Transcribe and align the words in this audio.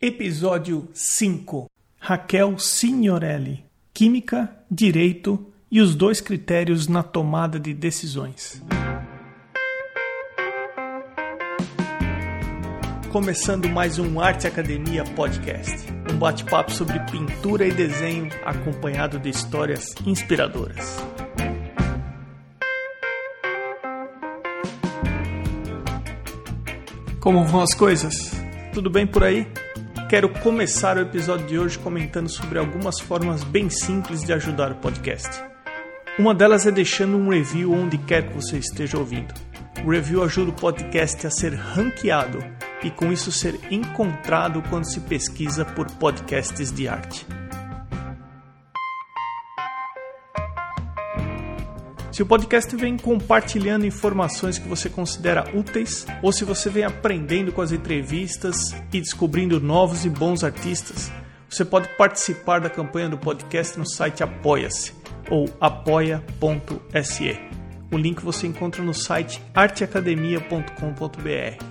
Episódio 0.00 0.88
5 0.94 1.68
Raquel 1.98 2.56
Signorelli 2.56 3.64
Química, 3.92 4.48
Direito 4.70 5.44
e 5.68 5.80
os 5.80 5.96
dois 5.96 6.20
critérios 6.20 6.86
na 6.86 7.02
tomada 7.02 7.58
de 7.58 7.74
decisões. 7.74 8.62
Começando 13.10 13.68
mais 13.68 13.98
um 13.98 14.20
Arte 14.20 14.46
Academia 14.46 15.02
Podcast, 15.02 15.74
um 16.12 16.16
bate-papo 16.16 16.70
sobre 16.70 17.00
pintura 17.10 17.66
e 17.66 17.72
desenho 17.72 18.30
acompanhado 18.44 19.18
de 19.18 19.30
histórias 19.30 19.96
inspiradoras. 20.06 20.96
Como 27.18 27.44
vão 27.44 27.62
as 27.62 27.74
coisas? 27.74 28.30
Tudo 28.72 28.88
bem 28.88 29.04
por 29.04 29.24
aí? 29.24 29.44
Quero 30.08 30.30
começar 30.30 30.96
o 30.96 31.00
episódio 31.00 31.46
de 31.46 31.58
hoje 31.58 31.78
comentando 31.78 32.30
sobre 32.30 32.58
algumas 32.58 32.98
formas 32.98 33.44
bem 33.44 33.68
simples 33.68 34.24
de 34.24 34.32
ajudar 34.32 34.72
o 34.72 34.76
podcast. 34.76 35.28
Uma 36.18 36.34
delas 36.34 36.66
é 36.66 36.70
deixando 36.70 37.18
um 37.18 37.28
review 37.28 37.74
onde 37.74 37.98
quer 37.98 38.26
que 38.26 38.34
você 38.34 38.56
esteja 38.56 38.96
ouvindo. 38.96 39.34
O 39.84 39.90
review 39.90 40.24
ajuda 40.24 40.50
o 40.50 40.54
podcast 40.54 41.26
a 41.26 41.30
ser 41.30 41.52
ranqueado 41.52 42.38
e 42.82 42.90
com 42.90 43.12
isso 43.12 43.30
ser 43.30 43.60
encontrado 43.70 44.62
quando 44.70 44.90
se 44.90 44.98
pesquisa 45.00 45.66
por 45.66 45.90
podcasts 45.90 46.72
de 46.72 46.88
arte. 46.88 47.26
Se 52.18 52.22
o 52.24 52.26
podcast 52.26 52.74
vem 52.74 52.96
compartilhando 52.96 53.86
informações 53.86 54.58
que 54.58 54.66
você 54.66 54.90
considera 54.90 55.56
úteis, 55.56 56.04
ou 56.20 56.32
se 56.32 56.44
você 56.44 56.68
vem 56.68 56.82
aprendendo 56.82 57.52
com 57.52 57.62
as 57.62 57.70
entrevistas 57.70 58.74
e 58.92 59.00
descobrindo 59.00 59.60
novos 59.60 60.04
e 60.04 60.10
bons 60.10 60.42
artistas, 60.42 61.12
você 61.48 61.64
pode 61.64 61.88
participar 61.96 62.60
da 62.60 62.68
campanha 62.68 63.08
do 63.08 63.16
podcast 63.16 63.78
no 63.78 63.88
site 63.88 64.24
Apoia-se 64.24 64.92
ou 65.30 65.48
apoia.se. 65.60 67.38
O 67.88 67.96
link 67.96 68.20
você 68.20 68.48
encontra 68.48 68.82
no 68.82 68.92
site 68.92 69.40
arteacademia.com.br. 69.54 71.64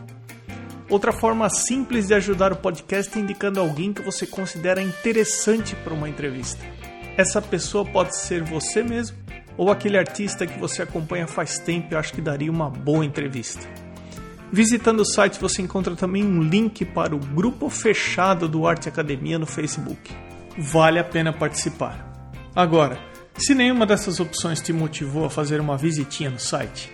Outra 0.89 1.11
forma 1.11 1.50
simples 1.50 2.08
de 2.08 2.14
ajudar 2.14 2.54
o 2.54 2.56
podcast 2.56 3.17
é 3.17 3.22
indicando 3.22 3.59
alguém 3.59 3.92
que 3.92 4.02
você 4.02 4.26
considera 4.26 4.82
interessante 4.82 5.76
para 5.76 5.94
uma 5.94 6.08
entrevista. 6.08 6.64
Essa 7.17 7.42
pessoa 7.42 7.84
pode 7.84 8.16
ser 8.16 8.45
você 8.45 8.82
mesmo 8.82 9.28
ou 9.58 9.72
aquele 9.72 9.97
artista 9.97 10.45
que 10.45 10.59
você 10.59 10.83
acompanha 10.83 11.27
faz 11.27 11.58
tempo 11.58 11.94
e 11.94 11.97
acho 11.97 12.13
que 12.13 12.22
daria 12.22 12.52
uma 12.52 12.69
boa 12.69 13.03
entrevista. 13.03 13.67
Visitando 14.52 15.02
o 15.02 15.05
site 15.05 15.41
você 15.41 15.61
encontra 15.61 15.95
também 15.95 16.23
um 16.23 16.41
link 16.41 16.86
para 16.86 17.16
o 17.16 17.19
grupo 17.19 17.69
fechado 17.69 18.47
do 18.47 18.67
Arte 18.67 18.88
Academia 18.88 19.38
no 19.38 19.45
Facebook. 19.45 20.16
Vale 20.58 20.99
a 20.99 21.03
pena 21.03 21.33
participar. 21.33 22.31
Agora, 22.55 22.97
se 23.36 23.53
nenhuma 23.53 23.86
dessas 23.86 24.19
opções 24.19 24.61
te 24.61 24.72
motivou 24.72 25.25
a 25.25 25.30
fazer 25.30 25.59
uma 25.59 25.77
visitinha 25.77 26.30
no 26.30 26.39
site, 26.39 26.92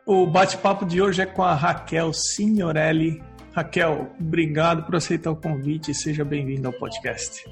O 0.06 0.26
bate-papo 0.26 0.84
de 0.84 1.00
hoje 1.00 1.22
é 1.22 1.26
com 1.26 1.42
a 1.42 1.54
Raquel 1.54 2.12
Signorelli. 2.12 3.22
Raquel, 3.52 4.10
obrigado 4.18 4.84
por 4.84 4.96
aceitar 4.96 5.30
o 5.30 5.36
convite 5.36 5.90
e 5.90 5.94
seja 5.94 6.24
bem-vinda 6.24 6.68
ao 6.68 6.72
podcast. 6.72 7.44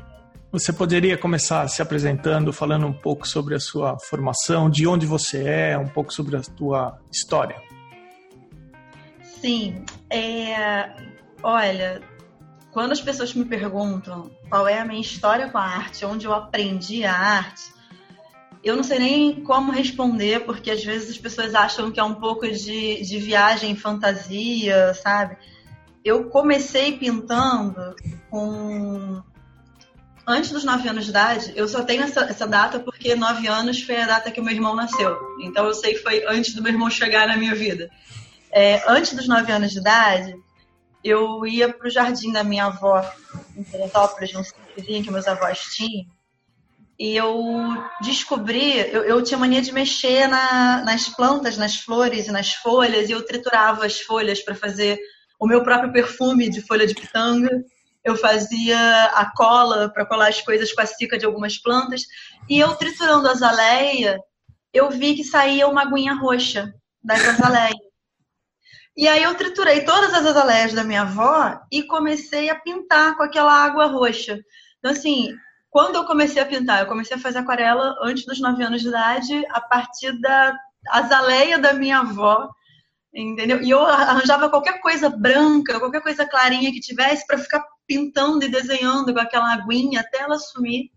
Você 0.50 0.72
poderia 0.72 1.18
começar 1.18 1.68
se 1.68 1.82
apresentando, 1.82 2.52
falando 2.52 2.86
um 2.86 2.92
pouco 2.92 3.28
sobre 3.28 3.54
a 3.54 3.60
sua 3.60 3.98
formação, 3.98 4.70
de 4.70 4.86
onde 4.86 5.04
você 5.04 5.46
é, 5.46 5.76
um 5.76 5.86
pouco 5.86 6.12
sobre 6.12 6.36
a 6.36 6.42
sua 6.42 6.98
história? 7.12 7.56
Sim, 9.22 9.84
é, 10.10 10.90
olha, 11.42 12.00
quando 12.72 12.92
as 12.92 13.00
pessoas 13.00 13.34
me 13.34 13.44
perguntam 13.44 14.30
qual 14.48 14.68
é 14.68 14.78
a 14.78 14.84
minha 14.84 15.00
história 15.00 15.48
com 15.48 15.58
a 15.58 15.62
arte, 15.62 16.04
onde 16.04 16.26
eu 16.26 16.34
aprendi 16.34 17.04
a 17.04 17.14
arte, 17.14 17.72
eu 18.62 18.76
não 18.76 18.82
sei 18.82 18.98
nem 18.98 19.42
como 19.42 19.72
responder, 19.72 20.44
porque 20.44 20.70
às 20.70 20.84
vezes 20.84 21.10
as 21.10 21.18
pessoas 21.18 21.54
acham 21.54 21.90
que 21.90 22.00
é 22.00 22.04
um 22.04 22.14
pouco 22.14 22.48
de, 22.50 23.02
de 23.02 23.18
viagem 23.18 23.74
fantasia, 23.76 24.92
sabe? 24.94 25.36
Eu 26.04 26.24
comecei 26.24 26.96
pintando 26.96 27.94
com. 28.30 29.22
Antes 30.26 30.50
dos 30.50 30.62
nove 30.62 30.86
anos 30.86 31.04
de 31.04 31.10
idade, 31.10 31.52
eu 31.56 31.66
só 31.66 31.82
tenho 31.82 32.02
essa, 32.02 32.20
essa 32.20 32.46
data 32.46 32.78
porque 32.78 33.14
nove 33.14 33.46
anos 33.46 33.80
foi 33.80 33.96
a 33.96 34.06
data 34.06 34.30
que 34.30 34.40
o 34.40 34.44
meu 34.44 34.54
irmão 34.54 34.76
nasceu. 34.76 35.16
Então 35.40 35.64
eu 35.64 35.72
sei 35.72 35.94
que 35.94 36.02
foi 36.02 36.22
antes 36.28 36.54
do 36.54 36.62
meu 36.62 36.70
irmão 36.70 36.90
chegar 36.90 37.26
na 37.26 37.36
minha 37.36 37.54
vida. 37.54 37.88
É, 38.52 38.82
antes 38.86 39.14
dos 39.14 39.26
nove 39.26 39.50
anos 39.50 39.72
de 39.72 39.78
idade, 39.78 40.36
eu 41.02 41.46
ia 41.46 41.72
para 41.72 41.86
o 41.86 41.90
jardim 41.90 42.32
da 42.32 42.42
minha 42.44 42.66
avó 42.66 43.04
em 43.56 43.62
Teresópolis, 43.62 44.32
num 44.32 44.44
sítiozinho 44.44 45.04
que 45.04 45.10
meus 45.10 45.26
avós 45.26 45.60
tinham, 45.74 46.06
e 46.98 47.16
eu 47.16 47.40
descobri, 48.02 48.76
eu, 48.92 49.04
eu 49.04 49.22
tinha 49.22 49.38
mania 49.38 49.62
de 49.62 49.70
mexer 49.70 50.26
na, 50.26 50.82
nas 50.84 51.08
plantas, 51.08 51.56
nas 51.56 51.76
flores 51.76 52.26
e 52.26 52.32
nas 52.32 52.54
folhas, 52.54 53.08
e 53.08 53.12
eu 53.12 53.24
triturava 53.24 53.86
as 53.86 54.00
folhas 54.00 54.42
para 54.42 54.54
fazer 54.54 54.98
o 55.38 55.46
meu 55.46 55.62
próprio 55.62 55.92
perfume 55.92 56.50
de 56.50 56.60
folha 56.60 56.86
de 56.86 56.94
pitanga. 56.94 57.50
Eu 58.04 58.16
fazia 58.16 59.04
a 59.14 59.30
cola 59.32 59.88
para 59.88 60.06
colar 60.06 60.28
as 60.28 60.40
coisas 60.40 60.72
com 60.72 60.80
a 60.80 60.86
cica 60.86 61.16
de 61.16 61.24
algumas 61.24 61.56
plantas. 61.56 62.02
E 62.48 62.58
eu 62.58 62.74
triturando 62.74 63.28
a 63.28 63.32
azaleia, 63.32 64.18
eu 64.74 64.90
vi 64.90 65.14
que 65.14 65.22
saía 65.22 65.68
uma 65.68 65.82
aguinha 65.82 66.14
roxa 66.14 66.74
das 67.02 67.24
azaleias. 67.24 67.87
E 68.98 69.06
aí 69.06 69.22
eu 69.22 69.32
triturei 69.36 69.84
todas 69.84 70.12
as 70.12 70.26
azaleias 70.26 70.72
da 70.72 70.82
minha 70.82 71.02
avó 71.02 71.56
e 71.70 71.84
comecei 71.84 72.50
a 72.50 72.56
pintar 72.56 73.16
com 73.16 73.22
aquela 73.22 73.52
água 73.52 73.86
roxa. 73.86 74.40
Então, 74.80 74.90
assim, 74.90 75.28
quando 75.70 75.94
eu 75.94 76.04
comecei 76.04 76.42
a 76.42 76.46
pintar, 76.46 76.80
eu 76.80 76.88
comecei 76.88 77.16
a 77.16 77.20
fazer 77.20 77.38
aquarela 77.38 77.94
antes 78.02 78.26
dos 78.26 78.40
9 78.40 78.60
anos 78.60 78.82
de 78.82 78.88
idade, 78.88 79.44
a 79.50 79.60
partir 79.60 80.20
da 80.20 80.52
azaleia 80.88 81.60
da 81.60 81.72
minha 81.74 82.00
avó, 82.00 82.50
entendeu? 83.14 83.62
E 83.62 83.70
eu 83.70 83.86
arranjava 83.86 84.50
qualquer 84.50 84.80
coisa 84.80 85.08
branca, 85.08 85.78
qualquer 85.78 86.02
coisa 86.02 86.26
clarinha 86.26 86.72
que 86.72 86.80
tivesse 86.80 87.24
para 87.24 87.38
ficar 87.38 87.64
pintando 87.86 88.44
e 88.44 88.50
desenhando 88.50 89.14
com 89.14 89.20
aquela 89.20 89.52
aguinha 89.52 90.00
até 90.00 90.22
ela 90.22 90.40
sumir. 90.40 90.90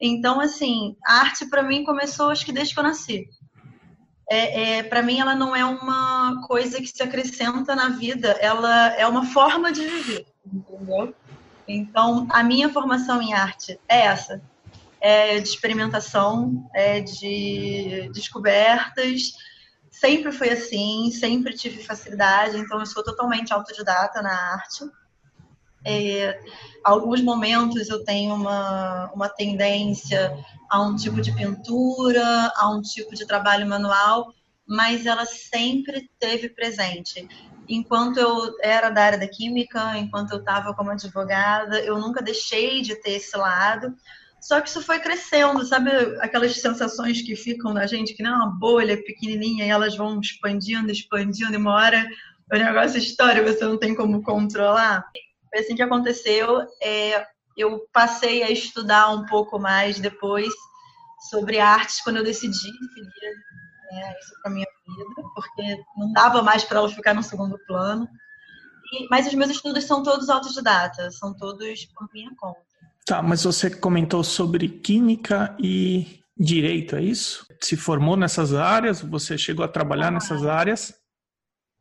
Então, 0.00 0.40
assim, 0.40 0.96
a 1.06 1.20
arte 1.20 1.48
para 1.48 1.62
mim 1.62 1.84
começou 1.84 2.30
acho 2.30 2.44
que 2.44 2.50
desde 2.50 2.74
que 2.74 2.80
eu 2.80 2.84
nasci 2.84 3.24
é, 4.30 4.78
é 4.78 4.82
para 4.84 5.02
mim 5.02 5.18
ela 5.18 5.34
não 5.34 5.54
é 5.54 5.64
uma 5.64 6.46
coisa 6.46 6.80
que 6.80 6.86
se 6.86 7.02
acrescenta 7.02 7.74
na 7.74 7.88
vida, 7.88 8.28
ela 8.40 8.94
é 8.94 9.06
uma 9.06 9.26
forma 9.26 9.72
de 9.72 9.84
viver, 9.84 10.26
entendeu? 10.46 11.14
Então, 11.66 12.26
a 12.30 12.42
minha 12.42 12.68
formação 12.68 13.20
em 13.20 13.34
arte 13.34 13.78
é 13.88 14.02
essa, 14.02 14.40
é 15.00 15.40
de 15.40 15.48
experimentação, 15.48 16.68
é 16.74 17.00
de 17.00 18.10
descobertas, 18.12 19.32
sempre 19.90 20.30
foi 20.32 20.50
assim, 20.50 21.10
sempre 21.10 21.54
tive 21.54 21.82
facilidade, 21.82 22.56
então 22.56 22.78
eu 22.78 22.86
sou 22.86 23.02
totalmente 23.02 23.52
autodidata 23.52 24.22
na 24.22 24.32
arte. 24.54 24.84
É, 25.84 26.38
alguns 26.84 27.22
momentos 27.22 27.88
eu 27.88 28.04
tenho 28.04 28.34
uma, 28.34 29.10
uma 29.14 29.28
tendência 29.28 30.36
a 30.70 30.82
um 30.82 30.94
tipo 30.94 31.20
de 31.20 31.34
pintura, 31.34 32.52
a 32.56 32.70
um 32.70 32.80
tipo 32.80 33.14
de 33.14 33.26
trabalho 33.26 33.66
manual, 33.66 34.32
mas 34.66 35.06
ela 35.06 35.26
sempre 35.26 36.08
teve 36.18 36.48
presente. 36.50 37.26
Enquanto 37.68 38.18
eu 38.18 38.56
era 38.62 38.90
da 38.90 39.02
área 39.02 39.18
da 39.18 39.28
química, 39.28 39.96
enquanto 39.96 40.32
eu 40.32 40.38
estava 40.38 40.74
como 40.74 40.90
advogada, 40.90 41.80
eu 41.80 41.98
nunca 41.98 42.22
deixei 42.22 42.82
de 42.82 42.94
ter 42.96 43.12
esse 43.12 43.36
lado. 43.36 43.94
Só 44.40 44.60
que 44.60 44.68
isso 44.68 44.80
foi 44.80 44.98
crescendo, 44.98 45.64
sabe 45.66 45.90
aquelas 46.20 46.56
sensações 46.60 47.20
que 47.20 47.36
ficam 47.36 47.74
na 47.74 47.86
gente, 47.86 48.14
que 48.14 48.22
não 48.22 48.32
é 48.32 48.36
uma 48.36 48.58
bolha 48.58 48.96
pequenininha 49.02 49.66
e 49.66 49.68
elas 49.68 49.96
vão 49.96 50.18
expandindo, 50.18 50.90
expandindo, 50.90 51.52
e 51.52 51.56
uma 51.56 51.74
hora 51.74 52.08
o 52.52 52.56
negócio 52.56 52.98
estoura 52.98 53.42
você 53.42 53.64
não 53.64 53.78
tem 53.78 53.94
como 53.94 54.22
controlar. 54.22 55.04
Foi 55.50 55.60
assim 55.60 55.74
que 55.74 55.82
aconteceu. 55.82 56.66
É, 56.82 57.26
eu 57.56 57.86
passei 57.92 58.42
a 58.42 58.50
estudar 58.50 59.10
um 59.10 59.26
pouco 59.26 59.58
mais 59.58 59.98
depois 59.98 60.52
sobre 61.28 61.58
artes 61.58 62.00
quando 62.02 62.16
eu 62.16 62.24
decidi 62.24 62.54
seguir 62.54 63.34
né, 63.90 64.14
isso 64.20 64.32
para 64.42 64.52
minha 64.52 64.66
vida, 64.86 65.28
porque 65.34 65.84
não 65.96 66.12
dava 66.12 66.42
mais 66.42 66.64
para 66.64 66.78
ela 66.78 66.88
ficar 66.88 67.14
no 67.14 67.22
segundo 67.22 67.58
plano. 67.66 68.08
E, 68.92 69.06
mas 69.10 69.26
os 69.26 69.34
meus 69.34 69.50
estudos 69.50 69.84
são 69.84 70.02
todos 70.02 70.30
autodidatas, 70.30 71.18
são 71.18 71.34
todos 71.36 71.84
por 71.86 72.08
minha 72.12 72.30
conta. 72.36 72.60
Tá, 73.06 73.22
mas 73.22 73.44
você 73.44 73.70
comentou 73.70 74.22
sobre 74.22 74.68
química 74.68 75.54
e 75.58 76.20
direito, 76.38 76.96
é 76.96 77.02
isso? 77.02 77.46
Se 77.60 77.76
formou 77.76 78.16
nessas 78.16 78.54
áreas? 78.54 79.00
Você 79.00 79.36
chegou 79.36 79.64
a 79.64 79.68
trabalhar 79.68 80.08
ah, 80.08 80.12
nessas 80.12 80.46
áreas? 80.46 80.94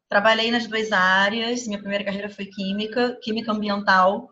Trabalhei 0.09 0.49
nas 0.51 0.65
duas 0.65 0.91
áreas. 0.91 1.67
Minha 1.67 1.79
primeira 1.79 2.03
carreira 2.03 2.29
foi 2.29 2.45
química, 2.45 3.17
química 3.21 3.51
ambiental. 3.51 4.29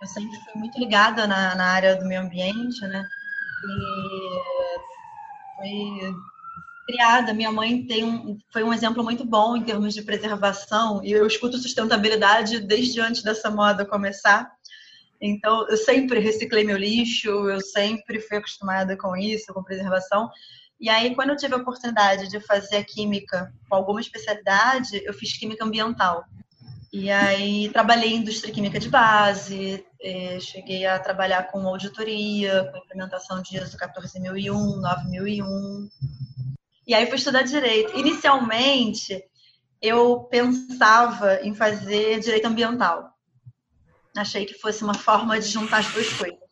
Eu 0.00 0.06
sempre 0.08 0.38
fui 0.40 0.60
muito 0.60 0.78
ligada 0.78 1.26
na, 1.26 1.54
na 1.54 1.66
área 1.66 1.96
do 1.96 2.06
meio 2.06 2.20
ambiente, 2.20 2.80
né? 2.82 3.06
E 3.64 4.46
foi 5.56 6.14
criada. 6.86 7.34
Minha 7.34 7.50
mãe 7.50 7.84
tem 7.86 8.04
um, 8.04 8.38
foi 8.52 8.62
um 8.62 8.72
exemplo 8.72 9.02
muito 9.02 9.24
bom 9.24 9.56
em 9.56 9.64
termos 9.64 9.92
de 9.92 10.02
preservação, 10.02 11.02
e 11.02 11.10
eu 11.10 11.26
escuto 11.26 11.58
sustentabilidade 11.58 12.60
desde 12.60 13.00
antes 13.00 13.22
dessa 13.22 13.50
moda 13.50 13.84
começar. 13.84 14.50
Então, 15.20 15.66
eu 15.68 15.76
sempre 15.76 16.20
reciclei 16.20 16.62
meu 16.62 16.76
lixo, 16.76 17.28
eu 17.28 17.60
sempre 17.60 18.20
fui 18.20 18.36
acostumada 18.36 18.96
com 18.96 19.16
isso, 19.16 19.52
com 19.52 19.62
preservação. 19.62 20.30
E 20.78 20.90
aí, 20.90 21.14
quando 21.14 21.30
eu 21.30 21.36
tive 21.36 21.54
a 21.54 21.58
oportunidade 21.58 22.28
de 22.28 22.38
fazer 22.40 22.84
química 22.84 23.52
com 23.68 23.76
alguma 23.76 24.00
especialidade, 24.00 25.02
eu 25.04 25.14
fiz 25.14 25.36
química 25.36 25.64
ambiental. 25.64 26.24
E 26.92 27.10
aí, 27.10 27.68
trabalhei 27.70 28.12
em 28.12 28.16
indústria 28.16 28.52
química 28.52 28.78
de 28.78 28.88
base, 28.88 29.84
eh, 30.00 30.38
cheguei 30.40 30.86
a 30.86 30.98
trabalhar 30.98 31.44
com 31.44 31.66
auditoria, 31.66 32.70
com 32.70 32.78
implementação 32.78 33.42
de 33.42 33.56
ISO 33.56 33.76
14001, 33.76 34.76
9001. 34.76 35.88
E 36.86 36.94
aí, 36.94 37.06
fui 37.06 37.16
estudar 37.16 37.42
direito. 37.42 37.98
Inicialmente, 37.98 39.22
eu 39.80 40.20
pensava 40.30 41.40
em 41.42 41.54
fazer 41.54 42.20
direito 42.20 42.46
ambiental. 42.46 43.10
Achei 44.16 44.46
que 44.46 44.54
fosse 44.54 44.82
uma 44.82 44.94
forma 44.94 45.38
de 45.38 45.46
juntar 45.46 45.78
as 45.78 45.92
duas 45.92 46.12
coisas. 46.12 46.46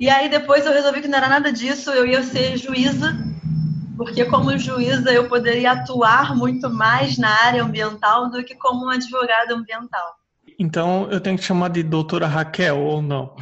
E 0.00 0.08
aí 0.08 0.28
depois 0.28 0.64
eu 0.64 0.72
resolvi 0.72 1.00
que 1.00 1.08
não 1.08 1.18
era 1.18 1.28
nada 1.28 1.52
disso, 1.52 1.90
eu 1.90 2.06
ia 2.06 2.22
ser 2.22 2.56
juíza, 2.56 3.16
porque 3.98 4.24
como 4.24 4.56
juíza 4.56 5.12
eu 5.12 5.28
poderia 5.28 5.72
atuar 5.72 6.36
muito 6.36 6.70
mais 6.70 7.18
na 7.18 7.28
área 7.44 7.64
ambiental 7.64 8.30
do 8.30 8.44
que 8.44 8.54
como 8.54 8.84
uma 8.84 8.94
advogada 8.94 9.52
ambiental. 9.52 10.14
Então 10.56 11.10
eu 11.10 11.20
tenho 11.20 11.36
que 11.36 11.42
chamar 11.42 11.70
de 11.70 11.82
doutora 11.82 12.28
Raquel 12.28 12.78
ou 12.78 13.02
não? 13.02 13.34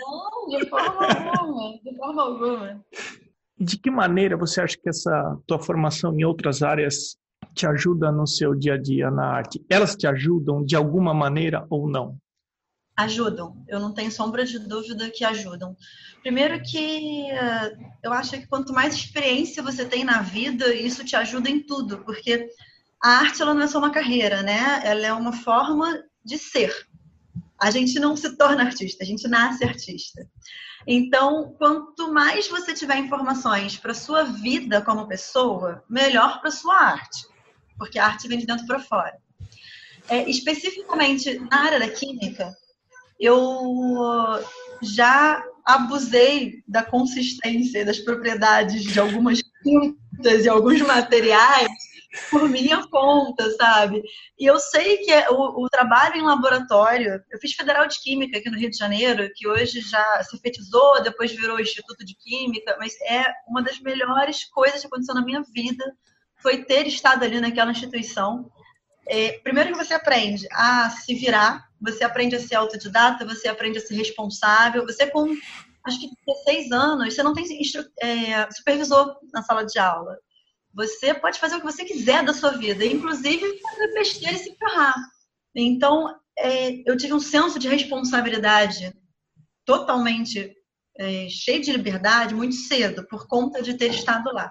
Não, 0.00 0.48
de 0.48 0.66
forma 0.68 1.06
alguma, 1.06 1.78
de 1.84 1.96
forma 1.96 2.22
alguma. 2.22 2.84
De 3.58 3.78
que 3.78 3.90
maneira 3.90 4.36
você 4.36 4.62
acha 4.62 4.76
que 4.82 4.88
essa 4.88 5.38
tua 5.46 5.58
formação 5.58 6.18
em 6.18 6.24
outras 6.24 6.62
áreas 6.62 7.16
te 7.54 7.66
ajuda 7.66 8.10
no 8.10 8.26
seu 8.26 8.54
dia 8.54 8.74
a 8.74 8.78
dia 8.78 9.10
na 9.10 9.26
arte? 9.26 9.62
Elas 9.68 9.94
te 9.94 10.06
ajudam 10.06 10.64
de 10.64 10.74
alguma 10.74 11.12
maneira 11.12 11.66
ou 11.68 11.86
não? 11.86 12.16
ajudam. 12.96 13.64
Eu 13.68 13.80
não 13.80 13.92
tenho 13.92 14.10
sombra 14.10 14.44
de 14.44 14.58
dúvida 14.58 15.10
que 15.10 15.24
ajudam. 15.24 15.76
Primeiro 16.22 16.62
que 16.62 17.26
uh, 17.32 17.92
eu 18.02 18.12
acho 18.12 18.30
que 18.32 18.46
quanto 18.46 18.72
mais 18.72 18.94
experiência 18.94 19.62
você 19.62 19.84
tem 19.84 20.04
na 20.04 20.22
vida, 20.22 20.72
isso 20.72 21.04
te 21.04 21.16
ajuda 21.16 21.50
em 21.50 21.60
tudo, 21.60 21.98
porque 22.04 22.48
a 23.02 23.18
arte 23.18 23.42
ela 23.42 23.52
não 23.52 23.62
é 23.62 23.66
só 23.66 23.78
uma 23.78 23.90
carreira, 23.90 24.40
né? 24.40 24.80
Ela 24.84 25.06
é 25.06 25.12
uma 25.12 25.32
forma 25.32 26.00
de 26.24 26.38
ser. 26.38 26.72
A 27.60 27.70
gente 27.72 27.98
não 27.98 28.16
se 28.16 28.36
torna 28.36 28.62
artista, 28.62 29.02
a 29.02 29.06
gente 29.06 29.26
nasce 29.26 29.64
artista. 29.64 30.24
Então, 30.86 31.54
quanto 31.58 32.12
mais 32.12 32.48
você 32.48 32.72
tiver 32.72 32.96
informações 32.98 33.76
para 33.76 33.94
sua 33.94 34.22
vida 34.22 34.80
como 34.80 35.08
pessoa, 35.08 35.82
melhor 35.88 36.40
para 36.40 36.50
sua 36.50 36.76
arte, 36.76 37.26
porque 37.76 37.98
a 37.98 38.06
arte 38.06 38.28
vem 38.28 38.38
de 38.38 38.46
dentro 38.46 38.66
para 38.66 38.78
fora. 38.78 39.16
É, 40.08 40.28
especificamente 40.28 41.38
na 41.50 41.64
área 41.64 41.78
da 41.78 41.88
química, 41.88 42.52
eu 43.18 44.40
já 44.82 45.42
abusei 45.64 46.62
da 46.66 46.82
consistência 46.82 47.84
das 47.84 47.98
propriedades 47.98 48.82
de 48.82 48.98
algumas 48.98 49.40
tintas 49.62 50.44
e 50.44 50.48
alguns 50.48 50.80
materiais 50.80 51.68
por 52.30 52.48
minha 52.48 52.86
conta, 52.88 53.50
sabe? 53.52 54.02
E 54.38 54.44
eu 54.44 54.58
sei 54.58 54.98
que 54.98 55.10
é 55.10 55.30
o, 55.30 55.64
o, 55.64 55.68
trabalho 55.68 56.16
em 56.16 56.22
laboratório, 56.22 57.22
eu 57.30 57.38
fiz 57.38 57.54
Federal 57.54 57.86
de 57.86 57.98
Química 58.00 58.38
aqui 58.38 58.50
no 58.50 58.58
Rio 58.58 58.70
de 58.70 58.76
Janeiro, 58.76 59.30
que 59.34 59.48
hoje 59.48 59.80
já 59.80 60.22
se 60.22 60.38
depois 61.02 61.32
virou 61.32 61.58
Instituto 61.58 62.04
de 62.04 62.14
Química, 62.14 62.76
mas 62.78 62.92
é 63.02 63.24
uma 63.48 63.62
das 63.62 63.80
melhores 63.80 64.44
coisas 64.44 64.80
que 64.80 64.86
aconteceu 64.86 65.14
na 65.14 65.24
minha 65.24 65.42
vida, 65.54 65.84
foi 66.36 66.64
ter 66.64 66.86
estado 66.86 67.24
ali 67.24 67.40
naquela 67.40 67.70
instituição. 67.70 68.50
É, 69.06 69.38
primeiro 69.40 69.72
que 69.72 69.84
você 69.84 69.94
aprende 69.94 70.46
a 70.52 70.90
se 70.90 71.14
virar, 71.14 71.68
você 71.80 72.04
aprende 72.04 72.36
a 72.36 72.40
ser 72.40 72.54
autodidata, 72.54 73.26
você 73.26 73.48
aprende 73.48 73.78
a 73.78 73.80
ser 73.80 73.94
responsável. 73.94 74.86
Você, 74.86 75.06
com 75.06 75.34
acho 75.84 76.00
que 76.00 76.10
16 76.26 76.72
anos, 76.72 77.14
você 77.14 77.22
não 77.22 77.34
tem 77.34 77.44
é, 78.00 78.50
supervisor 78.50 79.16
na 79.32 79.42
sala 79.42 79.64
de 79.64 79.78
aula. 79.78 80.16
Você 80.74 81.12
pode 81.12 81.38
fazer 81.38 81.56
o 81.56 81.58
que 81.60 81.66
você 81.66 81.84
quiser 81.84 82.24
da 82.24 82.32
sua 82.32 82.52
vida, 82.52 82.84
inclusive 82.84 83.60
fazer 83.60 83.92
besteira 83.92 84.36
e 84.36 84.38
se 84.38 84.56
ferrar. 84.56 84.94
Então, 85.54 86.14
é, 86.38 86.88
eu 86.88 86.96
tive 86.96 87.12
um 87.12 87.20
senso 87.20 87.58
de 87.58 87.68
responsabilidade 87.68 88.92
totalmente 89.66 90.54
é, 90.98 91.28
cheio 91.28 91.60
de 91.60 91.72
liberdade 91.72 92.34
muito 92.34 92.54
cedo, 92.54 93.06
por 93.06 93.26
conta 93.26 93.62
de 93.62 93.74
ter 93.74 93.90
estado 93.90 94.32
lá. 94.32 94.50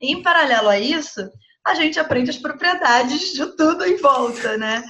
E, 0.00 0.12
em 0.12 0.22
paralelo 0.22 0.68
a 0.68 0.78
isso, 0.78 1.30
a 1.64 1.74
gente 1.74 1.98
aprende 1.98 2.30
as 2.30 2.38
propriedades 2.38 3.32
de 3.32 3.46
tudo 3.56 3.84
em 3.84 3.96
volta, 3.96 4.56
né? 4.56 4.82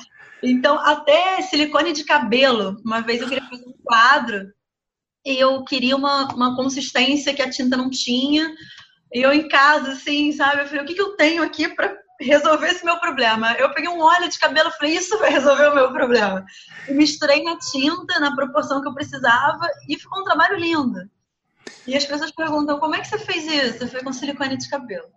Então, 0.42 0.78
até 0.78 1.40
silicone 1.42 1.92
de 1.92 2.04
cabelo. 2.04 2.80
Uma 2.84 3.00
vez 3.00 3.20
eu 3.20 3.28
queria 3.28 3.48
fazer 3.48 3.64
um 3.66 3.74
quadro 3.84 4.52
e 5.24 5.38
eu 5.38 5.62
queria 5.64 5.94
uma, 5.94 6.26
uma 6.34 6.56
consistência 6.56 7.34
que 7.34 7.42
a 7.42 7.50
tinta 7.50 7.76
não 7.76 7.90
tinha. 7.90 8.52
E 9.12 9.20
eu 9.20 9.32
em 9.32 9.46
casa, 9.46 9.92
assim, 9.92 10.32
sabe? 10.32 10.62
Eu 10.62 10.66
falei, 10.66 10.82
o 10.82 10.86
que, 10.86 10.94
que 10.94 11.02
eu 11.02 11.16
tenho 11.16 11.42
aqui 11.42 11.68
para 11.68 11.94
resolver 12.20 12.68
esse 12.68 12.84
meu 12.84 12.98
problema? 12.98 13.52
Eu 13.52 13.72
peguei 13.74 13.90
um 13.90 14.00
óleo 14.00 14.28
de 14.28 14.38
cabelo 14.38 14.70
e 14.70 14.72
falei, 14.72 14.96
isso 14.96 15.18
vai 15.18 15.30
resolver 15.30 15.68
o 15.68 15.74
meu 15.74 15.92
problema. 15.92 16.44
E 16.88 16.94
misturei 16.94 17.42
na 17.44 17.58
tinta, 17.58 18.18
na 18.18 18.34
proporção 18.34 18.80
que 18.80 18.88
eu 18.88 18.94
precisava, 18.94 19.68
e 19.88 19.98
ficou 19.98 20.20
um 20.20 20.24
trabalho 20.24 20.56
lindo. 20.56 21.08
E 21.86 21.96
as 21.96 22.04
pessoas 22.04 22.32
perguntam, 22.32 22.80
como 22.80 22.94
é 22.94 23.00
que 23.00 23.08
você 23.08 23.18
fez 23.18 23.44
isso? 23.44 23.84
Eu 23.84 23.88
falei, 23.88 24.02
com 24.02 24.12
silicone 24.12 24.56
de 24.56 24.68
cabelo. 24.68 25.12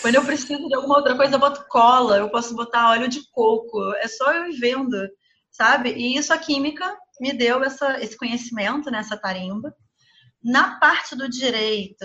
Quando 0.00 0.16
eu 0.16 0.24
preciso 0.24 0.68
de 0.68 0.74
alguma 0.74 0.96
outra 0.96 1.16
coisa, 1.16 1.36
eu 1.36 1.38
boto 1.38 1.64
cola, 1.68 2.18
eu 2.18 2.30
posso 2.30 2.54
botar 2.54 2.90
óleo 2.90 3.08
de 3.08 3.22
coco. 3.30 3.94
É 3.94 4.08
só 4.08 4.32
eu 4.32 4.50
ir 4.50 4.58
vendo, 4.58 4.96
sabe? 5.50 5.92
E 5.92 6.16
isso 6.16 6.32
a 6.32 6.38
química 6.38 6.96
me 7.20 7.32
deu 7.32 7.62
essa, 7.62 8.02
esse 8.02 8.16
conhecimento, 8.16 8.90
né, 8.90 9.02
tarimba. 9.20 9.74
Na 10.42 10.78
parte 10.80 11.14
do 11.14 11.28
direito, 11.28 12.04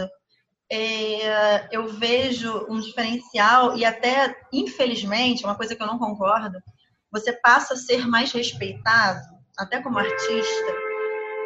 é, 0.72 1.76
eu 1.76 1.88
vejo 1.88 2.66
um 2.70 2.80
diferencial 2.80 3.78
e 3.78 3.84
até, 3.84 4.36
infelizmente, 4.54 5.44
uma 5.44 5.56
coisa 5.56 5.76
que 5.76 5.82
eu 5.82 5.88
não 5.88 5.98
concordo, 5.98 6.60
você 7.12 7.34
passa 7.34 7.74
a 7.74 7.78
ser 7.78 8.06
mais 8.06 8.32
respeitado, 8.32 9.26
até 9.58 9.82
como 9.82 9.98
artista, 9.98 10.76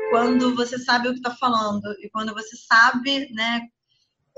quando 0.10 0.56
você 0.56 0.78
sabe 0.78 1.08
o 1.08 1.12
que 1.14 1.20
está 1.20 1.34
falando 1.36 1.86
e 2.02 2.10
quando 2.10 2.34
você 2.34 2.58
sabe, 2.58 3.32
né, 3.32 3.62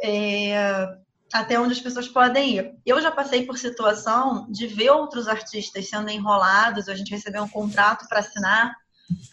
é, 0.01 0.85
até 1.33 1.59
onde 1.59 1.73
as 1.73 1.81
pessoas 1.81 2.07
podem 2.07 2.57
ir. 2.57 2.71
Eu 2.85 3.01
já 3.01 3.11
passei 3.11 3.43
por 3.43 3.57
situação 3.57 4.45
de 4.51 4.67
ver 4.67 4.91
outros 4.91 5.27
artistas 5.27 5.89
sendo 5.89 6.11
enrolados, 6.11 6.87
a 6.87 6.93
gente 6.93 7.09
recebeu 7.09 7.43
um 7.43 7.49
contrato 7.49 8.07
para 8.07 8.19
assinar, 8.19 8.75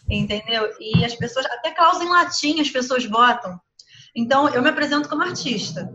entendeu? 0.09 0.67
E 0.79 1.05
as 1.05 1.15
pessoas, 1.15 1.45
até 1.45 1.69
cláusula 1.71 2.03
em 2.03 2.09
latim 2.09 2.59
as 2.59 2.71
pessoas 2.71 3.05
botam. 3.05 3.59
Então, 4.15 4.49
eu 4.49 4.63
me 4.63 4.69
apresento 4.69 5.07
como 5.07 5.21
artista. 5.21 5.87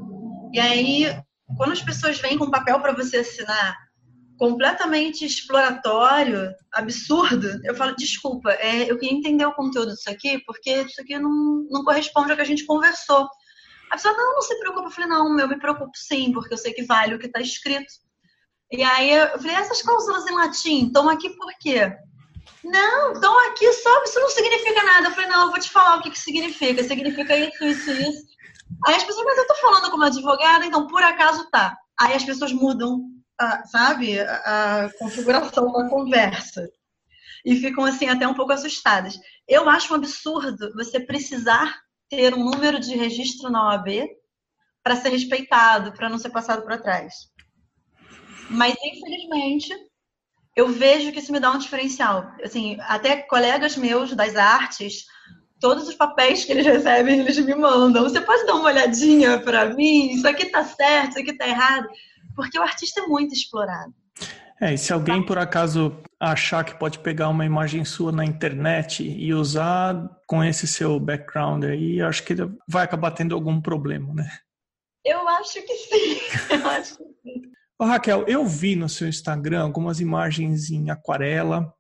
E 0.53 0.61
aí, 0.61 1.21
quando 1.57 1.73
as 1.73 1.83
pessoas 1.83 2.21
vêm 2.21 2.39
com 2.39 2.51
papel 2.51 2.81
para 2.81 2.95
você 2.95 3.19
assinar, 3.19 3.77
completamente 4.39 5.25
exploratório, 5.25 6.55
absurdo, 6.73 7.49
eu 7.65 7.75
falo, 7.75 7.97
desculpa, 7.97 8.53
é, 8.53 8.89
eu 8.89 8.97
queria 8.97 9.17
entender 9.17 9.45
o 9.45 9.55
conteúdo 9.55 9.93
disso 9.93 10.09
aqui, 10.09 10.39
porque 10.47 10.83
isso 10.83 11.01
aqui 11.01 11.19
não, 11.19 11.67
não 11.69 11.83
corresponde 11.83 12.31
ao 12.31 12.37
que 12.37 12.43
a 12.43 12.47
gente 12.47 12.65
conversou. 12.65 13.29
A 13.90 13.97
pessoa, 13.97 14.16
não, 14.16 14.35
não 14.35 14.43
se 14.43 14.59
preocupa. 14.59 14.88
Eu 14.88 14.90
falei, 14.90 15.11
não, 15.11 15.38
eu 15.38 15.49
me 15.49 15.59
preocupo 15.59 15.93
sim, 15.95 16.33
porque 16.33 16.55
eu 16.55 16.59
sei 16.59 16.73
que 16.73 16.85
vale 16.85 17.14
o 17.14 17.19
que 17.19 17.26
está 17.26 17.40
escrito. 17.40 17.93
E 18.71 18.83
aí 18.83 19.12
eu 19.12 19.38
falei, 19.38 19.57
essas 19.57 19.83
cláusulas 19.83 20.26
em 20.26 20.35
latim 20.35 20.87
estão 20.87 21.09
aqui 21.09 21.31
por 21.31 21.52
quê? 21.61 21.93
Não, 22.64 23.12
estão 23.12 23.49
aqui 23.49 23.73
só, 23.73 24.02
isso 24.02 24.19
não 24.19 24.28
significa 24.28 24.83
nada. 24.83 25.09
Eu 25.09 25.12
falei, 25.12 25.31
não, 25.31 25.45
eu 25.45 25.50
vou 25.50 25.61
te 25.61 25.71
falar 25.71 25.97
o 25.97 26.02
que, 26.02 26.11
que 26.11 26.19
significa. 26.19 26.83
Significa 26.83 27.37
isso, 27.37 27.64
isso, 27.64 27.90
isso. 27.93 28.26
Aí 28.87 28.95
as 28.97 29.05
pessoas, 29.05 29.25
mas 29.25 29.38
eu 29.38 29.47
tô 29.47 29.55
falando 29.55 29.90
como 29.90 30.02
advogada, 30.02 30.66
então 30.66 30.87
por 30.88 31.02
acaso 31.02 31.49
tá. 31.50 31.76
Aí 31.99 32.14
as 32.14 32.25
pessoas 32.25 32.52
mudam, 32.52 33.05
sabe, 33.66 34.21
a, 34.21 34.85
a 34.85 34.99
configuração 34.99 35.73
da 35.73 35.88
conversa. 35.88 36.69
E 37.45 37.55
ficam 37.57 37.85
assim 37.85 38.09
até 38.09 38.26
um 38.26 38.35
pouco 38.35 38.52
assustadas. 38.52 39.16
Eu 39.47 39.69
acho 39.69 39.93
um 39.93 39.97
absurdo 39.97 40.73
você 40.75 40.99
precisar 40.99 41.78
ter 42.09 42.35
um 42.35 42.45
número 42.45 42.79
de 42.79 42.95
registro 42.97 43.51
na 43.51 43.69
OAB 43.69 44.09
para 44.83 44.97
ser 44.97 45.09
respeitado, 45.09 45.93
para 45.93 46.09
não 46.09 46.19
ser 46.19 46.31
passado 46.31 46.63
para 46.63 46.79
trás. 46.79 47.15
Mas, 48.49 48.75
infelizmente, 48.83 49.75
eu 50.55 50.69
vejo 50.69 51.13
que 51.13 51.19
isso 51.19 51.33
me 51.33 51.41
dá 51.41 51.51
um 51.51 51.59
diferencial. 51.59 52.33
Assim, 52.43 52.79
até 52.83 53.17
colegas 53.23 53.77
meus 53.77 54.15
das 54.15 54.37
artes, 54.37 55.05
todos 55.61 55.89
os 55.89 55.95
papéis 55.95 56.45
que 56.45 56.53
eles 56.53 56.65
recebem, 56.65 57.21
eles 57.21 57.39
me 57.39 57.55
mandam. 57.55 58.05
Você 58.05 58.21
pode 58.21 58.47
dar 58.47 58.55
uma 58.55 58.69
olhadinha 58.69 59.41
para 59.41 59.75
mim? 59.75 60.13
Isso 60.13 60.27
aqui 60.29 60.47
tá 60.47 60.65
certo, 60.65 61.11
isso 61.11 61.19
aqui 61.19 61.37
tá 61.37 61.49
errado. 61.49 61.89
Porque 62.35 62.59
o 62.59 62.63
artista 62.63 63.01
é 63.01 63.07
muito 63.07 63.35
explorado. 63.35 63.93
É, 64.61 64.73
e 64.73 64.79
se 64.79 64.93
alguém 64.93 65.25
por 65.25 65.37
acaso 65.37 66.03
achar 66.19 66.65
que 66.65 66.79
pode 66.79 66.99
pegar 67.01 67.29
uma 67.29 67.45
imagem 67.45 67.85
sua 67.85 68.11
na 68.11 68.25
internet 68.25 69.03
e 69.05 69.35
usar 69.35 70.09
com 70.27 70.43
esse 70.43 70.67
seu 70.67 70.99
background 70.99 71.65
aí, 71.65 72.01
acho 72.01 72.23
que 72.25 72.35
vai 72.67 72.85
acabar 72.85 73.11
tendo 73.11 73.35
algum 73.35 73.61
problema, 73.61 74.15
né? 74.15 74.31
Eu 75.05 75.29
acho 75.29 75.63
que 75.63 75.75
sim. 75.75 76.21
Eu 76.51 76.67
acho 76.69 76.97
que 76.97 77.05
sim. 77.23 77.43
Ô, 77.79 77.85
Raquel, 77.85 78.25
eu 78.27 78.47
vi 78.47 78.75
no 78.75 78.89
seu 78.89 79.07
Instagram 79.07 79.63
algumas 79.63 80.01
imagens 80.01 80.71
em 80.71 80.89
aquarela, 80.89 81.71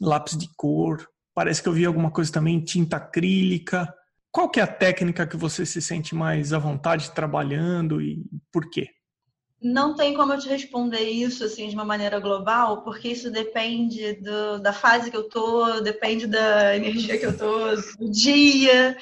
lápis 0.00 0.36
de 0.36 0.48
cor, 0.56 1.08
parece 1.32 1.62
que 1.62 1.68
eu 1.68 1.72
vi 1.72 1.84
alguma 1.84 2.10
coisa 2.10 2.32
também 2.32 2.56
em 2.56 2.64
tinta 2.64 2.96
acrílica. 2.96 3.92
Qual 4.32 4.50
que 4.50 4.58
é 4.58 4.64
a 4.64 4.66
técnica 4.66 5.26
que 5.26 5.36
você 5.36 5.64
se 5.64 5.80
sente 5.80 6.14
mais 6.14 6.52
à 6.52 6.58
vontade 6.58 7.12
trabalhando 7.12 8.02
e 8.02 8.24
por 8.50 8.68
quê? 8.68 8.88
Não 9.62 9.94
tem 9.94 10.12
como 10.14 10.32
eu 10.32 10.38
te 10.38 10.48
responder 10.48 11.02
isso 11.08 11.44
assim 11.44 11.68
de 11.68 11.74
uma 11.74 11.84
maneira 11.84 12.18
global, 12.18 12.82
porque 12.82 13.08
isso 13.08 13.30
depende 13.30 14.14
do, 14.14 14.58
da 14.58 14.72
fase 14.72 15.10
que 15.10 15.16
eu 15.16 15.28
tô, 15.28 15.80
depende 15.80 16.26
da 16.26 16.76
energia 16.76 17.18
que 17.18 17.26
eu 17.26 17.36
tô, 17.36 17.76
do 17.98 18.10
dia, 18.10 18.96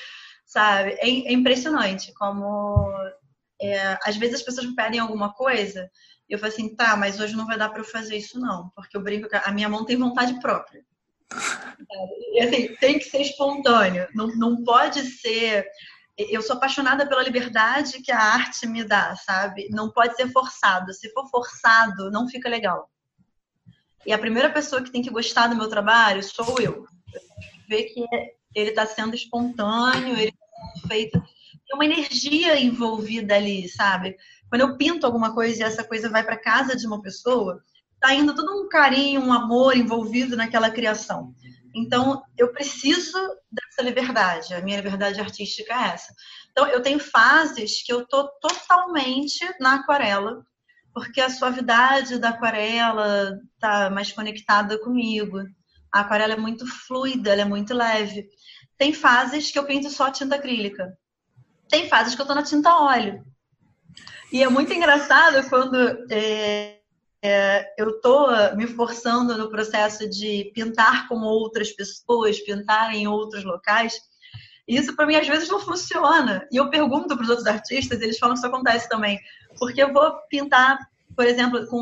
sabe? 0.44 0.90
É, 0.98 1.08
é 1.08 1.32
impressionante 1.32 2.12
como 2.14 2.92
é, 3.60 3.98
às 4.04 4.16
vezes 4.16 4.36
as 4.36 4.42
pessoas 4.42 4.66
me 4.66 4.74
pedem 4.74 5.00
alguma 5.00 5.32
coisa 5.32 5.90
e 6.28 6.34
eu 6.34 6.38
falo 6.38 6.52
assim, 6.52 6.74
tá, 6.74 6.96
mas 6.96 7.18
hoje 7.18 7.36
não 7.36 7.46
vai 7.46 7.58
dar 7.58 7.68
para 7.68 7.80
eu 7.80 7.84
fazer 7.84 8.16
isso 8.16 8.38
não, 8.38 8.70
porque 8.74 8.96
eu 8.96 9.02
brinco 9.02 9.28
que 9.28 9.36
a 9.36 9.50
minha 9.50 9.68
mão 9.68 9.84
tem 9.84 9.96
vontade 9.96 10.38
própria. 10.40 10.84
E 12.32 12.40
assim, 12.40 12.76
tem 12.76 12.96
que 12.96 13.06
ser 13.06 13.22
espontâneo, 13.22 14.06
não, 14.14 14.28
não 14.36 14.62
pode 14.62 15.02
ser 15.02 15.66
eu 16.28 16.42
sou 16.42 16.56
apaixonada 16.56 17.06
pela 17.06 17.22
liberdade 17.22 18.02
que 18.02 18.12
a 18.12 18.18
arte 18.18 18.66
me 18.66 18.84
dá, 18.84 19.14
sabe? 19.16 19.68
Não 19.70 19.90
pode 19.90 20.16
ser 20.16 20.30
forçado. 20.30 20.92
Se 20.92 21.10
for 21.12 21.28
forçado, 21.28 22.10
não 22.10 22.28
fica 22.28 22.48
legal. 22.48 22.90
E 24.04 24.12
a 24.12 24.18
primeira 24.18 24.50
pessoa 24.50 24.82
que 24.82 24.90
tem 24.90 25.02
que 25.02 25.10
gostar 25.10 25.46
do 25.46 25.56
meu 25.56 25.68
trabalho 25.68 26.22
sou 26.22 26.60
eu. 26.60 26.86
Ver 27.68 27.84
que 27.84 28.04
ele 28.54 28.70
está 28.70 28.86
sendo 28.86 29.14
espontâneo, 29.14 30.16
ele 30.16 30.34
está 30.34 30.88
feito. 30.88 31.20
Tem 31.20 31.74
uma 31.74 31.84
energia 31.84 32.58
envolvida 32.58 33.36
ali, 33.36 33.68
sabe? 33.68 34.16
Quando 34.48 34.62
eu 34.62 34.76
pinto 34.76 35.06
alguma 35.06 35.32
coisa 35.32 35.60
e 35.60 35.62
essa 35.62 35.84
coisa 35.84 36.08
vai 36.08 36.24
para 36.24 36.36
casa 36.36 36.74
de 36.74 36.86
uma 36.86 37.00
pessoa, 37.00 37.62
tá 38.00 38.12
indo 38.14 38.34
todo 38.34 38.64
um 38.64 38.68
carinho, 38.68 39.20
um 39.20 39.32
amor 39.32 39.76
envolvido 39.76 40.36
naquela 40.36 40.70
criação. 40.70 41.34
Então, 41.74 42.22
eu 42.36 42.52
preciso 42.52 43.16
dessa 43.80 43.82
liberdade. 43.82 44.54
A 44.54 44.60
minha 44.60 44.76
liberdade 44.76 45.20
artística 45.20 45.72
é 45.72 45.94
essa. 45.94 46.12
Então, 46.50 46.66
eu 46.66 46.82
tenho 46.82 46.98
fases 46.98 47.82
que 47.82 47.92
eu 47.92 48.06
tô 48.06 48.28
totalmente 48.40 49.40
na 49.58 49.76
aquarela, 49.76 50.44
porque 50.92 51.20
a 51.20 51.30
suavidade 51.30 52.18
da 52.18 52.30
aquarela 52.30 53.38
tá 53.58 53.90
mais 53.90 54.12
conectada 54.12 54.78
comigo. 54.78 55.38
A 55.92 56.00
aquarela 56.00 56.34
é 56.34 56.36
muito 56.36 56.66
fluida, 56.66 57.30
ela 57.30 57.42
é 57.42 57.44
muito 57.44 57.74
leve. 57.74 58.28
Tem 58.76 58.92
fases 58.92 59.50
que 59.50 59.58
eu 59.58 59.64
pinto 59.64 59.90
só 59.90 60.10
tinta 60.10 60.36
acrílica. 60.36 60.96
Tem 61.68 61.88
fases 61.88 62.14
que 62.14 62.22
eu 62.22 62.26
tô 62.26 62.34
na 62.34 62.42
tinta 62.42 62.76
óleo. 62.76 63.24
E 64.32 64.42
é 64.42 64.48
muito 64.48 64.72
engraçado 64.72 65.48
quando 65.48 65.76
é, 66.10 66.79
é, 67.22 67.74
eu 67.76 67.90
estou 67.90 68.28
me 68.56 68.66
forçando 68.66 69.36
no 69.36 69.50
processo 69.50 70.08
de 70.08 70.50
pintar 70.54 71.06
com 71.06 71.16
outras 71.20 71.70
pessoas, 71.70 72.40
pintar 72.40 72.94
em 72.94 73.06
outros 73.06 73.44
locais. 73.44 74.00
Isso 74.66 74.94
para 74.96 75.06
mim 75.06 75.16
às 75.16 75.26
vezes 75.26 75.48
não 75.48 75.60
funciona. 75.60 76.46
E 76.50 76.56
eu 76.56 76.70
pergunto 76.70 77.14
para 77.14 77.22
os 77.22 77.28
outros 77.28 77.46
artistas, 77.46 78.00
eles 78.00 78.18
falam 78.18 78.34
que 78.34 78.38
isso 78.38 78.46
acontece 78.46 78.88
também. 78.88 79.18
Porque 79.58 79.82
eu 79.82 79.92
vou 79.92 80.12
pintar, 80.30 80.78
por 81.14 81.26
exemplo, 81.26 81.66
com 81.66 81.80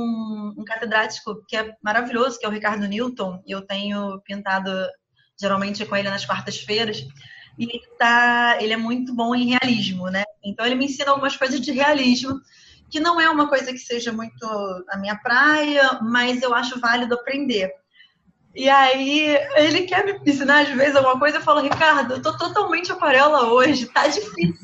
um 0.57 0.64
catedrático 0.64 1.45
que 1.47 1.57
é 1.57 1.75
maravilhoso, 1.83 2.38
que 2.38 2.47
é 2.47 2.49
o 2.49 2.52
Ricardo 2.52 2.88
Newton, 2.88 3.40
e 3.47 3.52
eu 3.52 3.62
tenho 3.62 4.21
pintado 4.23 4.71
geralmente 5.40 5.87
com 5.87 5.95
ele 5.95 6.11
nas 6.11 6.26
quartas-feiras. 6.26 7.07
E 7.57 7.80
tá, 7.99 8.57
ele 8.61 8.73
é 8.73 8.76
muito 8.76 9.14
bom 9.14 9.35
em 9.35 9.54
realismo, 9.54 10.09
né? 10.09 10.25
Então 10.45 10.64
ele 10.66 10.75
me 10.75 10.87
ensina 10.87 11.11
algumas 11.11 11.37
coisas 11.37 11.61
de 11.61 11.71
realismo 11.71 12.40
que 12.90 13.00
não 13.00 13.21
é 13.21 13.28
uma 13.28 13.49
coisa 13.49 13.73
que 13.73 13.78
seja 13.78 14.12
muito 14.12 14.47
a 14.88 14.97
minha 14.99 15.16
praia, 15.16 15.99
mas 16.02 16.42
eu 16.42 16.54
acho 16.54 16.80
válido 16.80 17.14
aprender. 17.14 17.73
E 18.54 18.68
aí, 18.68 19.37
ele 19.57 19.83
quer 19.83 20.04
me 20.04 20.30
ensinar 20.30 20.62
às 20.62 20.68
vezes 20.71 20.97
alguma 20.97 21.18
coisa, 21.18 21.37
eu 21.37 21.42
falo, 21.42 21.61
Ricardo, 21.61 22.14
eu 22.14 22.23
tô 22.23 22.37
totalmente 22.37 22.90
aquarela 22.90 23.52
hoje, 23.52 23.87
tá 23.87 24.09
difícil. 24.09 24.54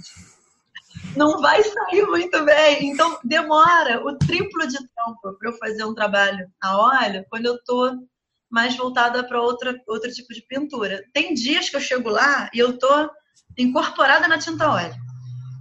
Não 1.16 1.40
vai 1.40 1.62
sair 1.62 2.02
muito 2.06 2.44
bem. 2.44 2.90
Então, 2.90 3.18
demora 3.22 4.04
o 4.04 4.16
triplo 4.18 4.66
de 4.66 4.78
tempo 4.78 5.38
para 5.38 5.50
eu 5.50 5.56
fazer 5.58 5.84
um 5.84 5.94
trabalho 5.94 6.50
a 6.60 6.76
óleo 6.76 7.24
quando 7.30 7.46
eu 7.46 7.62
tô 7.62 8.04
mais 8.50 8.76
voltada 8.76 9.22
para 9.22 9.40
outro 9.40 9.74
tipo 10.12 10.32
de 10.34 10.42
pintura. 10.42 11.04
Tem 11.12 11.34
dias 11.34 11.68
que 11.68 11.76
eu 11.76 11.80
chego 11.80 12.08
lá 12.08 12.50
e 12.52 12.58
eu 12.58 12.78
tô 12.78 13.10
incorporada 13.56 14.26
na 14.26 14.38
tinta 14.38 14.70
óleo. 14.70 15.03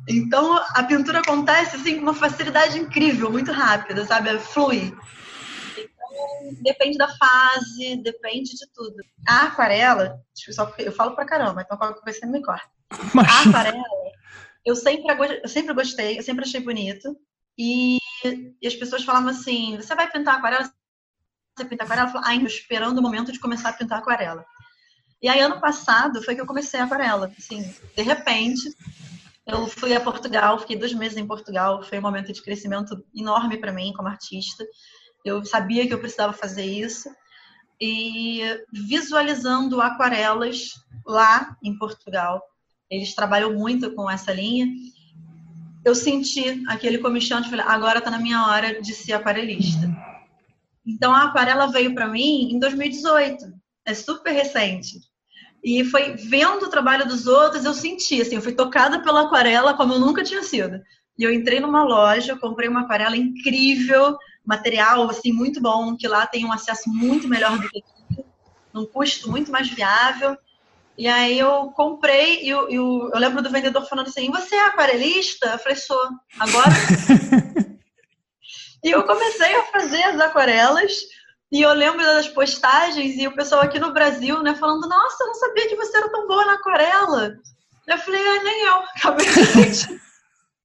Então 0.08 0.58
a 0.58 0.84
pintura 0.84 1.20
acontece 1.20 1.76
assim 1.76 1.96
com 1.96 2.02
uma 2.02 2.14
facilidade 2.14 2.78
incrível, 2.78 3.32
muito 3.32 3.52
rápida, 3.52 4.06
sabe? 4.06 4.38
Flui. 4.40 4.96
Então, 5.78 6.56
depende 6.62 6.98
da 6.98 7.08
fase, 7.08 7.98
depende 8.04 8.52
de 8.52 8.68
tudo. 8.74 8.96
A 9.28 9.44
aquarela, 9.44 10.20
só 10.34 10.74
eu 10.78 10.92
falo 10.92 11.16
pra 11.16 11.26
caramba, 11.26 11.62
então 11.62 11.78
qualquer 11.78 12.02
coisa 12.02 12.20
você 12.20 12.26
me 12.26 12.42
corta. 12.42 12.70
A 12.92 13.50
aquarela, 13.50 13.84
eu 14.66 14.76
sempre, 14.76 15.40
eu 15.44 15.50
sempre 15.50 15.74
gostei, 15.74 16.20
eu 16.20 16.24
sempre 16.24 16.46
achei 16.46 16.60
bonito. 16.60 17.18
E, 17.58 17.98
e 18.62 18.68
as 18.68 18.76
pessoas 18.76 19.04
falavam 19.04 19.30
assim: 19.30 19.78
você 19.78 19.96
vai 19.96 20.10
pintar 20.10 20.36
aquarela? 20.36 20.72
Você 21.56 21.66
pinta 21.66 21.84
aquarela? 21.84 22.08
Eu 22.08 22.12
falava, 22.12 22.30
ainda 22.30 22.48
esperando 22.48 22.98
o 22.98 23.02
momento 23.02 23.32
de 23.32 23.40
começar 23.40 23.70
a 23.70 23.74
pintar 23.74 24.00
aquarela. 24.00 24.46
E 25.22 25.30
aí, 25.30 25.40
ano 25.40 25.62
passado, 25.62 26.22
foi 26.22 26.36
que 26.36 26.42
eu 26.42 26.46
comecei 26.46 26.80
a 26.80 26.84
aquarela. 26.84 27.32
Assim, 27.38 27.74
de 27.96 28.04
repente, 28.04 28.76
eu 29.46 29.68
fui 29.68 29.94
a 29.94 30.00
Portugal, 30.00 30.58
fiquei 30.60 30.78
dois 30.78 30.94
meses 30.94 31.18
em 31.18 31.28
Portugal, 31.28 31.84
foi 31.84 32.00
um 32.00 32.02
momento 32.02 32.32
de 32.32 32.42
crescimento 32.42 33.04
enorme 33.14 33.58
para 33.58 33.74
mim 33.74 33.94
como 33.94 34.08
artista. 34.08 34.66
Eu 35.24 35.44
sabia 35.44 35.86
que 35.86 35.94
eu 35.94 36.00
precisava 36.00 36.34
fazer 36.34 36.66
isso. 36.66 37.10
E 37.80 38.42
visualizando 38.72 39.82
aquarelas 39.82 40.70
lá 41.06 41.58
em 41.62 41.78
Portugal, 41.78 42.42
eles 42.90 43.14
trabalham 43.14 43.54
muito 43.54 43.94
com 43.94 44.10
essa 44.10 44.32
linha. 44.32 44.68
Eu 45.84 45.94
senti 45.94 46.64
aquele 46.68 47.00
comichão 47.00 47.42
de 47.42 47.50
falar, 47.50 47.66
agora 47.66 48.00
está 48.00 48.10
na 48.10 48.20
minha 48.20 48.48
hora 48.48 48.82
de 48.82 48.94
ser 48.94 49.14
aquarelista. 49.14 49.90
Então 50.86 51.14
a 51.14 51.24
aquarela 51.24 51.68
veio 51.68 51.94
para 51.94 52.08
mim 52.08 52.54
em 52.54 52.60
2018, 52.60 53.54
é 53.86 53.94
super 53.94 54.32
recente. 54.32 55.00
E 55.64 55.86
foi 55.86 56.14
vendo 56.14 56.64
o 56.64 56.70
trabalho 56.70 57.08
dos 57.08 57.26
outros, 57.26 57.64
eu 57.64 57.74
senti, 57.74 58.22
assim, 58.22 58.36
eu 58.36 58.42
fui 58.42 58.52
tocada 58.52 59.02
pela 59.02 59.22
aquarela 59.22 59.74
como 59.74 59.94
eu 59.94 60.00
nunca 60.00 60.24
tinha 60.24 60.44
sido. 60.44 60.82
E 61.18 61.24
eu 61.24 61.32
entrei 61.32 61.60
numa 61.60 61.84
loja, 61.84 62.38
comprei 62.38 62.68
uma 62.68 62.82
aquarela 62.82 63.16
incrível, 63.16 64.18
material, 64.46 65.10
assim, 65.10 65.32
muito 65.32 65.62
bom, 65.62 65.96
que 65.96 66.08
lá 66.08 66.28
tem 66.28 66.46
um 66.46 66.52
acesso 66.52 66.90
muito 66.90 67.28
melhor 67.28 67.58
do 67.58 67.70
que 67.70 67.80
aqui, 67.80 68.26
num 68.74 68.86
custo 68.86 69.32
muito 69.32 69.52
mais 69.52 69.70
viável. 69.70 70.38
E 70.98 71.08
aí 71.08 71.40
eu 71.40 71.72
comprei 71.76 72.44
e 72.44 72.50
eu, 72.50 72.70
eu, 72.70 73.10
eu 73.14 73.20
lembro 73.20 73.42
do 73.42 73.50
vendedor 73.50 73.88
falando 73.88 74.08
assim, 74.08 74.30
você 74.30 74.56
é 74.56 74.66
aquarelista? 74.66 75.48
Eu 75.48 75.60
falei, 75.60 75.78
sou. 75.78 76.10
Agora? 76.40 76.72
e 78.84 78.92
eu 78.92 79.04
comecei 79.04 79.56
a 79.56 79.64
fazer 79.64 80.04
as 80.04 80.20
aquarelas, 80.20 80.94
e 81.54 81.62
eu 81.62 81.72
lembro 81.72 82.04
das 82.04 82.28
postagens 82.28 83.16
e 83.16 83.28
o 83.28 83.36
pessoal 83.36 83.62
aqui 83.62 83.78
no 83.78 83.94
Brasil, 83.94 84.42
né, 84.42 84.56
falando: 84.56 84.90
Nossa, 84.90 85.24
eu 85.24 85.28
não 85.28 85.36
sabia 85.36 85.70
que 85.70 85.76
você 85.76 85.96
era 85.96 86.10
tão 86.10 86.28
boa 86.28 86.44
na 86.48 86.54
aquarela. 86.54 87.36
Eu 87.88 87.98
falei: 88.00 88.20
ah, 88.20 88.44
Nem 88.44 88.66
eu, 88.66 88.74
acabei 88.96 89.28
de 89.28 90.02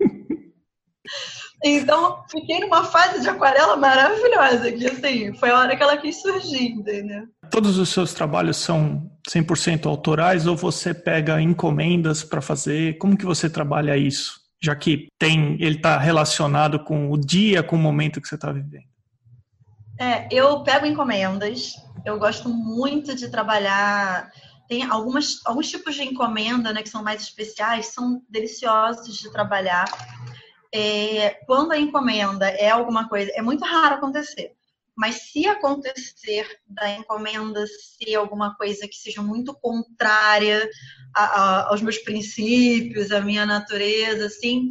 Então, 1.63 2.25
fiquei 2.31 2.61
numa 2.61 2.85
fase 2.85 3.21
de 3.21 3.29
aquarela 3.29 3.77
maravilhosa, 3.77 4.73
que 4.73 4.87
assim, 4.87 5.35
foi 5.35 5.51
a 5.51 5.59
hora 5.59 5.77
que 5.77 5.83
ela 5.83 5.97
quis 5.99 6.23
surgir, 6.23 6.69
entendeu? 6.69 7.27
Todos 7.51 7.77
os 7.77 7.91
seus 7.91 8.15
trabalhos 8.15 8.57
são 8.57 9.11
100% 9.29 9.85
autorais 9.85 10.47
ou 10.47 10.57
você 10.57 10.95
pega 10.95 11.39
encomendas 11.43 12.25
para 12.25 12.41
fazer? 12.41 12.97
Como 12.97 13.17
que 13.17 13.27
você 13.27 13.51
trabalha 13.51 13.97
isso? 13.97 14.41
Já 14.63 14.75
que 14.75 15.09
tem, 15.19 15.59
ele 15.61 15.77
está 15.77 15.99
relacionado 15.99 16.83
com 16.83 17.11
o 17.11 17.19
dia, 17.19 17.63
com 17.63 17.77
o 17.77 17.79
momento 17.79 18.23
que 18.23 18.29
você 18.29 18.37
está 18.37 18.51
vivendo. 18.51 18.89
É, 19.99 20.29
eu 20.31 20.63
pego 20.63 20.87
encomendas, 20.87 21.75
eu 22.05 22.19
gosto 22.19 22.49
muito 22.49 23.15
de 23.15 23.29
trabalhar. 23.29 24.31
Tem 24.69 24.85
algumas, 24.85 25.45
alguns 25.45 25.69
tipos 25.69 25.97
de 25.97 26.05
encomenda 26.05 26.73
né, 26.73 26.83
que 26.83 26.89
são 26.89 27.03
mais 27.03 27.23
especiais, 27.23 27.87
são 27.87 28.23
deliciosos 28.29 29.19
de 29.19 29.33
trabalhar. 29.33 29.87
É, 30.73 31.31
quando 31.47 31.73
a 31.73 31.79
encomenda 31.79 32.49
é 32.49 32.71
alguma 32.71 33.09
coisa, 33.09 33.33
é 33.35 33.43
muito 33.43 33.65
raro 33.65 33.97
acontecer, 33.97 34.53
mas 34.95 35.31
se 35.31 35.47
acontecer 35.47 36.47
da 36.69 36.91
encomenda 36.91 37.65
ser 37.67 38.15
alguma 38.15 38.55
coisa 38.55 38.87
que 38.87 38.97
seja 38.97 39.23
muito 39.23 39.55
contrária 39.55 40.69
a, 41.17 41.25
a, 41.25 41.69
aos 41.71 41.81
meus 41.81 41.99
princípios, 41.99 43.11
à 43.11 43.21
minha 43.21 43.47
natureza, 43.47 44.27
assim, 44.27 44.71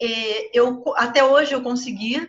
eu 0.00 0.82
até 0.96 1.24
hoje 1.24 1.52
eu 1.52 1.62
consegui 1.62 2.28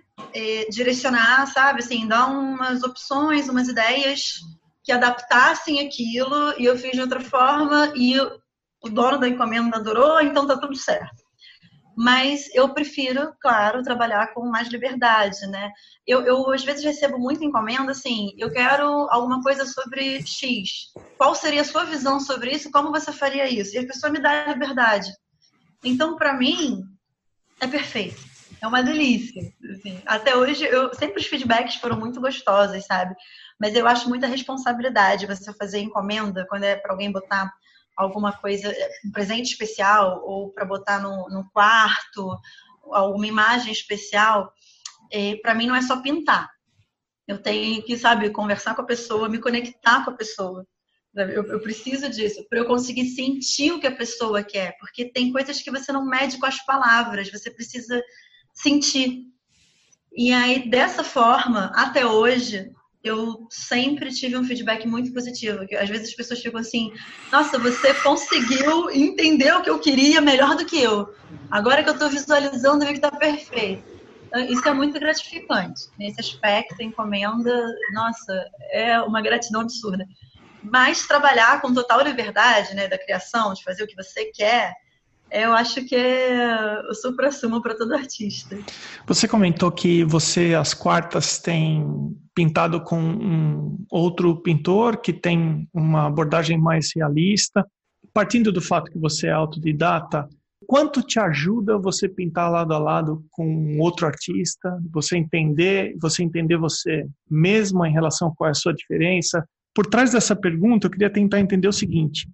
direcionar, 0.69 1.47
sabe, 1.47 1.79
assim, 1.79 2.07
dar 2.07 2.27
umas 2.27 2.83
opções, 2.83 3.49
umas 3.49 3.67
ideias 3.67 4.35
que 4.83 4.91
adaptassem 4.91 5.85
aquilo 5.85 6.53
e 6.57 6.65
eu 6.65 6.77
fiz 6.77 6.91
de 6.91 7.01
outra 7.01 7.19
forma 7.19 7.91
e 7.95 8.17
o 8.19 8.89
dono 8.89 9.17
da 9.17 9.27
encomenda 9.27 9.77
adorou, 9.77 10.21
então 10.21 10.47
tá 10.47 10.57
tudo 10.57 10.75
certo. 10.75 11.25
Mas 11.99 12.47
eu 12.53 12.73
prefiro, 12.73 13.33
claro, 13.41 13.81
trabalhar 13.81 14.33
com 14.33 14.45
mais 14.45 14.67
liberdade, 14.67 15.45
né? 15.47 15.71
Eu, 16.05 16.21
eu 16.21 16.51
às 16.51 16.63
vezes 16.63 16.85
recebo 16.85 17.17
muita 17.17 17.43
encomenda 17.43 17.91
assim, 17.91 18.33
eu 18.37 18.51
quero 18.51 18.85
alguma 19.09 19.41
coisa 19.41 19.65
sobre 19.65 20.25
X. 20.25 20.93
Qual 21.17 21.33
seria 21.33 21.61
a 21.61 21.65
sua 21.65 21.85
visão 21.85 22.19
sobre 22.19 22.51
isso? 22.51 22.71
Como 22.71 22.91
você 22.91 23.11
faria 23.11 23.49
isso? 23.49 23.75
E 23.75 23.79
a 23.79 23.87
pessoa 23.87 24.11
me 24.11 24.21
dá 24.21 24.45
liberdade. 24.45 25.11
Então, 25.83 26.15
para 26.15 26.37
mim, 26.37 26.83
é 27.59 27.67
perfeito. 27.67 28.27
É 28.61 28.67
uma 28.67 28.81
delícia. 28.81 29.53
Assim. 29.71 30.01
Até 30.05 30.35
hoje, 30.35 30.65
eu 30.65 30.93
sempre 30.93 31.21
os 31.21 31.27
feedbacks 31.27 31.75
foram 31.75 31.97
muito 31.97 32.19
gostosos, 32.19 32.85
sabe? 32.85 33.15
Mas 33.59 33.75
eu 33.75 33.87
acho 33.87 34.09
muita 34.09 34.27
responsabilidade 34.27 35.27
você 35.27 35.53
fazer 35.53 35.79
encomenda 35.79 36.45
quando 36.47 36.63
é 36.63 36.75
para 36.75 36.91
alguém 36.91 37.11
botar 37.11 37.51
alguma 37.95 38.31
coisa, 38.31 38.73
um 39.05 39.11
presente 39.11 39.51
especial, 39.51 40.23
ou 40.23 40.51
para 40.51 40.65
botar 40.65 40.99
no, 40.99 41.27
no, 41.29 41.49
quarto, 41.51 42.37
alguma 42.91 43.25
imagem 43.25 43.71
especial, 43.71 44.53
é, 45.11 45.35
para 45.37 45.55
mim 45.55 45.65
não 45.65 45.75
é 45.75 45.81
só 45.81 46.01
pintar. 46.01 46.47
Eu 47.27 47.41
tenho 47.41 47.83
que, 47.83 47.97
sabe, 47.97 48.29
conversar 48.29 48.75
com 48.75 48.83
a 48.83 48.85
pessoa, 48.85 49.27
me 49.27 49.39
conectar 49.39 50.05
com 50.05 50.11
a 50.11 50.15
pessoa. 50.15 50.65
Eu, 51.21 51.43
eu 51.45 51.59
preciso 51.59 52.09
disso, 52.09 52.45
para 52.49 52.59
eu 52.59 52.65
conseguir 52.65 53.07
sentir 53.09 53.71
o 53.71 53.79
que 53.79 53.87
a 53.87 53.95
pessoa 53.95 54.43
quer, 54.43 54.77
porque 54.79 55.05
tem 55.05 55.31
coisas 55.31 55.61
que 55.61 55.71
você 55.71 55.91
não 55.91 56.05
mede 56.05 56.37
com 56.37 56.45
as 56.45 56.63
palavras, 56.65 57.31
você 57.31 57.49
precisa 57.49 58.01
sentir. 58.53 59.23
E 60.15 60.31
aí, 60.33 60.69
dessa 60.69 61.03
forma, 61.03 61.71
até 61.75 62.05
hoje, 62.05 62.71
eu 63.03 63.47
sempre 63.49 64.11
tive 64.11 64.37
um 64.37 64.43
feedback 64.43 64.87
muito 64.87 65.13
positivo. 65.13 65.65
Que 65.65 65.75
às 65.75 65.89
vezes 65.89 66.09
as 66.09 66.15
pessoas 66.15 66.41
ficam 66.41 66.59
assim: 66.59 66.91
nossa, 67.31 67.57
você 67.57 67.93
conseguiu 67.95 68.89
entender 68.89 69.53
o 69.53 69.61
que 69.61 69.69
eu 69.69 69.79
queria 69.79 70.21
melhor 70.21 70.55
do 70.55 70.65
que 70.65 70.81
eu. 70.81 71.13
Agora 71.49 71.83
que 71.83 71.89
eu 71.89 71.93
estou 71.93 72.09
visualizando, 72.09 72.83
eu 72.83 72.87
vi 72.87 72.99
que 72.99 73.05
está 73.05 73.11
perfeito. 73.11 73.83
Então, 74.27 74.41
isso 74.41 74.67
é 74.67 74.73
muito 74.73 74.99
gratificante. 74.99 75.83
Nesse 75.97 76.19
aspecto, 76.19 76.81
encomenda, 76.81 77.65
nossa, 77.93 78.45
é 78.71 78.99
uma 79.01 79.21
gratidão 79.21 79.61
absurda. 79.61 80.05
Mas 80.63 81.07
trabalhar 81.07 81.61
com 81.61 81.73
total 81.73 82.01
liberdade, 82.01 82.75
né, 82.75 82.87
da 82.87 82.97
criação, 82.97 83.53
de 83.53 83.63
fazer 83.63 83.83
o 83.83 83.87
que 83.87 83.95
você 83.95 84.25
quer, 84.25 84.73
eu 85.31 85.51
acho 85.53 85.83
que 85.85 85.95
é 85.95 86.81
o 86.89 86.93
supra-sumo 86.93 87.61
para 87.61 87.75
todo 87.75 87.93
artista. 87.93 88.57
Você 89.05 89.27
comentou 89.27 89.71
que 89.71 90.03
você, 90.03 90.55
às 90.55 90.73
quartas, 90.73 91.37
tem 91.39 91.85
pintado 92.33 92.81
com 92.81 92.99
um 92.99 93.85
outro 93.91 94.41
pintor 94.41 94.97
que 94.97 95.11
tem 95.11 95.67
uma 95.73 96.07
abordagem 96.07 96.57
mais 96.57 96.91
realista. 96.95 97.65
Partindo 98.13 98.51
do 98.51 98.61
fato 98.61 98.89
que 98.89 98.97
você 98.97 99.27
é 99.27 99.31
autodidata, 99.31 100.27
quanto 100.65 101.01
te 101.01 101.19
ajuda 101.19 101.77
você 101.77 102.07
pintar 102.07 102.49
lado 102.49 102.73
a 102.73 102.77
lado 102.77 103.23
com 103.31 103.77
outro 103.79 104.07
artista, 104.07 104.79
você 104.91 105.17
entender, 105.17 105.95
você 106.01 106.23
entender 106.23 106.57
você 106.57 107.05
mesma 107.29 107.87
em 107.87 107.93
relação 107.93 108.29
a 108.29 108.35
qual 108.35 108.47
é 108.47 108.51
a 108.51 108.55
sua 108.55 108.73
diferença? 108.73 109.45
Por 109.77 109.85
trás 109.85 110.11
dessa 110.11 110.35
pergunta, 110.35 110.87
eu 110.87 110.91
queria 110.91 111.07
tentar 111.07 111.39
entender 111.39 111.67
o 111.67 111.71
seguinte: 111.71 112.27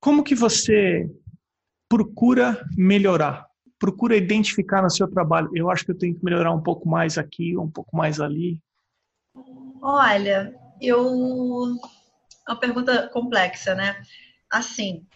como 0.00 0.24
que 0.24 0.34
você 0.34 1.06
procura 1.86 2.66
melhorar, 2.74 3.46
procura 3.78 4.16
identificar 4.16 4.80
no 4.80 4.88
seu 4.88 5.06
trabalho. 5.06 5.50
Eu 5.54 5.70
acho 5.70 5.84
que 5.84 5.90
eu 5.90 5.98
tenho 5.98 6.14
que 6.14 6.24
melhorar 6.24 6.50
um 6.50 6.62
pouco 6.62 6.88
mais 6.88 7.18
aqui, 7.18 7.58
um 7.58 7.70
pouco 7.70 7.94
mais 7.94 8.22
ali. 8.22 8.58
Olha, 9.82 10.58
eu. 10.80 11.76
Uma 12.48 12.58
pergunta 12.58 13.06
complexa, 13.08 13.74
né? 13.74 14.02
Assim, 14.50 15.06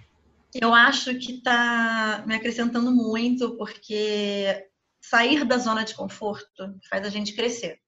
eu 0.53 0.75
acho 0.75 1.15
que 1.19 1.37
está 1.37 2.23
me 2.27 2.35
acrescentando 2.35 2.95
muito, 2.95 3.57
porque 3.57 4.69
sair 5.01 5.43
da 5.43 5.57
zona 5.57 5.87
de 5.87 5.95
conforto 5.95 6.79
faz 6.91 7.07
a 7.07 7.09
gente 7.09 7.35
crescer. 7.35 7.81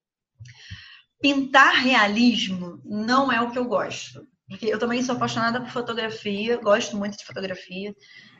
Pintar 1.20 1.74
realismo 1.74 2.80
não 2.84 3.30
é 3.32 3.40
o 3.40 3.50
que 3.50 3.58
eu 3.58 3.64
gosto. 3.64 4.26
Porque 4.48 4.66
eu 4.66 4.78
também 4.78 5.02
sou 5.02 5.14
apaixonada 5.14 5.60
por 5.60 5.70
fotografia, 5.70 6.56
gosto 6.56 6.96
muito 6.96 7.18
de 7.18 7.24
fotografia. 7.24 7.94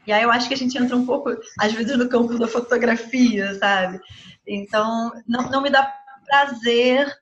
E 0.06 0.12
aí 0.12 0.22
eu 0.22 0.30
acho 0.30 0.48
que 0.48 0.54
a 0.54 0.56
gente 0.56 0.78
entra 0.78 0.96
um 0.96 1.04
pouco, 1.04 1.30
às 1.60 1.72
vezes, 1.72 1.98
no 1.98 2.08
campo 2.08 2.38
da 2.38 2.48
fotografia, 2.48 3.54
sabe? 3.58 4.00
Então, 4.46 5.12
não, 5.26 5.50
não 5.50 5.60
me 5.60 5.68
dá 5.68 5.92
prazer 6.24 7.14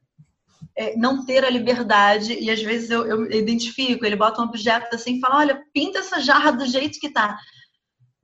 é, 0.77 0.97
não 0.97 1.25
ter 1.25 1.45
a 1.45 1.51
liberdade. 1.51 2.35
E 2.35 2.51
às 2.51 2.63
vezes 2.63 2.91
eu, 2.91 3.07
eu 3.07 3.33
identifico, 3.33 4.05
ele 4.05 4.15
bota 4.15 4.41
um 4.41 4.45
objeto 4.45 4.95
assim 4.95 5.17
e 5.17 5.21
fala: 5.21 5.39
olha, 5.39 5.63
pinta 5.73 5.99
essa 5.99 6.21
jarra 6.21 6.53
do 6.53 6.67
jeito 6.67 7.01
que 7.01 7.11
tá. 7.11 7.37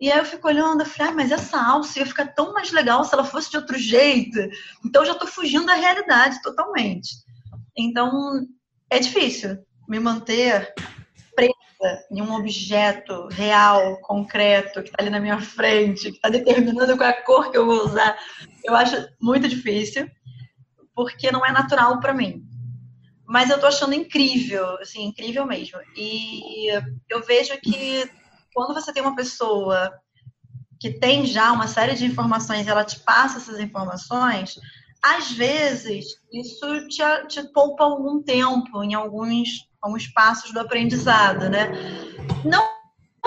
E 0.02 0.10
aí 0.10 0.18
eu 0.18 0.24
fico 0.24 0.48
olhando, 0.48 0.80
eu 0.80 0.86
falei, 0.86 1.12
ah, 1.12 1.14
mas 1.14 1.30
essa 1.30 1.64
alça 1.64 2.00
ia 2.00 2.04
ficar 2.04 2.26
tão 2.26 2.52
mais 2.52 2.72
legal 2.72 3.04
se 3.04 3.14
ela 3.14 3.22
fosse 3.22 3.48
de 3.52 3.56
outro 3.56 3.78
jeito. 3.78 4.36
Então 4.84 5.02
eu 5.02 5.06
já 5.06 5.14
tô 5.14 5.28
fugindo 5.28 5.64
da 5.64 5.74
realidade 5.74 6.42
totalmente. 6.42 7.10
Então 7.78 8.44
é 8.90 8.98
difícil 8.98 9.64
me 9.88 10.00
manter 10.00 10.74
em 12.10 12.20
um 12.20 12.34
objeto 12.34 13.28
real, 13.28 13.96
concreto, 14.00 14.82
que 14.82 14.88
está 14.88 14.96
ali 15.00 15.10
na 15.10 15.20
minha 15.20 15.40
frente, 15.40 16.10
que 16.10 16.16
está 16.16 16.28
determinando 16.28 16.96
qual 16.96 17.08
é 17.08 17.12
a 17.12 17.22
cor 17.22 17.52
que 17.52 17.56
eu 17.56 17.66
vou 17.66 17.86
usar, 17.86 18.18
eu 18.64 18.74
acho 18.74 18.96
muito 19.20 19.46
difícil, 19.48 20.08
porque 20.96 21.30
não 21.30 21.46
é 21.46 21.52
natural 21.52 22.00
para 22.00 22.12
mim. 22.12 22.42
Mas 23.24 23.50
eu 23.50 23.54
estou 23.54 23.68
achando 23.68 23.94
incrível, 23.94 24.66
assim, 24.80 25.04
incrível 25.04 25.46
mesmo. 25.46 25.78
E 25.96 26.68
eu 27.08 27.22
vejo 27.24 27.56
que 27.60 28.10
quando 28.52 28.74
você 28.74 28.92
tem 28.92 29.02
uma 29.02 29.16
pessoa 29.16 29.92
que 30.80 30.90
tem 30.90 31.24
já 31.24 31.52
uma 31.52 31.68
série 31.68 31.94
de 31.94 32.04
informações, 32.04 32.66
ela 32.66 32.84
te 32.84 32.98
passa 33.00 33.38
essas 33.38 33.60
informações, 33.60 34.58
às 35.02 35.32
vezes 35.32 36.06
isso 36.32 36.88
te, 36.88 37.02
te 37.28 37.52
poupa 37.52 37.84
algum 37.84 38.22
tempo 38.22 38.82
em 38.82 38.94
alguns 38.94 39.68
alguns 39.80 40.06
passos 40.06 40.52
do 40.52 40.60
aprendizado, 40.60 41.50
né? 41.50 41.68
Não 42.44 42.82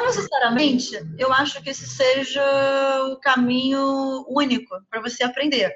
necessariamente 0.05 0.91
eu 1.17 1.33
acho 1.33 1.61
que 1.61 1.69
esse 1.69 1.87
seja 1.87 2.41
o 3.11 3.19
caminho 3.19 4.25
único 4.29 4.75
para 4.89 5.01
você 5.01 5.23
aprender. 5.23 5.73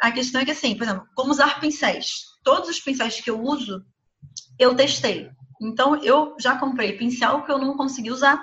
A 0.00 0.12
questão 0.12 0.40
é 0.40 0.44
que, 0.44 0.50
assim, 0.50 0.76
por 0.76 0.84
exemplo, 0.84 1.06
como 1.14 1.30
usar 1.30 1.58
pincéis. 1.58 2.24
Todos 2.44 2.68
os 2.68 2.80
pincéis 2.80 3.20
que 3.20 3.30
eu 3.30 3.40
uso, 3.40 3.82
eu 4.58 4.74
testei. 4.74 5.30
Então, 5.60 5.96
eu 6.02 6.36
já 6.38 6.58
comprei 6.58 6.96
pincel 6.96 7.42
que 7.44 7.52
eu 7.52 7.58
não 7.58 7.76
consegui 7.76 8.10
usar. 8.10 8.42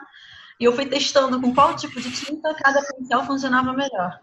E 0.63 0.65
eu 0.65 0.71
fui 0.71 0.85
testando 0.85 1.41
com 1.41 1.53
qual 1.53 1.75
tipo 1.75 1.99
de 1.99 2.09
tinta 2.09 2.55
cada 2.55 2.81
pincel 2.81 3.25
funcionava 3.25 3.73
melhor. 3.73 4.17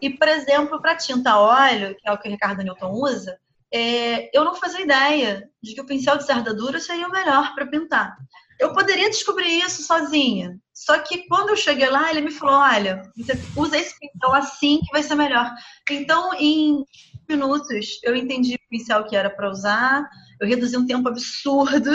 E, 0.00 0.10
por 0.10 0.28
exemplo, 0.28 0.80
para 0.80 0.94
tinta 0.94 1.40
óleo, 1.40 1.96
que 1.98 2.08
é 2.08 2.12
o 2.12 2.16
que 2.16 2.28
o 2.28 2.30
Ricardo 2.30 2.62
Newton 2.62 2.92
usa, 2.92 3.36
é, 3.74 4.30
eu 4.32 4.44
não 4.44 4.54
fazia 4.54 4.82
ideia 4.82 5.50
de 5.60 5.74
que 5.74 5.80
o 5.80 5.86
pincel 5.86 6.16
de 6.16 6.24
cerda 6.24 6.54
dura 6.54 6.78
seria 6.78 7.08
o 7.08 7.10
melhor 7.10 7.52
para 7.52 7.66
pintar. 7.66 8.16
Eu 8.60 8.72
poderia 8.74 9.10
descobrir 9.10 9.58
isso 9.58 9.82
sozinha. 9.82 10.56
Só 10.72 10.96
que 11.00 11.26
quando 11.26 11.48
eu 11.48 11.56
cheguei 11.56 11.90
lá, 11.90 12.08
ele 12.08 12.20
me 12.20 12.30
falou: 12.30 12.54
olha, 12.54 13.02
você 13.16 13.32
usa 13.56 13.76
esse 13.76 13.98
pincel 13.98 14.34
assim 14.34 14.78
que 14.78 14.92
vai 14.92 15.02
ser 15.02 15.16
melhor. 15.16 15.52
Então, 15.90 16.32
em 16.34 16.84
minutos, 17.28 17.98
eu 18.04 18.14
entendi 18.14 18.54
o 18.54 18.68
pincel 18.70 19.02
que 19.02 19.16
era 19.16 19.30
para 19.30 19.50
usar, 19.50 20.08
eu 20.40 20.46
reduzi 20.46 20.76
um 20.76 20.86
tempo 20.86 21.08
absurdo. 21.08 21.90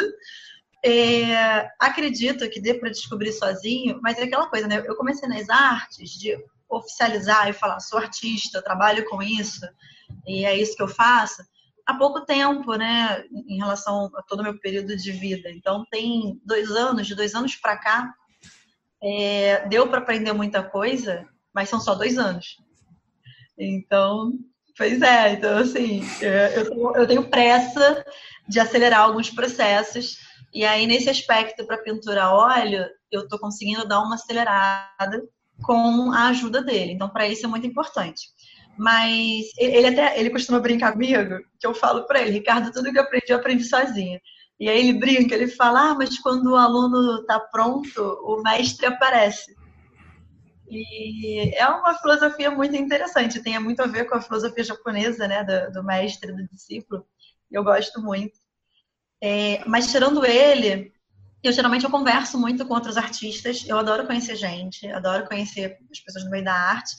É, 0.84 1.70
acredito 1.80 2.50
que 2.50 2.60
dê 2.60 2.74
para 2.74 2.90
descobrir 2.90 3.32
sozinho, 3.32 4.00
mas 4.02 4.18
é 4.18 4.24
aquela 4.24 4.48
coisa, 4.48 4.68
né? 4.68 4.84
Eu 4.86 4.96
comecei 4.96 5.30
nas 5.30 5.48
artes 5.50 6.12
de 6.12 6.36
oficializar 6.70 7.50
e 7.50 7.54
falar: 7.54 7.80
sou 7.80 8.00
artista, 8.00 8.64
trabalho 8.64 9.06
com 9.08 9.22
isso, 9.22 9.68
e 10.26 10.44
é 10.44 10.58
isso 10.58 10.76
que 10.76 10.82
eu 10.82 10.88
faço 10.88 11.44
há 11.86 11.94
pouco 11.96 12.26
tempo, 12.26 12.76
né, 12.76 13.24
em 13.32 13.58
relação 13.58 14.10
a 14.16 14.22
todo 14.24 14.40
o 14.40 14.44
meu 14.44 14.58
período 14.60 14.96
de 14.96 15.12
vida. 15.12 15.50
Então, 15.52 15.86
tem 15.92 16.40
dois 16.46 16.72
anos, 16.72 17.08
de 17.08 17.16
dois 17.16 17.36
anos 17.36 17.56
para 17.56 17.78
cá, 17.78 18.14
é, 19.04 19.68
deu 19.68 19.88
para 19.88 20.00
aprender 20.00 20.34
muita 20.34 20.64
coisa, 20.64 21.28
mas 21.54 21.70
são 21.70 21.80
só 21.80 21.96
dois 21.96 22.18
anos. 22.18 22.58
Então, 23.58 24.34
pois 24.78 25.02
é, 25.02 25.34
então, 25.34 25.58
assim, 25.58 26.02
é, 26.22 26.58
eu 26.58 26.96
eu 26.96 27.08
tenho 27.08 27.30
pressa 27.30 28.06
de 28.48 28.60
acelerar 28.60 29.02
alguns 29.02 29.30
processos, 29.30 30.18
e 30.54 30.66
aí, 30.66 30.86
nesse 30.86 31.10
aspecto, 31.10 31.66
para 31.66 31.78
pintura 31.78 32.24
a 32.24 32.34
óleo, 32.34 32.86
eu 33.12 33.22
estou 33.22 33.40
conseguindo 33.40 33.88
dar 33.88 34.02
uma 34.02 34.16
acelerada 34.16 35.24
com 35.64 36.12
a 36.12 36.28
ajuda 36.28 36.62
dele. 36.62 36.92
Então, 36.92 37.10
para 37.10 37.28
isso 37.28 37.46
é 37.46 37.50
muito 37.50 37.66
importante. 37.66 38.22
Mas 38.78 39.46
ele 39.58 39.88
até 39.88 40.20
ele 40.20 40.30
costuma 40.30 40.60
brincar 40.60 40.94
comigo, 40.94 41.38
que 41.60 41.68
eu 41.68 41.74
falo 41.74 42.06
para 42.06 42.22
ele, 42.22 42.32
Ricardo, 42.32 42.72
tudo 42.72 42.92
que 42.92 42.98
eu 42.98 43.04
aprendi, 43.04 43.26
eu 43.30 43.38
aprendi 43.38 43.64
sozinho. 43.64 44.20
E 44.60 44.70
aí 44.70 44.80
ele 44.80 45.00
brinca, 45.00 45.34
ele 45.34 45.48
fala, 45.48 45.92
ah, 45.92 45.96
mas 45.96 46.20
quando 46.20 46.52
o 46.52 46.56
aluno 46.56 47.22
está 47.22 47.40
pronto, 47.40 48.02
o 48.24 48.42
mestre 48.44 48.86
aparece. 48.86 49.56
E 50.70 51.54
é 51.56 51.68
uma 51.68 51.96
filosofia 51.96 52.50
muito 52.50 52.76
interessante, 52.76 53.42
tem 53.42 53.60
muito 53.60 53.82
a 53.82 53.88
ver 53.88 54.06
com 54.06 54.16
a 54.16 54.22
filosofia 54.22 54.64
japonesa, 54.64 55.28
né, 55.28 55.44
do, 55.44 55.74
do 55.74 55.84
mestre 55.84 56.32
do 56.32 56.48
discípulo. 56.48 57.06
Eu 57.52 57.64
gosto 57.64 58.02
muito. 58.02 58.40
É, 59.22 59.64
mas 59.68 59.92
tirando 59.92 60.26
ele, 60.26 60.92
eu 61.44 61.52
geralmente 61.52 61.86
eu 61.86 61.92
converso 61.92 62.38
muito 62.38 62.66
com 62.66 62.74
outros 62.74 62.98
artistas. 62.98 63.64
Eu 63.68 63.78
adoro 63.78 64.06
conhecer 64.06 64.36
gente, 64.36 64.88
adoro 64.88 65.28
conhecer 65.28 65.78
as 65.92 66.00
pessoas 66.00 66.26
no 66.26 66.32
meio 66.32 66.44
da 66.44 66.54
arte. 66.54 66.96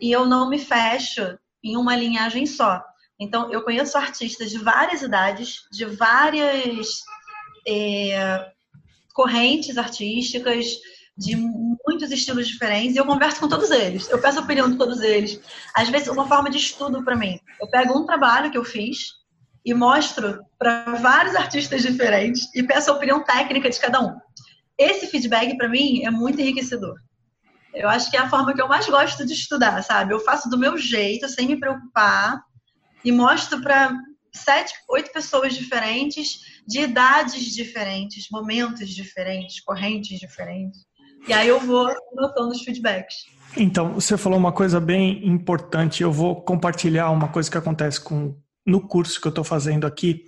E 0.00 0.10
eu 0.10 0.26
não 0.26 0.48
me 0.48 0.58
fecho 0.58 1.38
em 1.62 1.76
uma 1.76 1.96
linhagem 1.96 2.46
só. 2.46 2.82
Então, 3.20 3.52
eu 3.52 3.62
conheço 3.62 3.96
artistas 3.96 4.50
de 4.50 4.58
várias 4.58 5.02
idades, 5.02 5.60
de 5.70 5.84
várias 5.84 6.88
é, 7.68 8.50
correntes 9.14 9.78
artísticas, 9.78 10.66
de 11.16 11.36
muitos 11.36 12.10
estilos 12.10 12.48
diferentes, 12.48 12.96
e 12.96 12.98
eu 12.98 13.06
converso 13.06 13.38
com 13.38 13.48
todos 13.48 13.70
eles. 13.70 14.08
Eu 14.08 14.20
peço 14.20 14.40
opinião 14.40 14.68
de 14.68 14.76
todos 14.76 15.00
eles. 15.02 15.40
Às 15.74 15.88
vezes, 15.88 16.08
uma 16.08 16.26
forma 16.26 16.50
de 16.50 16.56
estudo 16.56 17.04
para 17.04 17.14
mim. 17.14 17.38
Eu 17.60 17.68
pego 17.68 17.96
um 17.96 18.06
trabalho 18.06 18.50
que 18.50 18.58
eu 18.58 18.64
fiz 18.64 19.21
e 19.64 19.72
mostro 19.72 20.40
para 20.58 20.96
vários 20.96 21.34
artistas 21.36 21.82
diferentes 21.82 22.48
e 22.54 22.62
peço 22.62 22.90
a 22.90 22.94
opinião 22.94 23.22
técnica 23.22 23.70
de 23.70 23.78
cada 23.78 24.00
um. 24.00 24.16
Esse 24.76 25.06
feedback, 25.06 25.56
para 25.56 25.68
mim, 25.68 26.02
é 26.04 26.10
muito 26.10 26.40
enriquecedor. 26.40 26.96
Eu 27.74 27.88
acho 27.88 28.10
que 28.10 28.16
é 28.16 28.20
a 28.20 28.28
forma 28.28 28.54
que 28.54 28.60
eu 28.60 28.68
mais 28.68 28.86
gosto 28.86 29.24
de 29.24 29.32
estudar, 29.32 29.82
sabe? 29.82 30.12
Eu 30.12 30.20
faço 30.20 30.50
do 30.50 30.58
meu 30.58 30.76
jeito, 30.76 31.28
sem 31.28 31.46
me 31.46 31.58
preocupar, 31.58 32.42
e 33.04 33.10
mostro 33.10 33.60
para 33.62 33.92
sete, 34.34 34.74
oito 34.90 35.12
pessoas 35.12 35.54
diferentes, 35.54 36.40
de 36.66 36.80
idades 36.80 37.54
diferentes, 37.54 38.28
momentos 38.30 38.90
diferentes, 38.90 39.60
correntes 39.60 40.18
diferentes. 40.18 40.80
E 41.26 41.32
aí 41.32 41.48
eu 41.48 41.60
vou 41.60 41.94
notando 42.14 42.50
os 42.50 42.62
feedbacks. 42.62 43.26
Então, 43.56 43.94
você 43.94 44.16
falou 44.16 44.38
uma 44.38 44.52
coisa 44.52 44.80
bem 44.80 45.26
importante. 45.26 46.02
Eu 46.02 46.10
vou 46.10 46.42
compartilhar 46.42 47.10
uma 47.10 47.28
coisa 47.28 47.50
que 47.50 47.58
acontece 47.58 48.00
com 48.00 48.34
no 48.66 48.86
curso 48.86 49.20
que 49.20 49.26
eu 49.26 49.30
estou 49.30 49.44
fazendo 49.44 49.86
aqui. 49.86 50.24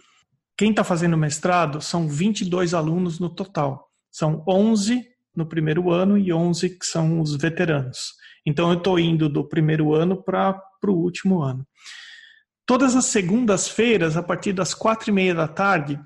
Quem 0.57 0.71
está 0.71 0.85
fazendo 0.85 1.17
mestrado 1.17 1.81
são 1.81 2.09
22 2.09 2.75
alunos 2.75 3.19
no 3.19 3.29
total. 3.29 3.89
São 4.11 4.45
11 4.49 5.05
no 5.35 5.47
primeiro 5.47 5.91
ano 5.91 6.17
e 6.17 6.33
11 6.33 6.79
que 6.79 6.87
são 6.87 7.21
os 7.21 7.35
veteranos. 7.37 8.15
Então, 8.47 8.71
eu 8.71 8.79
estou 8.79 8.99
indo 8.99 9.29
do 9.29 9.49
primeiro 9.49 9.95
ano 9.95 10.23
para 10.23 10.61
o 10.87 10.93
último 10.93 11.43
ano. 11.43 11.67
Todas 12.67 12.95
as 12.95 13.07
segundas-feiras, 13.07 14.17
a 14.17 14.23
partir 14.23 14.53
das 14.53 14.73
quatro 14.75 15.11
e 15.11 15.13
meia 15.13 15.35
da 15.35 15.49
tarde, 15.49 16.01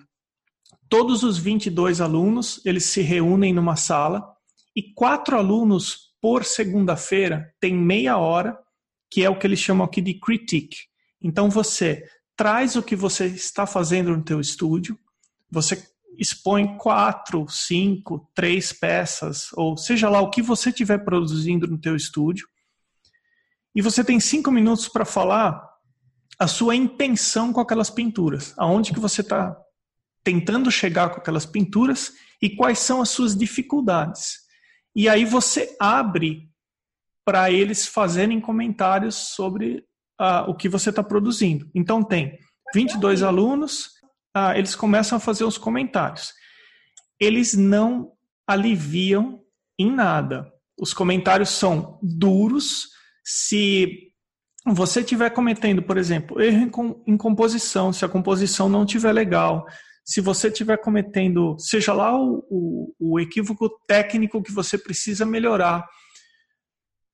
todos 0.89 1.23
os 1.23 1.39
22 1.39 2.01
alunos 2.01 2.61
eles 2.65 2.87
se 2.87 3.01
reúnem 3.01 3.53
numa 3.53 3.77
sala 3.77 4.25
e 4.75 4.93
quatro 4.95 5.37
alunos 5.37 6.09
por 6.21 6.45
segunda-feira 6.45 7.53
têm 7.61 7.75
meia 7.75 8.17
hora, 8.17 8.59
que 9.11 9.25
é 9.25 9.31
o 9.31 9.39
que 9.39 9.47
eles 9.47 9.61
chamam 9.61 9.85
aqui 9.85 10.01
de 10.01 10.15
critique. 10.15 10.77
Então 11.23 11.49
você 11.49 12.05
traz 12.39 12.77
o 12.77 12.83
que 12.85 12.95
você 12.95 13.27
está 13.27 13.67
fazendo 13.67 14.17
no 14.17 14.23
teu 14.23 14.41
estúdio, 14.41 14.97
você 15.51 15.85
expõe 16.17 16.79
quatro, 16.79 17.49
cinco, 17.49 18.31
três 18.33 18.73
peças, 18.73 19.49
ou 19.55 19.77
seja 19.77 20.09
lá 20.09 20.21
o 20.21 20.31
que 20.31 20.41
você 20.41 20.69
estiver 20.69 20.99
produzindo 20.99 21.67
no 21.67 21.77
teu 21.77 21.97
estúdio, 21.97 22.49
e 23.75 23.83
você 23.83 24.05
tem 24.05 24.21
cinco 24.21 24.53
minutos 24.53 24.89
para 24.89 25.05
falar 25.05 25.69
a 26.39 26.47
sua 26.47 26.77
intenção 26.77 27.53
com 27.53 27.61
aquelas 27.61 27.91
pinturas, 27.91 28.55
aonde 28.57 28.93
que 28.93 29.01
você 29.01 29.21
está 29.21 29.57
tentando 30.23 30.71
chegar 30.71 31.11
com 31.11 31.19
aquelas 31.19 31.45
pinturas 31.45 32.13
e 32.41 32.51
quais 32.51 32.79
são 32.79 33.03
as 33.03 33.09
suas 33.09 33.37
dificuldades. 33.37 34.39
E 34.95 35.09
aí 35.09 35.25
você 35.25 35.77
abre 35.81 36.49
para 37.25 37.51
eles 37.51 37.85
fazerem 37.85 38.41
comentários 38.41 39.17
sobre 39.17 39.88
o 40.47 40.55
que 40.55 40.69
você 40.69 40.91
está 40.91 41.03
produzindo. 41.03 41.69
Então 41.75 42.03
tem 42.03 42.39
22 42.75 43.23
alunos, 43.23 43.91
eles 44.57 44.75
começam 44.75 45.17
a 45.17 45.21
fazer 45.21 45.45
os 45.45 45.59
comentários. 45.59 46.33
Eles 47.21 47.55
não 47.55 48.13
aliviam 48.47 49.41
em 49.79 49.91
nada. 49.91 50.51
Os 50.79 50.93
comentários 50.93 51.51
são 51.51 51.99
duros. 52.03 52.89
Se 53.25 54.09
você 54.67 55.01
estiver 55.01 55.31
cometendo, 55.31 55.83
por 55.83 55.97
exemplo, 55.97 56.41
erro 56.41 57.03
em, 57.07 57.17
composição, 57.17 57.93
se 57.93 58.05
a 58.05 58.09
composição 58.09 58.69
não 58.69 58.85
estiver 58.85 59.13
legal, 59.13 59.67
se 60.05 60.21
você 60.21 60.49
estiver 60.49 60.79
cometendo, 60.79 61.57
seja 61.59 61.93
lá 61.93 62.19
o, 62.19 62.45
o, 62.49 62.95
o, 62.99 63.21
equívoco 63.21 63.69
técnico 63.87 64.43
que 64.43 64.53
você 64.53 64.79
precisa 64.79 65.27
melhorar, 65.27 65.87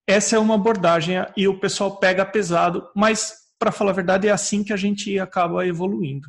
essa 0.07 0.37
é 0.37 0.38
uma 0.38 0.55
abordagem 0.55 1.17
e 1.37 1.49
o 1.49 1.59
pessoal 1.59 1.99
pega 1.99 2.25
pesado, 2.25 2.88
mas 2.95 3.33
para 3.59 3.73
falar 3.73 3.90
a 3.90 3.95
verdade 3.95 4.29
é 4.29 4.31
assim 4.31 4.62
que 4.62 4.73
a 4.73 4.77
gente 4.77 5.19
acaba 5.19 5.67
evoluindo. 5.67 6.29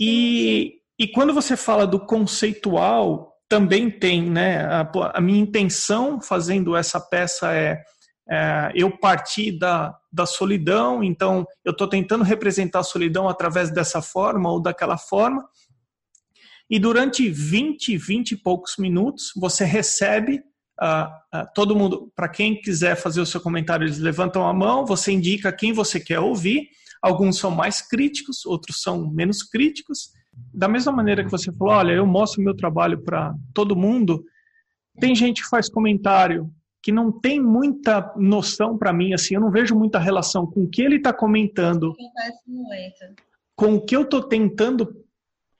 E, 0.00 0.80
e 0.98 1.06
quando 1.06 1.32
você 1.32 1.56
fala 1.56 1.86
do 1.86 2.00
conceitual, 2.00 3.32
também 3.48 3.90
tem, 3.90 4.28
né? 4.28 4.64
A, 4.64 4.90
a 5.14 5.20
minha 5.20 5.40
intenção 5.40 6.20
fazendo 6.20 6.74
essa 6.74 6.98
peça 6.98 7.52
é 7.52 7.82
é, 8.30 8.72
eu 8.74 8.96
parti 8.96 9.50
da, 9.50 9.96
da 10.10 10.24
solidão, 10.24 11.02
então 11.02 11.46
eu 11.64 11.72
estou 11.72 11.88
tentando 11.88 12.24
representar 12.24 12.80
a 12.80 12.84
solidão 12.84 13.28
através 13.28 13.70
dessa 13.70 14.00
forma 14.00 14.50
ou 14.50 14.60
daquela 14.60 14.96
forma. 14.96 15.46
E 16.70 16.78
durante 16.78 17.28
20, 17.28 17.96
20 17.96 18.32
e 18.32 18.36
poucos 18.36 18.76
minutos, 18.78 19.32
você 19.36 19.64
recebe 19.64 20.42
uh, 20.80 21.06
uh, 21.36 21.46
todo 21.54 21.76
mundo. 21.76 22.12
Para 22.14 22.28
quem 22.28 22.60
quiser 22.60 22.96
fazer 22.96 23.20
o 23.20 23.26
seu 23.26 23.40
comentário, 23.40 23.84
eles 23.84 23.98
levantam 23.98 24.46
a 24.46 24.52
mão, 24.52 24.86
você 24.86 25.12
indica 25.12 25.52
quem 25.52 25.72
você 25.72 25.98
quer 25.98 26.20
ouvir. 26.20 26.68
Alguns 27.02 27.38
são 27.38 27.50
mais 27.50 27.82
críticos, 27.82 28.46
outros 28.46 28.80
são 28.80 29.10
menos 29.10 29.42
críticos. 29.42 30.10
Da 30.54 30.68
mesma 30.68 30.92
maneira 30.92 31.24
que 31.24 31.30
você 31.30 31.52
falou, 31.52 31.74
olha, 31.74 31.92
eu 31.92 32.06
mostro 32.06 32.42
meu 32.42 32.54
trabalho 32.54 33.02
para 33.02 33.34
todo 33.52 33.76
mundo. 33.76 34.24
Tem 35.00 35.14
gente 35.14 35.42
que 35.42 35.48
faz 35.48 35.68
comentário 35.68 36.50
que 36.82 36.90
não 36.90 37.12
tem 37.12 37.40
muita 37.40 38.12
noção 38.16 38.76
para 38.76 38.92
mim, 38.92 39.14
assim, 39.14 39.36
eu 39.36 39.40
não 39.40 39.52
vejo 39.52 39.74
muita 39.74 40.00
relação 40.00 40.44
com 40.44 40.64
o 40.64 40.68
que 40.68 40.82
ele 40.82 40.96
está 40.96 41.12
comentando, 41.12 41.94
com 43.54 43.74
o 43.74 43.80
que 43.80 43.94
eu 43.94 44.02
estou 44.02 44.20
tentando 44.24 44.88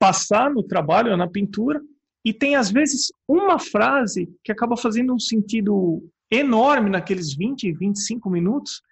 passar 0.00 0.50
no 0.50 0.64
trabalho, 0.64 1.16
na 1.16 1.28
pintura, 1.28 1.80
e 2.24 2.32
tem 2.32 2.56
às 2.56 2.70
vezes 2.70 3.12
uma 3.26 3.58
frase 3.58 4.28
que 4.44 4.52
acaba 4.52 4.76
fazendo 4.76 5.14
um 5.14 5.18
sentido 5.18 6.08
enorme 6.30 6.90
naqueles 6.90 7.34
20, 7.34 7.72
25 7.72 8.30
minutos, 8.30 8.82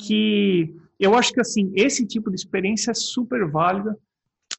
que 0.00 0.74
eu 1.00 1.14
acho 1.14 1.32
que 1.32 1.40
assim, 1.40 1.72
esse 1.74 2.06
tipo 2.06 2.30
de 2.30 2.36
experiência 2.36 2.90
é 2.90 2.94
super 2.94 3.50
válida 3.50 3.96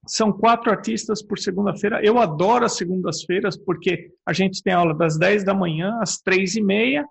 são 0.07 0.31
quatro 0.31 0.71
artistas 0.71 1.21
por 1.21 1.37
segunda-feira. 1.37 2.03
Eu 2.03 2.17
adoro 2.19 2.65
as 2.65 2.77
segundas-feiras 2.77 3.57
porque 3.57 4.11
a 4.25 4.33
gente 4.33 4.63
tem 4.63 4.73
aula 4.73 4.93
das 4.93 5.17
10 5.17 5.43
da 5.43 5.53
manhã 5.53 5.97
às 6.01 6.19
três 6.19 6.55
e 6.55 6.61
meia 6.61 7.05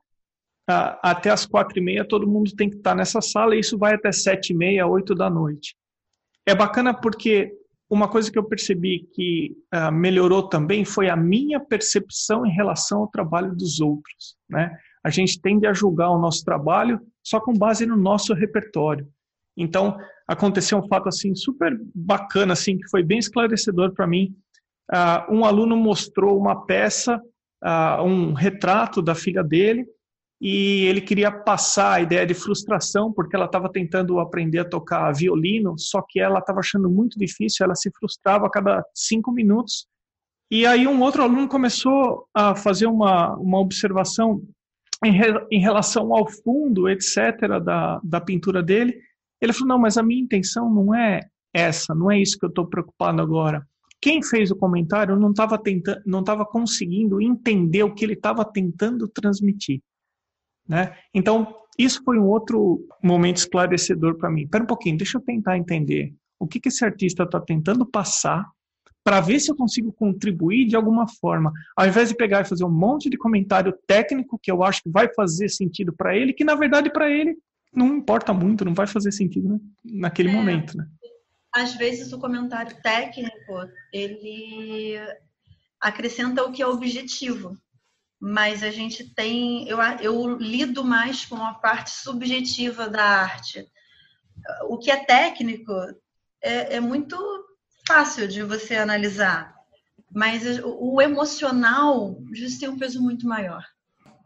até 0.66 1.30
às 1.30 1.46
quatro 1.46 1.78
e 1.78 1.82
meia. 1.82 2.06
Todo 2.06 2.28
mundo 2.28 2.54
tem 2.54 2.68
que 2.68 2.76
estar 2.76 2.94
nessa 2.94 3.20
sala 3.20 3.56
e 3.56 3.60
isso 3.60 3.78
vai 3.78 3.94
até 3.94 4.12
sete 4.12 4.50
e 4.52 4.56
meia, 4.56 4.86
oito 4.86 5.14
da 5.14 5.30
noite. 5.30 5.74
É 6.46 6.54
bacana 6.54 6.92
porque 6.92 7.50
uma 7.90 8.08
coisa 8.08 8.30
que 8.30 8.38
eu 8.38 8.44
percebi 8.44 9.08
que 9.14 9.56
uh, 9.74 9.90
melhorou 9.90 10.48
também 10.48 10.84
foi 10.84 11.08
a 11.08 11.16
minha 11.16 11.58
percepção 11.58 12.44
em 12.44 12.50
relação 12.50 13.00
ao 13.00 13.08
trabalho 13.08 13.54
dos 13.54 13.80
outros. 13.80 14.36
Né? 14.48 14.76
A 15.02 15.10
gente 15.10 15.40
tende 15.40 15.66
a 15.66 15.72
julgar 15.72 16.10
o 16.10 16.18
nosso 16.18 16.44
trabalho 16.44 17.00
só 17.24 17.40
com 17.40 17.52
base 17.52 17.86
no 17.86 17.96
nosso 17.96 18.34
repertório. 18.34 19.08
Então, 19.56 19.98
aconteceu 20.26 20.78
um 20.78 20.86
fato 20.86 21.08
assim 21.08 21.34
super 21.34 21.76
bacana, 21.94 22.52
assim, 22.52 22.78
que 22.78 22.88
foi 22.88 23.02
bem 23.02 23.18
esclarecedor 23.18 23.92
para 23.92 24.06
mim. 24.06 24.36
Uh, 24.92 25.34
um 25.34 25.44
aluno 25.44 25.76
mostrou 25.76 26.38
uma 26.38 26.66
peça, 26.66 27.20
uh, 27.64 28.02
um 28.02 28.34
retrato 28.34 29.00
da 29.00 29.14
filha 29.14 29.42
dele, 29.42 29.86
e 30.40 30.84
ele 30.86 31.00
queria 31.00 31.32
passar 31.32 31.94
a 31.94 32.00
ideia 32.00 32.24
de 32.24 32.34
frustração, 32.34 33.12
porque 33.12 33.34
ela 33.34 33.46
estava 33.46 33.70
tentando 33.70 34.20
aprender 34.20 34.60
a 34.60 34.68
tocar 34.68 35.12
violino, 35.12 35.74
só 35.76 36.00
que 36.00 36.20
ela 36.20 36.38
estava 36.38 36.60
achando 36.60 36.88
muito 36.88 37.18
difícil, 37.18 37.64
ela 37.64 37.74
se 37.74 37.90
frustrava 37.90 38.46
a 38.46 38.50
cada 38.50 38.84
cinco 38.94 39.32
minutos. 39.32 39.86
E 40.50 40.64
aí 40.64 40.86
um 40.86 41.02
outro 41.02 41.22
aluno 41.22 41.48
começou 41.48 42.26
a 42.32 42.54
fazer 42.54 42.86
uma, 42.86 43.34
uma 43.36 43.58
observação 43.58 44.42
em, 45.04 45.12
re, 45.12 45.46
em 45.50 45.60
relação 45.60 46.14
ao 46.14 46.28
fundo, 46.30 46.88
etc., 46.88 47.60
da, 47.62 48.00
da 48.02 48.20
pintura 48.20 48.62
dele, 48.62 48.98
ele 49.40 49.52
falou: 49.52 49.68
não, 49.68 49.78
mas 49.78 49.96
a 49.96 50.02
minha 50.02 50.22
intenção 50.22 50.72
não 50.72 50.94
é 50.94 51.20
essa, 51.52 51.94
não 51.94 52.10
é 52.10 52.20
isso 52.20 52.38
que 52.38 52.44
eu 52.44 52.48
estou 52.50 52.66
preocupado 52.66 53.20
agora. 53.20 53.66
Quem 54.00 54.22
fez 54.22 54.50
o 54.50 54.56
comentário 54.56 55.16
não 55.16 55.30
estava 55.30 55.58
tentando, 55.58 56.00
não 56.06 56.20
estava 56.20 56.44
conseguindo 56.44 57.20
entender 57.20 57.82
o 57.82 57.92
que 57.92 58.04
ele 58.04 58.12
estava 58.12 58.44
tentando 58.44 59.08
transmitir, 59.08 59.80
né? 60.68 60.94
Então 61.14 61.54
isso 61.78 62.02
foi 62.04 62.18
um 62.18 62.26
outro 62.26 62.84
momento 63.02 63.36
esclarecedor 63.36 64.16
para 64.16 64.30
mim. 64.30 64.42
Espera 64.42 64.64
um 64.64 64.66
pouquinho, 64.66 64.98
deixa 64.98 65.16
eu 65.16 65.22
tentar 65.22 65.56
entender 65.56 66.12
o 66.38 66.46
que, 66.46 66.60
que 66.60 66.68
esse 66.68 66.84
artista 66.84 67.22
está 67.22 67.40
tentando 67.40 67.86
passar 67.86 68.44
para 69.04 69.20
ver 69.20 69.40
se 69.40 69.50
eu 69.50 69.56
consigo 69.56 69.92
contribuir 69.92 70.66
de 70.66 70.76
alguma 70.76 71.08
forma, 71.08 71.50
ao 71.76 71.86
invés 71.86 72.10
de 72.10 72.14
pegar 72.14 72.42
e 72.42 72.48
fazer 72.48 72.64
um 72.64 72.70
monte 72.70 73.08
de 73.08 73.16
comentário 73.16 73.72
técnico 73.86 74.38
que 74.42 74.50
eu 74.50 74.62
acho 74.62 74.82
que 74.82 74.90
vai 74.90 75.08
fazer 75.14 75.48
sentido 75.48 75.94
para 75.96 76.14
ele, 76.16 76.34
que 76.34 76.44
na 76.44 76.54
verdade 76.54 76.90
para 76.90 77.10
ele 77.10 77.36
não 77.72 77.96
importa 77.96 78.34
muito, 78.34 78.64
não 78.64 78.74
vai 78.74 78.86
fazer 78.86 79.12
sentido 79.12 79.48
né? 79.48 79.58
naquele 79.84 80.28
é, 80.28 80.32
momento, 80.32 80.76
né? 80.76 80.86
Às 81.52 81.74
vezes 81.74 82.12
o 82.12 82.18
comentário 82.18 82.76
técnico 82.82 83.54
ele 83.92 84.98
acrescenta 85.80 86.44
o 86.44 86.52
que 86.52 86.62
é 86.62 86.66
objetivo, 86.66 87.56
mas 88.20 88.62
a 88.62 88.70
gente 88.70 89.04
tem, 89.14 89.68
eu, 89.68 89.78
eu 90.00 90.36
lido 90.36 90.84
mais 90.84 91.24
com 91.24 91.36
a 91.36 91.54
parte 91.54 91.90
subjetiva 91.90 92.88
da 92.88 93.04
arte. 93.04 93.66
O 94.68 94.78
que 94.78 94.90
é 94.90 94.96
técnico 94.96 95.72
é, 96.42 96.76
é 96.76 96.80
muito 96.80 97.16
fácil 97.86 98.26
de 98.26 98.42
você 98.42 98.76
analisar, 98.76 99.54
mas 100.12 100.42
o 100.64 101.00
emocional 101.00 102.18
já 102.32 102.46
tem 102.58 102.68
um 102.68 102.78
peso 102.78 103.00
muito 103.00 103.26
maior. 103.26 103.64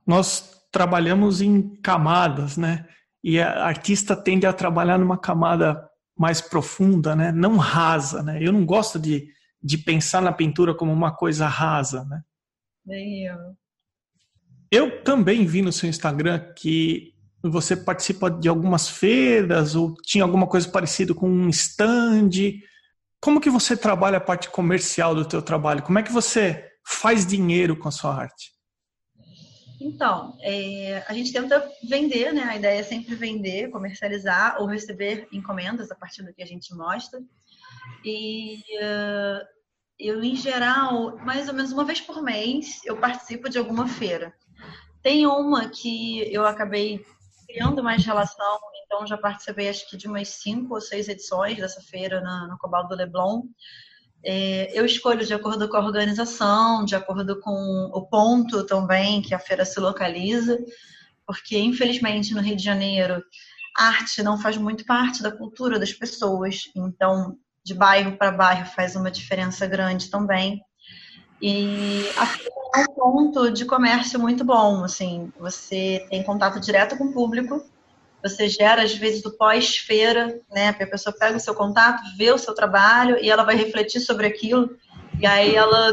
Nós 0.06 0.62
trabalhamos 0.70 1.40
em 1.40 1.76
camadas, 1.76 2.56
né? 2.56 2.88
E 3.22 3.38
a 3.38 3.64
artista 3.64 4.16
tende 4.16 4.46
a 4.46 4.52
trabalhar 4.52 4.98
numa 4.98 5.18
camada 5.18 5.88
mais 6.16 6.40
profunda, 6.40 7.14
né? 7.14 7.30
Não 7.30 7.56
rasa, 7.56 8.22
né? 8.22 8.38
Eu 8.40 8.52
não 8.52 8.64
gosto 8.64 8.98
de, 8.98 9.28
de 9.62 9.78
pensar 9.78 10.22
na 10.22 10.32
pintura 10.32 10.74
como 10.74 10.92
uma 10.92 11.14
coisa 11.14 11.46
rasa, 11.46 12.04
né? 12.04 12.22
Nem 12.84 13.26
eu. 13.26 13.56
Eu 14.72 15.04
também 15.04 15.44
vi 15.44 15.60
no 15.60 15.70
seu 15.70 15.86
Instagram 15.86 16.40
que 16.54 17.12
você 17.42 17.76
participa 17.76 18.30
de 18.30 18.48
algumas 18.48 18.88
feiras 18.88 19.74
ou 19.74 19.92
tinha 20.02 20.24
alguma 20.24 20.46
coisa 20.46 20.66
parecida 20.66 21.12
com 21.12 21.28
um 21.28 21.50
stand. 21.50 22.30
Como 23.20 23.38
que 23.38 23.50
você 23.50 23.76
trabalha 23.76 24.16
a 24.16 24.20
parte 24.20 24.48
comercial 24.48 25.14
do 25.14 25.26
teu 25.26 25.42
trabalho? 25.42 25.82
Como 25.82 25.98
é 25.98 26.02
que 26.02 26.10
você 26.10 26.72
faz 26.86 27.26
dinheiro 27.26 27.76
com 27.76 27.86
a 27.86 27.90
sua 27.90 28.14
arte? 28.14 28.50
Então, 29.78 30.38
é, 30.40 31.04
a 31.06 31.12
gente 31.12 31.34
tenta 31.34 31.70
vender, 31.86 32.32
né? 32.32 32.44
A 32.44 32.56
ideia 32.56 32.80
é 32.80 32.82
sempre 32.82 33.14
vender, 33.14 33.70
comercializar 33.70 34.56
ou 34.58 34.66
receber 34.66 35.28
encomendas 35.30 35.90
a 35.90 35.94
partir 35.94 36.22
do 36.22 36.32
que 36.32 36.42
a 36.42 36.46
gente 36.46 36.74
mostra. 36.74 37.20
E 38.02 38.56
uh, 38.80 39.46
eu, 39.98 40.22
em 40.24 40.34
geral, 40.34 41.18
mais 41.18 41.46
ou 41.48 41.54
menos 41.54 41.72
uma 41.72 41.84
vez 41.84 42.00
por 42.00 42.22
mês, 42.22 42.80
eu 42.86 42.96
participo 42.96 43.50
de 43.50 43.58
alguma 43.58 43.86
feira. 43.86 44.32
Tem 45.02 45.26
uma 45.26 45.68
que 45.68 46.32
eu 46.32 46.46
acabei 46.46 47.04
criando 47.46 47.82
mais 47.82 48.04
relação, 48.04 48.58
então 48.84 49.06
já 49.06 49.18
participei 49.18 49.68
acho 49.68 49.88
que 49.88 49.96
de 49.96 50.06
umas 50.06 50.28
cinco 50.28 50.74
ou 50.74 50.80
seis 50.80 51.08
edições 51.08 51.58
dessa 51.58 51.80
feira 51.80 52.20
na, 52.20 52.46
no 52.46 52.58
Cobal 52.58 52.86
do 52.86 52.94
Leblon. 52.94 53.42
É, 54.24 54.70
eu 54.78 54.86
escolho 54.86 55.26
de 55.26 55.34
acordo 55.34 55.68
com 55.68 55.76
a 55.76 55.84
organização, 55.84 56.84
de 56.84 56.94
acordo 56.94 57.40
com 57.40 57.90
o 57.92 58.06
ponto 58.06 58.64
também 58.64 59.20
que 59.20 59.34
a 59.34 59.38
feira 59.38 59.64
se 59.64 59.80
localiza, 59.80 60.56
porque 61.26 61.58
infelizmente 61.58 62.32
no 62.32 62.40
Rio 62.40 62.56
de 62.56 62.62
Janeiro 62.62 63.22
arte 63.76 64.22
não 64.22 64.38
faz 64.38 64.56
muito 64.56 64.84
parte 64.84 65.22
da 65.22 65.32
cultura 65.32 65.78
das 65.78 65.92
pessoas, 65.92 66.70
então 66.76 67.36
de 67.64 67.74
bairro 67.74 68.16
para 68.16 68.30
bairro 68.30 68.66
faz 68.66 68.94
uma 68.94 69.10
diferença 69.10 69.66
grande 69.66 70.10
também. 70.10 70.62
E 71.42 72.06
é 72.76 72.82
um 72.82 72.94
ponto 72.94 73.50
de 73.50 73.64
comércio 73.64 74.20
muito 74.20 74.44
bom, 74.44 74.84
assim, 74.84 75.32
você 75.36 76.06
tem 76.08 76.22
contato 76.22 76.60
direto 76.60 76.96
com 76.96 77.06
o 77.06 77.12
público, 77.12 77.60
você 78.22 78.48
gera 78.48 78.84
às 78.84 78.94
vezes 78.94 79.22
do 79.22 79.32
pós-feira, 79.32 80.38
né, 80.52 80.68
a 80.68 80.86
pessoa 80.86 81.12
pega 81.18 81.36
o 81.36 81.40
seu 81.40 81.52
contato, 81.52 82.00
vê 82.16 82.30
o 82.30 82.38
seu 82.38 82.54
trabalho 82.54 83.18
e 83.20 83.28
ela 83.28 83.42
vai 83.42 83.56
refletir 83.56 84.00
sobre 84.00 84.24
aquilo, 84.24 84.76
e 85.18 85.26
aí 85.26 85.56
ela 85.56 85.92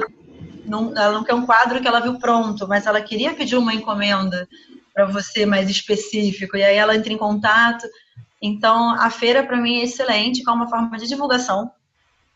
não, 0.65 0.95
ela 0.95 1.13
não 1.13 1.23
quer 1.23 1.33
um 1.33 1.47
quadro 1.47 1.81
que 1.81 1.87
ela 1.87 1.99
viu 1.99 2.19
pronto, 2.19 2.67
mas 2.67 2.85
ela 2.85 3.01
queria 3.01 3.33
pedir 3.33 3.55
uma 3.55 3.73
encomenda 3.73 4.47
para 4.93 5.05
você 5.05 5.47
mais 5.47 5.67
específico, 5.67 6.55
e 6.55 6.63
aí 6.63 6.75
ela 6.75 6.95
entra 6.95 7.11
em 7.11 7.17
contato. 7.17 7.87
Então, 8.41 8.91
a 8.91 9.09
feira 9.09 9.43
para 9.43 9.57
mim 9.57 9.79
é 9.79 9.83
excelente, 9.83 10.43
é 10.47 10.51
uma 10.51 10.69
forma 10.69 10.95
de 10.97 11.07
divulgação, 11.07 11.71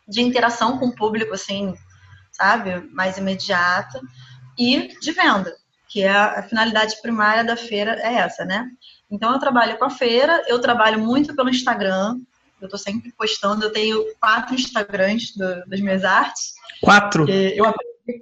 de 0.07 0.21
interação 0.21 0.79
com 0.79 0.87
o 0.87 0.95
público, 0.95 1.33
assim, 1.33 1.75
sabe, 2.33 2.89
mais 2.91 3.17
imediata, 3.17 4.01
e 4.57 4.89
de 4.99 5.11
venda, 5.11 5.55
que 5.87 6.01
é 6.01 6.11
a, 6.11 6.43
finalidade 6.43 6.99
primária 7.01 7.43
da 7.43 7.55
feira 7.55 7.99
é 8.01 8.15
essa, 8.15 8.43
né? 8.43 8.69
Então 9.09 9.31
eu 9.31 9.39
trabalho 9.39 9.77
com 9.77 9.85
a 9.85 9.89
feira, 9.89 10.43
eu 10.47 10.59
trabalho 10.59 10.99
muito 10.99 11.35
pelo 11.35 11.49
Instagram, 11.49 12.17
eu 12.59 12.65
estou 12.65 12.79
sempre 12.79 13.11
postando, 13.17 13.65
eu 13.65 13.71
tenho 13.71 14.03
quatro 14.19 14.55
Instagrams 14.55 15.35
do, 15.35 15.65
das 15.67 15.79
minhas 15.79 16.03
artes. 16.03 16.53
Quatro? 16.81 17.29
Eu, 17.29 17.73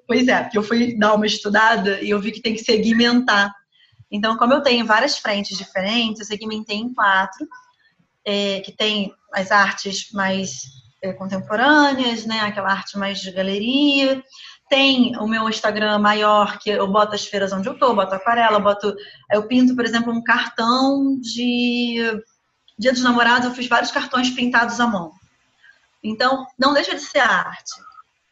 pois 0.07 0.27
é, 0.27 0.43
porque 0.43 0.57
eu 0.57 0.63
fui 0.63 0.97
dar 0.97 1.13
uma 1.13 1.25
estudada 1.25 2.01
e 2.01 2.09
eu 2.09 2.19
vi 2.19 2.31
que 2.31 2.41
tem 2.41 2.53
que 2.53 2.63
segmentar. 2.63 3.53
Então, 4.11 4.35
como 4.37 4.53
eu 4.53 4.61
tenho 4.61 4.85
várias 4.85 5.17
frentes 5.17 5.57
diferentes, 5.57 6.19
eu 6.19 6.25
segmentei 6.25 6.77
em 6.77 6.93
quatro, 6.93 7.47
é, 8.25 8.59
que 8.59 8.71
tem 8.71 9.13
as 9.33 9.51
artes 9.51 10.11
mais 10.11 10.80
contemporâneas, 11.17 12.25
né? 12.25 12.41
Aquela 12.41 12.71
arte 12.71 12.97
mais 12.97 13.19
de 13.19 13.31
galeria. 13.31 14.23
Tem 14.69 15.17
o 15.17 15.27
meu 15.27 15.49
Instagram 15.49 15.97
maior, 15.99 16.59
que 16.59 16.69
eu 16.69 16.87
boto 16.87 17.15
as 17.15 17.25
feiras 17.25 17.51
onde 17.51 17.67
eu 17.67 17.77
tô, 17.77 17.93
boto 17.93 18.15
aquarela, 18.15 18.59
boto. 18.59 18.95
Eu 19.31 19.43
pinto, 19.47 19.75
por 19.75 19.83
exemplo, 19.83 20.13
um 20.13 20.23
cartão 20.23 21.19
de 21.19 22.23
Dia 22.77 22.91
dos 22.91 23.03
Namorados, 23.03 23.45
eu 23.45 23.53
fiz 23.53 23.67
vários 23.67 23.91
cartões 23.91 24.29
pintados 24.29 24.79
à 24.79 24.87
mão. 24.87 25.11
Então, 26.03 26.47
não 26.57 26.73
deixa 26.73 26.95
de 26.95 27.01
ser 27.01 27.19
arte. 27.19 27.73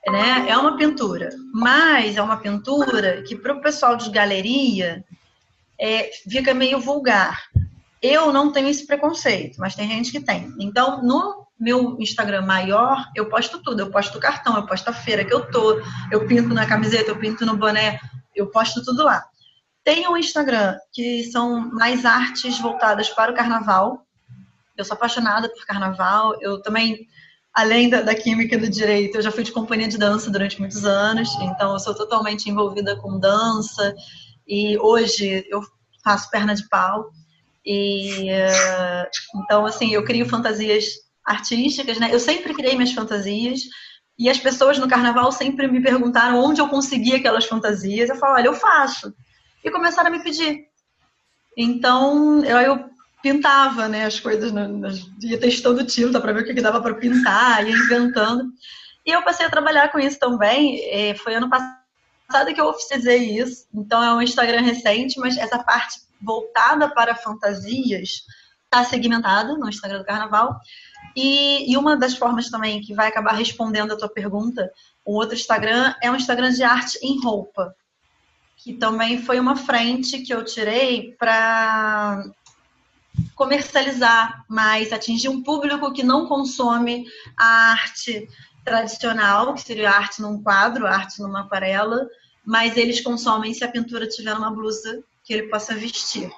Né? 0.08 0.50
É 0.50 0.58
uma 0.58 0.78
pintura, 0.78 1.30
mas 1.54 2.18
é 2.18 2.22
uma 2.22 2.38
pintura 2.38 3.22
que 3.24 3.36
para 3.36 3.54
o 3.54 3.62
pessoal 3.62 3.96
de 3.96 4.10
galeria 4.10 5.04
é, 5.80 6.10
fica 6.28 6.54
meio 6.54 6.80
vulgar. 6.80 7.44
Eu 8.02 8.32
não 8.32 8.52
tenho 8.52 8.70
esse 8.70 8.88
preconceito, 8.88 9.58
mas 9.60 9.76
tem 9.76 9.88
gente 9.88 10.12
que 10.12 10.22
tem. 10.22 10.54
Então, 10.58 11.04
no 11.04 11.46
meu 11.60 11.98
Instagram 12.00 12.44
maior, 12.44 13.06
eu 13.16 13.28
posto 13.28 13.60
tudo. 13.62 13.82
Eu 13.82 13.92
posto 13.92 14.18
o 14.18 14.22
cartão, 14.22 14.56
eu 14.56 14.66
posto 14.66 14.88
a 14.88 14.94
feira 14.94 15.26
que 15.26 15.34
eu 15.34 15.52
tô, 15.52 15.82
eu 16.10 16.26
pinto 16.26 16.54
na 16.54 16.66
camiseta, 16.66 17.12
eu 17.12 17.20
pinto 17.20 17.46
no 17.46 17.58
boné, 17.58 18.00
eu 18.34 18.48
posto 18.50 18.84
tudo 18.84 19.04
lá. 19.04 19.26
Tem 19.84 20.08
um 20.08 20.16
Instagram 20.16 20.78
que 20.94 21.24
são 21.26 21.70
mais 21.72 22.06
artes 22.06 22.60
voltadas 22.60 23.10
para 23.10 23.32
o 23.32 23.36
carnaval. 23.36 24.06
Eu 24.78 24.86
sou 24.86 24.96
apaixonada 24.96 25.50
por 25.50 25.66
carnaval. 25.66 26.38
Eu 26.40 26.62
também, 26.62 27.08
além 27.54 27.90
da, 27.90 28.02
da 28.02 28.16
química 28.16 28.58
do 28.58 28.70
direito, 28.70 29.16
eu 29.16 29.22
já 29.22 29.32
fui 29.32 29.44
de 29.44 29.52
companhia 29.52 29.88
de 29.88 29.98
dança 29.98 30.32
durante 30.32 30.60
muitos 30.60 30.86
anos. 30.86 31.30
Então, 31.42 31.74
eu 31.74 31.80
sou 31.80 31.94
totalmente 31.94 32.50
envolvida 32.50 32.96
com 32.98 33.20
dança. 33.20 33.94
E 34.48 34.78
hoje 34.78 35.46
eu 35.50 35.62
faço 36.04 36.30
perna 36.30 36.56
de 36.56 36.68
pau. 36.70 37.10
E 37.66 38.30
eh, 38.30 39.10
então, 39.36 39.66
assim, 39.66 39.94
eu 39.94 40.04
crio 40.04 40.28
fantasias 40.30 40.86
artísticas, 41.30 42.00
né? 42.00 42.10
Eu 42.12 42.20
sempre 42.20 42.54
criei 42.54 42.76
minhas 42.76 42.92
fantasias 42.92 43.62
e 44.18 44.30
as 44.30 44.40
pessoas 44.40 44.80
no 44.80 44.88
carnaval 44.88 45.32
sempre 45.32 45.68
me 45.68 45.82
perguntaram 45.82 46.44
onde 46.44 46.60
eu 46.60 46.68
conseguia 46.68 47.18
aquelas 47.18 47.46
fantasias. 47.46 48.10
Eu 48.10 48.16
falo, 48.16 48.34
olha, 48.34 48.48
eu 48.48 48.56
faço. 48.56 49.14
E 49.64 49.70
começaram 49.70 50.10
a 50.10 50.12
me 50.12 50.24
pedir. 50.24 50.66
Então, 51.56 52.44
eu, 52.44 52.58
eu 52.58 52.90
pintava, 53.22 53.88
né, 53.88 54.06
as 54.06 54.20
coisas, 54.20 54.52
ia 55.22 55.40
testando 55.40 55.86
tinta 55.86 56.20
para 56.20 56.34
ver 56.34 56.42
o 56.42 56.46
que, 56.46 56.54
que 56.54 56.62
dava 56.62 56.82
para 56.82 56.96
pintar, 56.96 57.66
ia 57.68 57.76
inventando. 57.76 58.46
E 59.06 59.12
eu 59.12 59.22
passei 59.24 59.46
a 59.46 59.50
trabalhar 59.50 59.92
com 59.92 60.00
isso 60.00 60.18
também. 60.18 60.82
É, 60.90 61.14
foi 61.16 61.36
ano 61.36 61.50
passado 61.50 62.54
que 62.54 62.60
eu 62.60 62.68
oficializei 62.68 63.38
isso. 63.40 63.68
Então, 63.74 64.04
é 64.04 64.14
um 64.14 64.22
Instagram 64.22 64.62
recente, 64.62 65.20
mas 65.20 65.38
essa 65.38 65.64
parte 65.64 66.00
voltada 66.22 66.90
para 66.90 67.16
fantasias 67.16 68.24
está 68.66 68.84
segmentada 68.84 69.58
no 69.58 69.68
Instagram 69.68 70.00
do 70.00 70.06
Carnaval. 70.06 70.60
E, 71.22 71.70
e, 71.70 71.76
uma 71.76 71.98
das 71.98 72.16
formas 72.16 72.50
também 72.50 72.80
que 72.80 72.94
vai 72.94 73.10
acabar 73.10 73.34
respondendo 73.34 73.92
a 73.92 73.98
tua 73.98 74.08
pergunta, 74.08 74.72
o 75.04 75.16
outro 75.16 75.36
Instagram 75.36 75.94
é 76.02 76.10
um 76.10 76.16
Instagram 76.16 76.50
de 76.50 76.64
arte 76.64 76.98
em 77.04 77.22
roupa, 77.22 77.76
que 78.56 78.72
também 78.76 79.22
foi 79.22 79.38
uma 79.38 79.58
frente 79.58 80.20
que 80.20 80.34
eu 80.34 80.46
tirei 80.46 81.14
para 81.20 82.24
comercializar 83.36 84.46
mais, 84.48 84.94
atingir 84.94 85.28
um 85.28 85.44
público 85.44 85.92
que 85.92 86.04
não 86.04 86.26
consome 86.26 87.06
a 87.38 87.72
arte 87.72 88.26
tradicional, 88.64 89.54
que 89.56 89.62
seria 89.62 89.92
arte 89.92 90.22
num 90.22 90.42
quadro, 90.42 90.88
arte 90.88 91.22
numa 91.22 91.42
aquarela, 91.42 92.08
mas 92.46 92.78
eles 92.78 93.02
consomem 93.02 93.54
se 93.54 93.66
a 93.66 93.70
pintura 93.70 94.08
tiver 94.08 94.34
uma 94.34 94.52
blusa 94.52 95.04
que 95.26 95.34
ele 95.34 95.50
possa 95.50 95.76
vestir. 95.76 96.32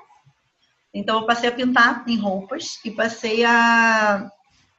Então 0.92 1.20
eu 1.20 1.28
passei 1.28 1.50
a 1.50 1.52
pintar 1.52 2.04
em 2.08 2.18
roupas 2.18 2.80
e 2.84 2.90
passei 2.90 3.46
a 3.46 4.28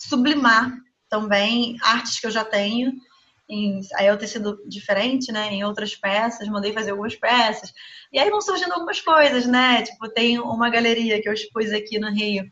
sublimar 0.09 0.73
também 1.09 1.77
artes 1.83 2.19
que 2.19 2.27
eu 2.27 2.31
já 2.31 2.45
tenho. 2.45 2.93
Em, 3.49 3.81
aí 3.97 4.11
o 4.11 4.17
tecido 4.17 4.59
diferente, 4.67 5.31
né? 5.31 5.53
Em 5.53 5.65
outras 5.65 5.95
peças, 5.95 6.49
mandei 6.49 6.73
fazer 6.73 6.93
algumas 6.93 7.15
peças. 7.15 7.73
E 8.13 8.19
aí 8.19 8.31
vão 8.31 8.41
surgindo 8.41 8.73
algumas 8.73 9.01
coisas, 9.01 9.47
né? 9.47 9.83
Tipo, 9.83 10.09
tem 10.09 10.39
uma 10.39 10.71
galeria 10.71 11.21
que 11.21 11.29
eu 11.29 11.33
expus 11.33 11.73
aqui 11.73 11.99
no 11.99 12.11
Rio, 12.11 12.45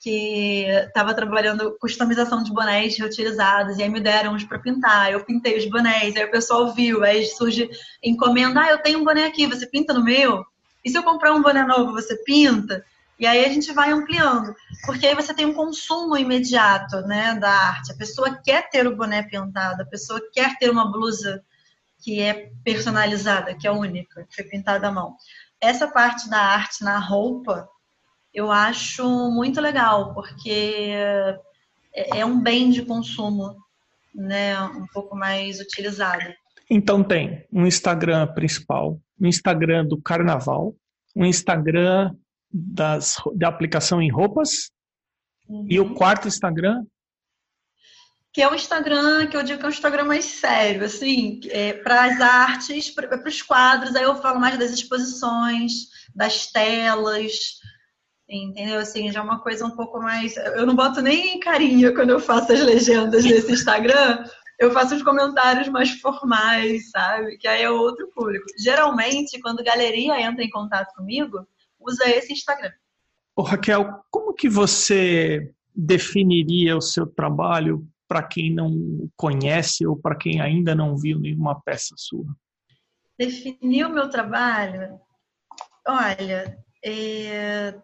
que 0.00 0.64
estava 0.86 1.12
trabalhando 1.12 1.76
customização 1.78 2.42
de 2.42 2.52
bonés 2.52 2.96
reutilizados, 2.96 3.78
e 3.78 3.82
aí 3.82 3.88
me 3.88 4.00
deram 4.00 4.34
uns 4.34 4.44
para 4.44 4.58
pintar, 4.58 5.12
eu 5.12 5.24
pintei 5.24 5.58
os 5.58 5.66
bonés, 5.66 6.16
aí 6.16 6.24
o 6.24 6.30
pessoal 6.30 6.72
viu, 6.72 7.02
aí 7.02 7.26
surge 7.26 7.68
encomenda, 8.02 8.62
ah, 8.62 8.70
eu 8.70 8.78
tenho 8.78 9.00
um 9.00 9.04
boné 9.04 9.26
aqui, 9.26 9.46
você 9.46 9.66
pinta 9.66 9.92
no 9.92 10.04
meu? 10.04 10.44
E 10.84 10.90
se 10.90 10.96
eu 10.96 11.02
comprar 11.02 11.34
um 11.34 11.42
boné 11.42 11.64
novo, 11.64 11.92
você 11.92 12.16
pinta? 12.22 12.84
E 13.18 13.26
aí 13.26 13.44
a 13.44 13.48
gente 13.48 13.72
vai 13.72 13.90
ampliando, 13.90 14.54
porque 14.86 15.06
aí 15.06 15.14
você 15.14 15.34
tem 15.34 15.44
um 15.44 15.52
consumo 15.52 16.16
imediato, 16.16 17.00
né, 17.02 17.34
da 17.34 17.50
arte. 17.50 17.90
A 17.90 17.96
pessoa 17.96 18.40
quer 18.44 18.70
ter 18.70 18.86
o 18.86 18.94
boné 18.94 19.24
pintado, 19.24 19.82
a 19.82 19.86
pessoa 19.86 20.20
quer 20.32 20.56
ter 20.56 20.70
uma 20.70 20.90
blusa 20.90 21.42
que 22.00 22.20
é 22.20 22.52
personalizada, 22.62 23.56
que 23.56 23.66
é 23.66 23.72
única, 23.72 24.24
que 24.24 24.36
foi 24.36 24.44
pintada 24.44 24.86
à 24.86 24.92
mão. 24.92 25.16
Essa 25.60 25.88
parte 25.88 26.30
da 26.30 26.38
arte 26.38 26.84
na 26.84 27.00
roupa, 27.00 27.68
eu 28.32 28.52
acho 28.52 29.04
muito 29.32 29.60
legal, 29.60 30.14
porque 30.14 30.92
é, 31.92 32.20
é 32.20 32.24
um 32.24 32.40
bem 32.40 32.70
de 32.70 32.82
consumo, 32.82 33.56
né, 34.14 34.60
um 34.60 34.86
pouco 34.86 35.16
mais 35.16 35.58
utilizado. 35.58 36.32
Então 36.70 37.02
tem 37.02 37.44
um 37.52 37.66
Instagram 37.66 38.28
principal, 38.28 39.00
um 39.20 39.26
Instagram 39.26 39.86
do 39.86 40.00
carnaval, 40.00 40.72
um 41.16 41.24
Instagram 41.24 42.14
das, 42.50 43.16
da 43.34 43.48
aplicação 43.48 44.00
em 44.00 44.10
roupas. 44.10 44.70
Uhum. 45.48 45.66
E 45.68 45.80
o 45.80 45.84
uhum. 45.84 45.94
quarto 45.94 46.28
Instagram? 46.28 46.84
Que 48.32 48.42
é 48.42 48.48
o 48.48 48.54
Instagram, 48.54 49.26
que 49.26 49.36
eu 49.36 49.42
digo 49.42 49.58
que 49.58 49.64
é 49.64 49.68
um 49.68 49.72
Instagram 49.72 50.04
mais 50.04 50.24
sério, 50.24 50.84
assim, 50.84 51.40
é, 51.46 51.72
para 51.72 52.04
as 52.04 52.20
artes, 52.20 52.90
para 52.90 53.26
os 53.26 53.42
quadros, 53.42 53.96
aí 53.96 54.04
eu 54.04 54.14
falo 54.16 54.38
mais 54.38 54.58
das 54.58 54.70
exposições, 54.70 55.72
das 56.14 56.46
telas, 56.46 57.32
entendeu? 58.28 58.78
Assim, 58.78 59.10
já 59.10 59.20
é 59.20 59.22
uma 59.22 59.40
coisa 59.40 59.64
um 59.64 59.74
pouco 59.74 59.98
mais. 59.98 60.36
Eu 60.36 60.66
não 60.66 60.76
boto 60.76 61.00
nem 61.00 61.40
carinha 61.40 61.92
quando 61.94 62.10
eu 62.10 62.20
faço 62.20 62.52
as 62.52 62.60
legendas 62.60 63.24
nesse 63.24 63.52
Instagram, 63.52 64.24
eu 64.58 64.72
faço 64.72 64.94
os 64.94 65.02
comentários 65.02 65.68
mais 65.68 65.90
formais, 66.00 66.90
sabe? 66.90 67.38
Que 67.38 67.48
aí 67.48 67.62
é 67.62 67.70
outro 67.70 68.08
público. 68.14 68.44
Geralmente, 68.58 69.40
quando 69.40 69.64
galeria 69.64 70.20
entra 70.20 70.44
em 70.44 70.50
contato 70.50 70.94
comigo, 70.94 71.46
usa 71.88 72.08
esse 72.08 72.32
Instagram. 72.32 72.72
Ô, 73.34 73.42
Raquel, 73.42 74.02
como 74.10 74.34
que 74.34 74.48
você 74.48 75.52
definiria 75.74 76.76
o 76.76 76.80
seu 76.80 77.06
trabalho 77.06 77.88
para 78.06 78.22
quem 78.22 78.52
não 78.52 79.08
conhece 79.16 79.86
ou 79.86 79.96
para 79.96 80.16
quem 80.16 80.40
ainda 80.40 80.74
não 80.74 80.96
viu 80.96 81.18
nenhuma 81.18 81.60
peça 81.60 81.94
sua? 81.96 82.26
Definir 83.18 83.86
o 83.86 83.92
meu 83.92 84.08
trabalho? 84.08 84.98
Olha, 85.86 86.58
é... 86.84 87.74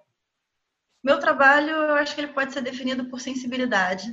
meu 1.02 1.18
trabalho 1.18 1.70
eu 1.70 1.94
acho 1.94 2.14
que 2.14 2.20
ele 2.20 2.32
pode 2.32 2.52
ser 2.52 2.62
definido 2.62 3.08
por 3.08 3.20
sensibilidade. 3.20 4.12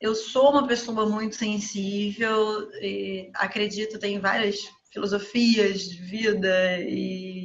Eu 0.00 0.16
sou 0.16 0.50
uma 0.50 0.66
pessoa 0.66 1.08
muito 1.08 1.36
sensível, 1.36 2.68
acredito, 3.36 4.00
tem 4.00 4.18
várias 4.18 4.58
filosofias 4.92 5.82
de 5.82 6.02
vida 6.02 6.80
e 6.80 7.41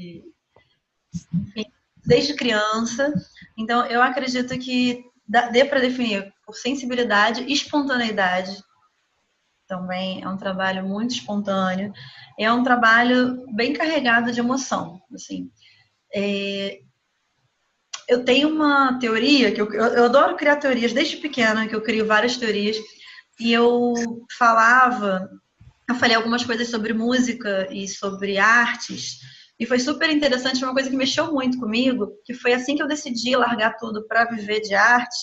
desde 2.07 2.33
criança. 2.33 3.13
Então, 3.57 3.85
eu 3.85 4.01
acredito 4.01 4.57
que 4.57 5.03
dê 5.51 5.65
para 5.65 5.81
definir 5.81 6.33
por 6.45 6.55
sensibilidade 6.55 7.43
e 7.43 7.53
espontaneidade. 7.53 8.63
Também 9.67 10.23
é 10.23 10.29
um 10.29 10.37
trabalho 10.37 10.85
muito 10.85 11.11
espontâneo. 11.11 11.91
É 12.39 12.51
um 12.51 12.63
trabalho 12.63 13.45
bem 13.53 13.73
carregado 13.73 14.31
de 14.31 14.39
emoção. 14.39 15.01
Assim, 15.13 15.51
é... 16.15 16.79
eu 18.07 18.23
tenho 18.23 18.47
uma 18.47 18.97
teoria 18.97 19.51
que 19.51 19.59
eu, 19.59 19.69
eu 19.73 20.05
adoro 20.05 20.37
criar 20.37 20.55
teorias 20.55 20.93
desde 20.93 21.17
pequena, 21.17 21.67
que 21.67 21.75
eu 21.75 21.81
crio 21.81 22.07
várias 22.07 22.37
teorias. 22.37 22.77
E 23.37 23.51
eu 23.51 23.93
falava, 24.37 25.29
eu 25.89 25.95
falei 25.95 26.15
algumas 26.15 26.45
coisas 26.45 26.69
sobre 26.69 26.93
música 26.93 27.67
e 27.69 27.85
sobre 27.87 28.37
artes 28.37 29.19
e 29.59 29.65
foi 29.65 29.79
super 29.79 30.09
interessante, 30.09 30.63
uma 30.63 30.73
coisa 30.73 30.89
que 30.89 30.95
mexeu 30.95 31.33
muito 31.33 31.59
comigo, 31.59 32.13
que 32.23 32.33
foi 32.33 32.53
assim 32.53 32.75
que 32.75 32.83
eu 32.83 32.87
decidi 32.87 33.35
largar 33.35 33.75
tudo 33.77 34.07
para 34.07 34.25
viver 34.25 34.61
de 34.61 34.75
arte. 34.75 35.17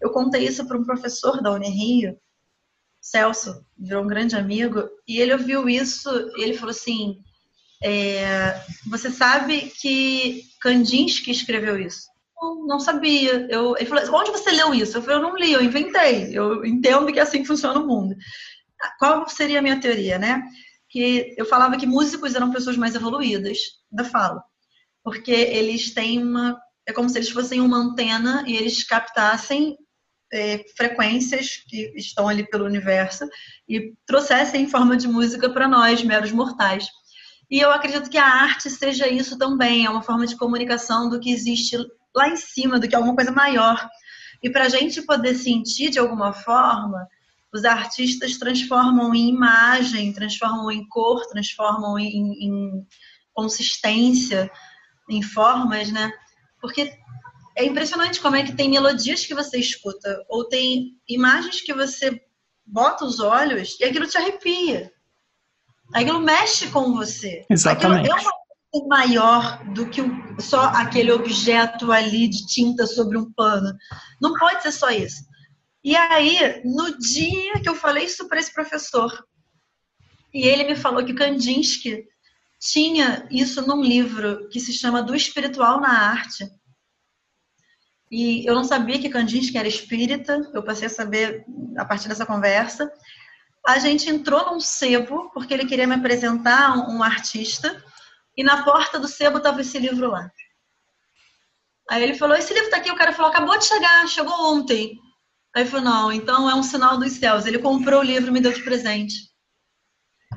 Eu 0.00 0.10
contei 0.10 0.46
isso 0.46 0.66
para 0.66 0.76
um 0.76 0.84
professor 0.84 1.42
da 1.42 1.52
Unirio, 1.52 2.16
Celso, 3.00 3.64
virou 3.78 4.04
um 4.04 4.08
grande 4.08 4.36
amigo, 4.36 4.88
e 5.06 5.18
ele 5.20 5.32
ouviu 5.32 5.68
isso 5.68 6.10
e 6.36 6.42
ele 6.42 6.54
falou 6.54 6.70
assim: 6.70 7.18
é, 7.82 8.60
Você 8.90 9.10
sabe 9.10 9.72
que 9.80 10.42
Kandinsky 10.60 11.30
escreveu 11.30 11.78
isso? 11.78 12.08
Não, 12.36 12.66
não 12.66 12.80
sabia. 12.80 13.46
Eu, 13.50 13.74
ele 13.76 13.86
falou: 13.86 14.20
Onde 14.20 14.30
você 14.32 14.50
leu 14.50 14.74
isso? 14.74 14.98
Eu 14.98 15.02
falei: 15.02 15.16
Eu 15.16 15.22
não 15.22 15.36
li, 15.36 15.52
eu 15.52 15.62
inventei. 15.62 16.36
Eu 16.36 16.64
entendo 16.64 17.10
que 17.10 17.18
é 17.18 17.22
assim 17.22 17.40
que 17.40 17.48
funciona 17.48 17.80
o 17.80 17.86
mundo. 17.86 18.14
Qual 18.98 19.26
seria 19.28 19.60
a 19.60 19.62
minha 19.62 19.80
teoria, 19.80 20.18
né? 20.18 20.42
Que 20.88 21.34
eu 21.36 21.44
falava 21.44 21.76
que 21.76 21.86
músicos 21.86 22.34
eram 22.34 22.52
pessoas 22.52 22.76
mais 22.76 22.94
evoluídas, 22.94 23.58
ainda 23.92 24.04
falo, 24.04 24.42
porque 25.04 25.32
eles 25.32 25.92
têm 25.92 26.22
uma. 26.22 26.58
É 26.86 26.92
como 26.92 27.08
se 27.08 27.18
eles 27.18 27.30
fossem 27.30 27.60
uma 27.60 27.76
antena 27.76 28.44
e 28.46 28.56
eles 28.56 28.82
captassem 28.82 29.76
é, 30.32 30.64
frequências 30.76 31.62
que 31.68 31.92
estão 31.96 32.28
ali 32.28 32.48
pelo 32.48 32.64
universo 32.64 33.28
e 33.68 33.94
trouxessem 34.06 34.62
em 34.62 34.68
forma 34.68 34.96
de 34.96 35.06
música 35.06 35.50
para 35.50 35.68
nós, 35.68 36.02
meros 36.02 36.32
mortais. 36.32 36.88
E 37.50 37.60
eu 37.60 37.70
acredito 37.70 38.10
que 38.10 38.18
a 38.18 38.26
arte 38.26 38.68
seja 38.70 39.08
isso 39.08 39.38
também, 39.38 39.86
é 39.86 39.90
uma 39.90 40.02
forma 40.02 40.26
de 40.26 40.36
comunicação 40.36 41.08
do 41.08 41.18
que 41.18 41.30
existe 41.30 41.76
lá 42.14 42.28
em 42.28 42.36
cima, 42.36 42.78
do 42.78 42.86
que 42.86 42.94
é 42.94 42.98
alguma 42.98 43.14
coisa 43.14 43.30
maior. 43.30 43.88
E 44.42 44.50
para 44.50 44.64
a 44.64 44.68
gente 44.68 45.02
poder 45.02 45.34
sentir 45.34 45.90
de 45.90 45.98
alguma 45.98 46.32
forma, 46.32 47.06
os 47.52 47.64
artistas 47.64 48.38
transformam 48.38 49.14
em 49.14 49.28
imagem, 49.28 50.12
transformam 50.12 50.70
em 50.70 50.86
cor, 50.88 51.26
transformam 51.28 51.98
em, 51.98 52.32
em 52.44 52.86
consistência, 53.32 54.50
em 55.08 55.22
formas, 55.22 55.90
né? 55.90 56.12
Porque 56.60 56.92
é 57.56 57.64
impressionante 57.64 58.20
como 58.20 58.36
é 58.36 58.42
que 58.42 58.54
tem 58.54 58.70
melodias 58.70 59.24
que 59.24 59.34
você 59.34 59.58
escuta, 59.58 60.24
ou 60.28 60.44
tem 60.44 60.96
imagens 61.08 61.60
que 61.60 61.72
você 61.72 62.20
bota 62.64 63.04
os 63.04 63.18
olhos 63.18 63.76
e 63.80 63.84
aquilo 63.84 64.06
te 64.06 64.18
arrepia. 64.18 64.92
Aquilo 65.94 66.20
mexe 66.20 66.68
com 66.68 66.92
você. 66.94 67.46
Exatamente. 67.48 68.10
Aquilo 68.10 68.18
é 68.18 68.22
uma 68.22 68.32
coisa 68.70 68.86
maior 68.86 69.64
do 69.72 69.88
que 69.88 70.02
só 70.38 70.64
aquele 70.66 71.10
objeto 71.10 71.90
ali 71.90 72.28
de 72.28 72.46
tinta 72.46 72.86
sobre 72.86 73.16
um 73.16 73.32
pano. 73.32 73.74
Não 74.20 74.34
pode 74.34 74.62
ser 74.62 74.72
só 74.72 74.90
isso. 74.90 75.24
E 75.88 75.96
aí, 75.96 76.60
no 76.66 76.98
dia 76.98 77.62
que 77.62 77.68
eu 77.70 77.74
falei 77.74 78.04
isso 78.04 78.28
para 78.28 78.38
esse 78.38 78.52
professor, 78.52 79.10
e 80.34 80.46
ele 80.46 80.64
me 80.64 80.76
falou 80.76 81.02
que 81.02 81.14
Kandinsky 81.14 82.04
tinha 82.60 83.26
isso 83.30 83.66
num 83.66 83.82
livro 83.82 84.50
que 84.50 84.60
se 84.60 84.70
chama 84.70 85.02
Do 85.02 85.14
Espiritual 85.14 85.80
na 85.80 85.88
Arte. 85.88 86.46
E 88.10 88.46
eu 88.46 88.54
não 88.54 88.64
sabia 88.64 88.98
que 88.98 89.08
Kandinsky 89.08 89.56
era 89.56 89.66
espírita, 89.66 90.38
eu 90.52 90.62
passei 90.62 90.88
a 90.88 90.90
saber 90.90 91.46
a 91.78 91.86
partir 91.86 92.06
dessa 92.06 92.26
conversa. 92.26 92.92
A 93.66 93.78
gente 93.78 94.10
entrou 94.10 94.44
num 94.44 94.60
sebo, 94.60 95.30
porque 95.30 95.54
ele 95.54 95.64
queria 95.64 95.86
me 95.86 95.94
apresentar 95.94 96.76
um, 96.86 97.02
artista, 97.02 97.82
e 98.36 98.44
na 98.44 98.62
porta 98.62 98.98
do 98.98 99.08
sebo 99.08 99.38
estava 99.38 99.62
esse 99.62 99.78
livro 99.78 100.10
lá. 100.10 100.30
Aí 101.90 102.02
ele 102.02 102.12
falou: 102.12 102.36
Esse 102.36 102.52
livro 102.52 102.68
está 102.68 102.76
aqui. 102.76 102.90
O 102.90 102.96
cara 102.96 103.14
falou: 103.14 103.30
Acabou 103.30 103.58
de 103.58 103.64
chegar, 103.64 104.06
chegou 104.06 104.34
ontem. 104.52 105.00
Aí 105.58 105.66
falou, 105.66 105.84
não, 105.84 106.12
então 106.12 106.48
é 106.48 106.54
um 106.54 106.62
sinal 106.62 106.96
dos 106.96 107.14
céus. 107.14 107.44
Ele 107.44 107.58
comprou 107.58 107.98
o 107.98 108.04
livro 108.04 108.28
e 108.28 108.32
me 108.32 108.40
deu 108.40 108.52
de 108.52 108.62
presente. 108.62 109.28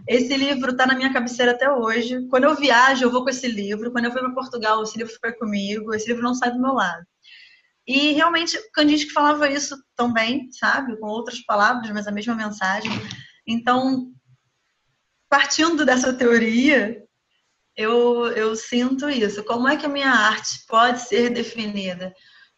Esse 0.07 0.35
livro 0.35 0.71
está 0.71 0.87
na 0.87 0.95
minha 0.95 1.13
cabeceira 1.13 1.51
até 1.51 1.71
hoje. 1.71 2.27
Quando 2.27 2.45
eu 2.45 2.55
viajo, 2.55 3.03
eu 3.03 3.11
vou 3.11 3.23
com 3.23 3.29
esse 3.29 3.47
livro. 3.47 3.91
Quando 3.91 4.05
eu 4.05 4.11
fui 4.11 4.19
para 4.19 4.33
Portugal, 4.33 4.81
esse 4.81 4.97
livro 4.97 5.13
foi 5.21 5.31
comigo. 5.33 5.93
Esse 5.93 6.07
livro 6.07 6.23
não 6.23 6.33
sai 6.33 6.51
do 6.51 6.59
meu 6.59 6.73
lado. 6.73 7.05
E 7.85 8.13
realmente, 8.13 8.57
Candide 8.73 9.11
falava 9.11 9.47
isso 9.47 9.77
também, 9.95 10.51
sabe? 10.53 10.99
Com 10.99 11.05
outras 11.05 11.39
palavras, 11.45 11.91
mas 11.91 12.07
a 12.07 12.11
mesma 12.11 12.33
mensagem. 12.33 12.91
Então, 13.45 14.11
partindo 15.29 15.85
dessa 15.85 16.11
teoria, 16.11 16.99
eu, 17.77 18.25
eu 18.29 18.55
sinto 18.55 19.07
isso. 19.07 19.43
Como 19.43 19.67
é 19.67 19.77
que 19.77 19.85
a 19.85 19.89
minha 19.89 20.09
arte 20.09 20.65
pode 20.67 20.99
ser 21.01 21.29
definida? 21.29 22.11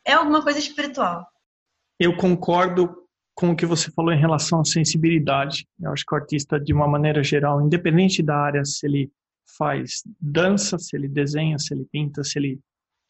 É 0.06 0.14
alguma 0.14 0.42
coisa 0.42 0.60
espiritual 0.60 1.28
eu 2.04 2.16
concordo 2.16 2.94
com 3.36 3.52
o 3.52 3.56
que 3.56 3.66
você 3.66 3.92
falou 3.92 4.14
em 4.14 4.20
relação 4.20 4.62
à 4.62 4.66
sensibilidade. 4.66 5.68
Eu 5.80 5.92
acho 5.92 6.06
que 6.06 6.14
o 6.14 6.18
artista, 6.18 6.60
de 6.60 6.74
uma 6.74 6.88
maneira 6.88 7.24
geral, 7.24 7.62
independente 7.62 8.22
da 8.22 8.38
área, 8.38 8.64
se 8.64 8.86
ele 8.86 9.12
faz 9.58 10.04
dança, 10.20 10.78
se 10.78 10.96
ele 10.96 11.08
desenha, 11.08 11.58
se 11.58 11.74
ele 11.74 11.86
pinta, 11.92 12.24
se 12.24 12.38
ele 12.38 12.60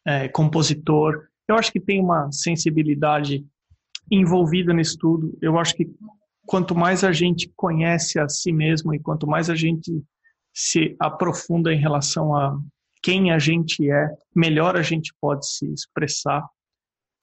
é 0.06 0.28
compositor, 0.28 1.26
eu 1.48 1.56
acho 1.56 1.72
que 1.72 1.80
tem 1.80 2.00
uma 2.00 2.30
sensibilidade 2.32 3.44
envolvida 4.10 4.72
nisso 4.72 4.96
tudo. 4.98 5.36
Eu 5.40 5.58
acho 5.58 5.74
que 5.74 5.90
quanto 6.46 6.74
mais 6.74 7.04
a 7.04 7.12
gente 7.12 7.50
conhece 7.56 8.18
a 8.18 8.28
si 8.28 8.52
mesmo 8.52 8.94
e 8.94 8.98
quanto 8.98 9.26
mais 9.26 9.48
a 9.48 9.54
gente 9.54 10.02
se 10.54 10.94
aprofunda 11.00 11.72
em 11.72 11.78
relação 11.78 12.34
a 12.36 12.58
quem 13.02 13.30
a 13.32 13.38
gente 13.38 13.90
é, 13.90 14.08
melhor 14.34 14.76
a 14.76 14.82
gente 14.82 15.12
pode 15.20 15.46
se 15.46 15.66
expressar 15.72 16.46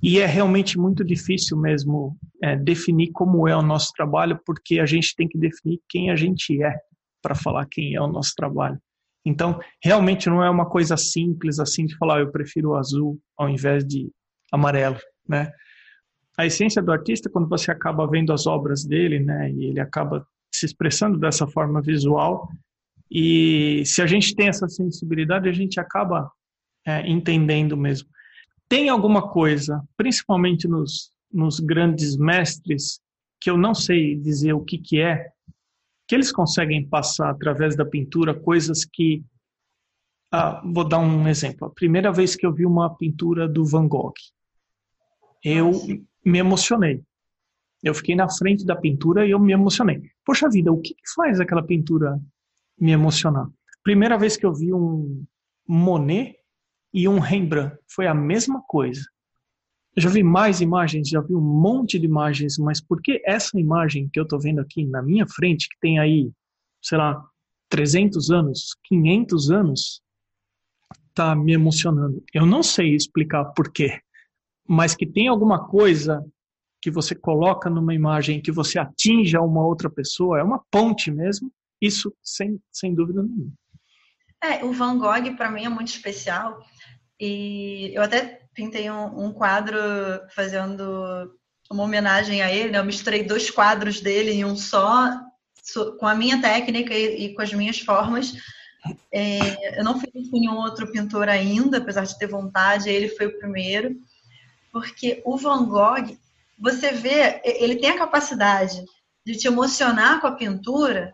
E 0.02 0.20
é 0.20 0.26
realmente 0.26 0.80
muito 0.80 1.04
difícil 1.04 1.58
mesmo 1.58 2.18
é, 2.42 2.56
definir 2.56 3.12
como 3.12 3.48
é 3.48 3.56
o 3.56 3.62
nosso 3.62 3.92
trabalho, 3.94 4.40
porque 4.46 4.80
a 4.80 4.86
gente 4.86 5.16
tem 5.16 5.28
que 5.28 5.38
definir 5.38 5.80
quem 5.88 6.10
a 6.10 6.16
gente 6.16 6.62
é 6.64 6.76
para 7.22 7.36
falar 7.36 7.68
quem 7.68 7.94
é 7.94 8.02
o 8.02 8.08
nosso 8.08 8.34
trabalho. 8.36 8.80
Então, 9.24 9.60
realmente 9.84 10.28
não 10.28 10.44
é 10.44 10.50
uma 10.50 10.66
coisa 10.66 10.98
simples 10.98 11.60
assim 11.60 11.86
de 11.86 11.96
falar, 11.98 12.20
eu 12.20 12.32
prefiro 12.32 12.76
azul 12.76 13.20
ao 13.38 13.48
invés 13.48 13.86
de 13.86 14.10
amarelo, 14.52 14.98
né? 15.28 15.52
A 16.36 16.46
essência 16.48 16.82
do 16.82 16.92
artista, 16.92 17.30
quando 17.30 17.48
você 17.48 17.70
acaba 17.70 18.08
vendo 18.08 18.34
as 18.34 18.48
obras 18.48 18.84
dele, 18.84 19.20
né, 19.20 19.52
e 19.52 19.66
ele 19.66 19.80
acaba 19.80 20.26
se 20.52 20.66
expressando 20.66 21.20
dessa 21.20 21.46
forma 21.46 21.82
visual, 21.82 22.50
e 23.12 23.84
se 23.86 24.02
a 24.02 24.08
gente 24.08 24.34
tem 24.34 24.48
essa 24.48 24.68
sensibilidade, 24.68 25.48
a 25.48 25.52
gente 25.52 25.80
acaba 25.80 26.32
é, 26.88 27.08
entendendo 27.08 27.78
mesmo. 27.78 28.10
Tem 28.72 28.88
alguma 28.88 29.28
coisa, 29.28 29.84
principalmente 29.98 30.66
nos, 30.66 31.12
nos 31.30 31.60
grandes 31.60 32.16
mestres, 32.16 33.02
que 33.42 33.50
eu 33.50 33.58
não 33.58 33.76
sei 33.76 34.16
dizer 34.16 34.54
o 34.54 34.64
que, 34.64 34.78
que 34.78 35.02
é, 35.02 35.30
que 36.08 36.16
eles 36.16 36.32
conseguem 36.32 36.88
passar 36.88 37.32
através 37.32 37.76
da 37.76 37.84
pintura 37.84 38.34
coisas 38.34 38.86
que. 38.86 39.26
Ah, 40.32 40.62
vou 40.64 40.88
dar 40.88 41.00
um 41.00 41.28
exemplo. 41.28 41.68
A 41.68 41.70
primeira 41.70 42.14
vez 42.14 42.34
que 42.34 42.46
eu 42.46 42.54
vi 42.54 42.66
uma 42.66 42.96
pintura 42.96 43.46
do 43.46 43.66
Van 43.66 43.86
Gogh, 43.90 44.14
eu 45.44 45.74
me 46.24 46.40
emocionei. 46.40 47.04
Eu 47.84 47.94
fiquei 47.94 48.16
na 48.16 48.30
frente 48.30 48.66
da 48.66 48.78
pintura 48.78 49.28
e 49.28 49.32
eu 49.32 49.40
me 49.40 49.52
emocionei. 49.52 50.02
Poxa 50.26 50.50
vida, 50.50 50.72
o 50.72 50.80
que, 50.80 50.94
que 50.94 51.14
faz 51.14 51.42
aquela 51.42 51.62
pintura 51.62 52.18
me 52.80 52.94
emocionar? 52.94 53.50
Primeira 53.84 54.18
vez 54.18 54.38
que 54.38 54.46
eu 54.46 54.54
vi 54.54 54.74
um 54.74 55.26
Monet 55.68 56.41
e 56.94 57.08
um 57.08 57.20
Rembrandt. 57.20 57.78
Foi 57.90 58.08
a 58.08 58.14
mesma 58.14 58.62
coisa. 58.68 59.02
Eu 59.96 60.04
já 60.04 60.10
vi 60.10 60.24
mais 60.24 60.62
imagens, 60.62 61.10
já 61.10 61.20
vi 61.20 61.36
um 61.36 61.42
monte 61.42 62.00
de 62.00 62.06
imagens, 62.06 62.58
mas 62.58 62.80
por 62.80 63.02
que 63.02 63.22
essa 63.26 63.60
imagem 63.60 64.10
que 64.12 64.20
eu 64.20 64.24
estou 64.24 64.40
vendo 64.40 64.62
aqui 64.62 64.86
na 64.86 65.02
minha 65.02 65.28
frente, 65.28 65.68
que 65.68 65.78
tem 65.82 66.00
aí, 66.00 66.32
sei 66.82 66.98
lá, 66.98 67.22
300 67.68 68.32
anos, 68.32 68.76
500 68.86 69.52
anos, 69.52 70.02
está 71.10 71.36
me 71.36 71.54
emocionando? 71.54 72.24
Eu 72.34 72.46
não 72.46 72.64
sei 72.64 72.96
explicar 72.96 73.44
por 73.54 73.72
quê, 73.72 74.00
mas 74.66 74.96
que 74.96 75.06
tem 75.06 75.28
alguma 75.28 75.68
coisa 75.68 76.26
que 76.82 76.90
você 76.90 77.14
coloca 77.14 77.70
numa 77.70 77.94
imagem 77.94 78.42
que 78.42 78.52
você 78.52 78.80
atinja 78.80 79.42
uma 79.42 79.66
outra 79.66 79.90
pessoa, 79.90 80.40
é 80.40 80.44
uma 80.44 80.64
ponte 80.72 81.12
mesmo, 81.12 81.52
isso 81.82 82.14
sem, 82.24 82.60
sem 82.72 82.96
dúvida 82.96 83.22
nenhuma. 83.22 83.52
É, 84.44 84.64
o 84.66 84.72
Van 84.72 84.98
Gogh 84.98 85.36
para 85.36 85.52
mim 85.52 85.66
é 85.66 85.70
muito 85.70 85.90
especial 85.90 86.66
e 87.24 87.94
eu 87.94 88.02
até 88.02 88.42
pintei 88.52 88.90
um, 88.90 89.26
um, 89.28 89.32
quadro 89.32 89.78
fazendo 90.36 91.32
uma 91.70 91.84
homenagem 91.84 92.42
a 92.42 92.52
ele, 92.52 92.72
né? 92.72 92.80
Eu 92.80 92.84
misturei 92.84 93.24
dois 93.24 93.52
quadros 93.52 94.02
dele 94.02 94.32
em 94.32 94.44
um 94.44 94.58
só, 94.58 95.22
com 96.00 96.08
a 96.08 96.16
minha 96.16 96.42
técnica 96.42 96.96
e, 96.96 97.26
e 97.26 97.34
com 97.36 97.44
as 97.44 97.54
minhas 97.54 97.80
formas. 97.80 98.34
É, 99.14 99.80
eu 99.80 99.84
não 99.84 100.00
fiz 100.00 100.12
com 100.12 100.40
nenhum 100.40 100.58
outro 100.58 100.92
pintor 100.92 101.30
ainda, 101.30 101.78
apesar 101.78 102.06
de 102.06 102.18
ter 102.18 102.26
vontade, 102.26 102.90
ele 102.90 103.10
foi 103.10 103.28
o 103.28 103.38
primeiro, 103.38 103.96
porque 104.72 105.22
o 105.24 105.38
Van 105.38 105.64
Gogh, 105.66 106.18
você 106.58 106.92
vê, 106.92 107.40
ele 107.46 107.76
tem 107.76 107.92
a 107.92 108.00
capacidade 108.00 108.84
de 109.24 109.38
te 109.38 109.46
emocionar 109.46 110.20
com 110.20 110.26
a 110.26 110.36
pintura. 110.36 111.14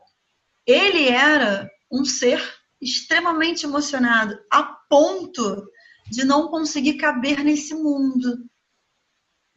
Ele 0.66 1.10
era 1.10 1.70
um 1.92 2.06
ser 2.06 2.42
extremamente 2.82 3.66
emocionado, 3.66 4.40
a 4.50 4.64
ponto 4.90 5.68
de 6.10 6.24
não 6.26 6.48
conseguir 6.48 6.94
caber 6.94 7.44
nesse 7.44 7.74
mundo. 7.76 8.46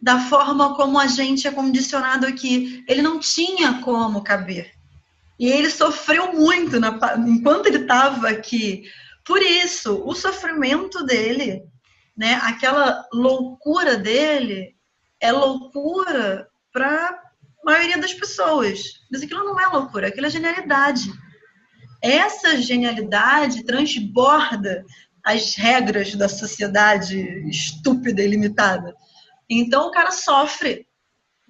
Da 0.01 0.19
forma 0.19 0.75
como 0.75 0.99
a 0.99 1.07
gente 1.07 1.47
é 1.47 1.51
condicionado 1.51 2.27
aqui. 2.27 2.85
Ele 2.89 3.03
não 3.03 3.19
tinha 3.19 3.81
como 3.83 4.25
caber. 4.25 4.73
E 5.39 5.47
ele 5.49 5.71
sofreu 5.71 6.33
muito 6.33 6.79
na, 6.79 6.99
enquanto 7.27 7.67
ele 7.67 7.79
estava 7.79 8.29
aqui. 8.29 8.85
Por 9.25 9.41
isso, 9.41 10.03
o 10.05 10.15
sofrimento 10.15 11.05
dele, 11.05 11.63
né, 12.17 12.35
aquela 12.43 13.07
loucura 13.13 13.97
dele, 13.97 14.75
é 15.21 15.31
loucura 15.31 16.49
para 16.73 17.09
a 17.09 17.21
maioria 17.65 17.99
das 17.99 18.13
pessoas. 18.13 18.83
Mas 19.11 19.23
aquilo 19.23 19.45
não 19.45 19.61
é 19.61 19.67
loucura, 19.67 20.09
aquilo 20.09 20.27
é 20.27 20.31
genialidade. 20.31 21.13
Essa 22.03 22.61
genialidade 22.61 23.65
transborda 23.65 24.85
as 25.25 25.55
regras 25.55 26.15
da 26.15 26.29
sociedade 26.29 27.19
estúpida 27.49 28.23
e 28.23 28.29
limitada. 28.29 28.95
Então 29.49 29.89
o 29.89 29.91
cara 29.91 30.11
sofre, 30.11 30.87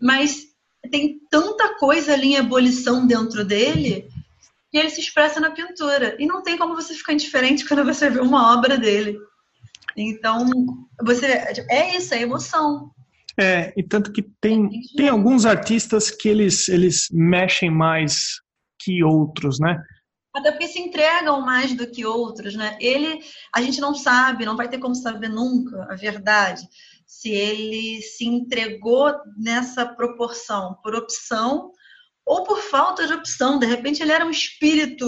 mas 0.01 0.47
tem 0.91 1.21
tanta 1.31 1.77
coisa 1.79 2.13
ali 2.13 2.29
em 2.29 2.37
ebulição 2.37 3.07
dentro 3.07 3.45
dele 3.45 4.09
que 4.71 4.79
ele 4.79 4.91
se 4.91 5.01
expressa 5.01 5.41
na 5.41 5.51
pintura. 5.51 6.17
E 6.19 6.27
não 6.27 6.43
tem 6.43 6.57
como 6.57 6.75
você 6.75 6.95
ficar 6.95 7.13
indiferente 7.13 7.67
quando 7.67 7.85
você 7.85 8.09
vê 8.09 8.21
uma 8.21 8.57
obra 8.57 8.79
dele. 8.79 9.19
Então, 9.97 10.49
você 11.03 11.27
é 11.69 11.97
isso, 11.97 12.15
é 12.15 12.23
emoção. 12.23 12.91
É, 13.39 13.73
e 13.77 13.83
tanto 13.83 14.13
que 14.13 14.23
tem, 14.41 14.69
tem 14.97 15.09
alguns 15.09 15.45
artistas 15.45 16.11
que 16.11 16.29
eles, 16.29 16.69
eles 16.69 17.09
mexem 17.11 17.71
mais 17.71 18.41
que 18.79 19.03
outros, 19.03 19.59
né? 19.59 19.83
Até 20.35 20.53
porque 20.53 20.69
se 20.69 20.79
entregam 20.79 21.41
mais 21.41 21.75
do 21.75 21.91
que 21.91 22.07
outros, 22.07 22.55
né? 22.55 22.77
Ele, 22.81 23.21
a 23.53 23.61
gente 23.61 23.81
não 23.81 23.95
sabe, 23.95 24.47
não 24.47 24.57
vai 24.57 24.69
ter 24.69 24.79
como 24.79 24.95
saber 24.95 25.29
nunca 25.29 25.87
a 25.91 25.97
verdade, 25.97 26.69
se 27.05 27.31
ele 27.31 28.01
se 28.01 28.25
entregou 28.25 29.13
nessa 29.37 29.85
proporção 29.85 30.79
por 30.83 30.95
opção 30.95 31.73
ou 32.25 32.45
por 32.45 32.59
falta 32.59 33.07
de 33.07 33.13
opção. 33.13 33.59
De 33.59 33.67
repente 33.67 34.03
ele 34.03 34.13
era 34.13 34.25
um 34.25 34.31
espírito 34.31 35.07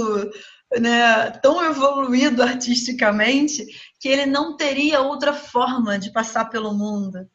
né, 0.80 1.30
tão 1.42 1.64
evoluído 1.64 2.42
artisticamente 2.42 3.64
que 4.00 4.08
ele 4.08 4.26
não 4.26 4.56
teria 4.56 5.02
outra 5.02 5.32
forma 5.32 5.96
de 5.98 6.10
passar 6.10 6.46
pelo 6.46 6.74
mundo. 6.74 7.30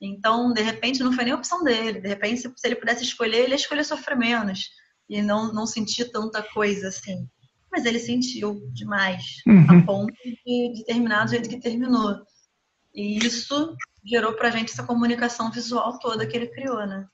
Então, 0.00 0.52
de 0.52 0.62
repente, 0.62 1.02
não 1.02 1.12
foi 1.12 1.24
nem 1.24 1.34
opção 1.34 1.62
dele. 1.62 2.00
De 2.00 2.08
repente, 2.08 2.40
se 2.40 2.66
ele 2.66 2.74
pudesse 2.74 3.04
escolher, 3.04 3.44
ele 3.44 3.50
ia 3.50 3.56
escolher 3.56 3.84
sofrer 3.84 4.16
menos 4.16 4.70
e 5.10 5.20
não, 5.20 5.52
não 5.52 5.66
senti 5.66 6.04
tanta 6.04 6.40
coisa 6.40 6.88
assim. 6.88 7.28
Mas 7.70 7.84
ele 7.84 7.98
sentiu 7.98 8.60
demais, 8.72 9.22
uhum. 9.46 9.66
a 9.68 9.82
ponto 9.84 10.12
de, 10.24 10.72
de 10.72 10.84
terminar 10.84 11.24
do 11.24 11.30
jeito 11.30 11.48
que 11.48 11.60
terminou. 11.60 12.16
E 12.94 13.18
isso 13.18 13.76
gerou 14.04 14.32
pra 14.34 14.50
gente 14.50 14.72
essa 14.72 14.84
comunicação 14.84 15.50
visual 15.50 15.98
toda 15.98 16.26
que 16.26 16.36
ele 16.36 16.48
criou, 16.48 16.86
né? 16.86 17.06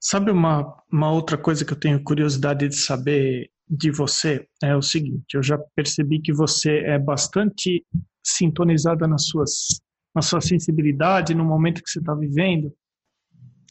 Sabe 0.00 0.30
uma, 0.30 0.82
uma 0.90 1.12
outra 1.12 1.38
coisa 1.38 1.64
que 1.64 1.72
eu 1.72 1.78
tenho 1.78 2.02
curiosidade 2.02 2.68
de 2.68 2.76
saber 2.76 3.50
de 3.68 3.90
você? 3.90 4.46
É 4.62 4.74
o 4.74 4.82
seguinte, 4.82 5.34
eu 5.34 5.42
já 5.42 5.56
percebi 5.76 6.20
que 6.20 6.32
você 6.32 6.78
é 6.78 6.98
bastante 6.98 7.84
sintonizada 8.24 9.06
nas 9.06 9.26
suas, 9.26 9.80
na 10.14 10.22
sua 10.22 10.40
sensibilidade, 10.40 11.34
no 11.34 11.44
momento 11.44 11.82
que 11.82 11.90
você 11.90 12.00
está 12.00 12.14
vivendo. 12.14 12.74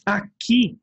Aqui, 0.06 0.80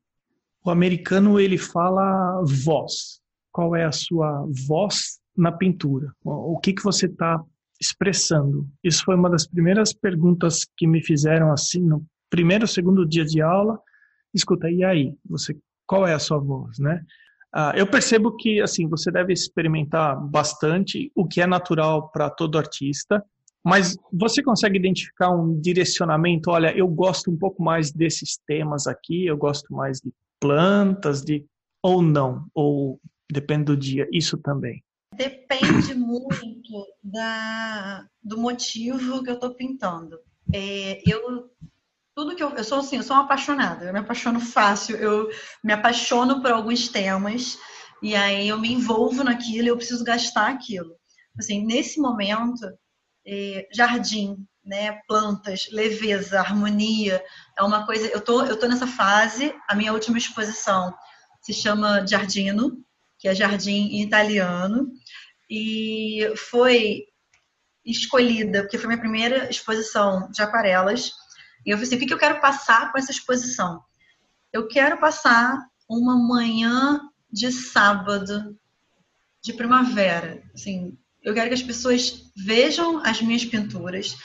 o 0.64 0.70
americano 0.70 1.40
ele 1.40 1.58
fala 1.58 2.42
voz. 2.44 3.20
Qual 3.52 3.74
é 3.74 3.84
a 3.84 3.92
sua 3.92 4.46
voz 4.68 5.18
na 5.36 5.50
pintura? 5.50 6.12
O 6.24 6.58
que 6.58 6.72
que 6.72 6.82
você 6.82 7.06
está 7.06 7.42
expressando? 7.80 8.68
Isso 8.84 9.04
foi 9.04 9.16
uma 9.16 9.30
das 9.30 9.46
primeiras 9.46 9.92
perguntas 9.92 10.66
que 10.76 10.86
me 10.86 11.02
fizeram 11.02 11.50
assim 11.50 11.80
no 11.80 12.04
primeiro, 12.28 12.66
segundo 12.66 13.06
dia 13.06 13.24
de 13.24 13.40
aula. 13.40 13.78
Escuta, 14.32 14.70
e 14.70 14.84
aí? 14.84 15.14
Você, 15.28 15.56
qual 15.86 16.06
é 16.06 16.14
a 16.14 16.18
sua 16.18 16.38
voz, 16.38 16.78
né? 16.78 17.02
Ah, 17.52 17.72
eu 17.74 17.86
percebo 17.86 18.36
que 18.36 18.60
assim 18.60 18.86
você 18.88 19.10
deve 19.10 19.32
experimentar 19.32 20.16
bastante, 20.28 21.10
o 21.16 21.26
que 21.26 21.40
é 21.40 21.46
natural 21.46 22.08
para 22.10 22.30
todo 22.30 22.58
artista. 22.58 23.24
Mas 23.64 23.96
você 24.12 24.42
consegue 24.42 24.78
identificar 24.78 25.30
um 25.30 25.60
direcionamento? 25.60 26.50
Olha, 26.50 26.74
eu 26.76 26.86
gosto 26.88 27.30
um 27.30 27.36
pouco 27.36 27.62
mais 27.62 27.92
desses 27.92 28.38
temas 28.46 28.86
aqui, 28.86 29.26
eu 29.26 29.36
gosto 29.36 29.74
mais 29.74 29.98
de 29.98 30.12
plantas, 30.40 31.22
de 31.22 31.46
ou 31.82 32.02
não, 32.02 32.46
ou 32.54 33.00
depende 33.30 33.64
do 33.64 33.76
dia, 33.76 34.08
isso 34.12 34.36
também. 34.38 34.82
Depende 35.14 35.94
muito 35.94 36.86
da, 37.02 38.06
do 38.22 38.38
motivo 38.38 39.22
que 39.22 39.30
eu 39.30 39.34
estou 39.34 39.54
pintando. 39.54 40.18
É, 40.52 41.02
eu 41.06 41.50
tudo 42.14 42.34
que 42.34 42.42
eu, 42.42 42.50
eu 42.50 42.64
sou 42.64 42.78
assim, 42.78 42.96
eu 42.96 43.02
sou 43.02 43.16
uma 43.16 43.24
apaixonada, 43.24 43.86
eu 43.86 43.92
me 43.92 44.00
apaixono 44.00 44.40
fácil, 44.40 44.96
eu 44.96 45.30
me 45.64 45.72
apaixono 45.72 46.42
por 46.42 46.50
alguns 46.50 46.88
temas 46.88 47.58
e 48.02 48.14
aí 48.14 48.48
eu 48.48 48.58
me 48.58 48.72
envolvo 48.72 49.24
naquilo 49.24 49.68
eu 49.68 49.76
preciso 49.76 50.04
gastar 50.04 50.48
aquilo. 50.48 50.94
Assim, 51.38 51.64
nesse 51.64 52.00
momento, 52.00 52.66
é, 53.26 53.66
jardim, 53.72 54.36
né, 54.64 55.00
plantas, 55.06 55.68
leveza, 55.72 56.38
harmonia, 56.38 57.22
é 57.58 57.62
uma 57.62 57.86
coisa. 57.86 58.06
Eu 58.08 58.20
tô, 58.20 58.44
eu 58.44 58.58
tô 58.58 58.66
nessa 58.66 58.86
fase. 58.86 59.54
A 59.68 59.74
minha 59.74 59.92
última 59.92 60.18
exposição 60.18 60.94
se 61.40 61.52
chama 61.52 62.06
Giardino, 62.06 62.84
que 63.18 63.28
é 63.28 63.34
jardim 63.34 63.88
em 63.88 64.02
italiano, 64.02 64.92
e 65.48 66.32
foi 66.36 67.04
escolhida 67.84 68.62
porque 68.62 68.78
foi 68.78 68.88
minha 68.88 69.00
primeira 69.00 69.50
exposição 69.50 70.30
de 70.30 70.42
aquarelas. 70.42 71.12
E 71.66 71.70
eu 71.70 71.76
falei 71.76 71.88
assim, 71.88 71.96
o 71.96 72.06
que 72.06 72.14
eu 72.14 72.18
quero 72.18 72.40
passar 72.40 72.92
com 72.92 72.98
essa 72.98 73.10
exposição? 73.10 73.82
Eu 74.52 74.68
quero 74.68 74.98
passar 74.98 75.58
uma 75.88 76.16
manhã 76.16 77.00
de 77.30 77.50
sábado 77.52 78.56
de 79.42 79.52
primavera. 79.52 80.42
Assim, 80.54 80.96
eu 81.22 81.34
quero 81.34 81.48
que 81.48 81.54
as 81.54 81.62
pessoas 81.62 82.30
vejam 82.36 82.98
as 83.04 83.20
minhas 83.20 83.44
pinturas 83.44 84.16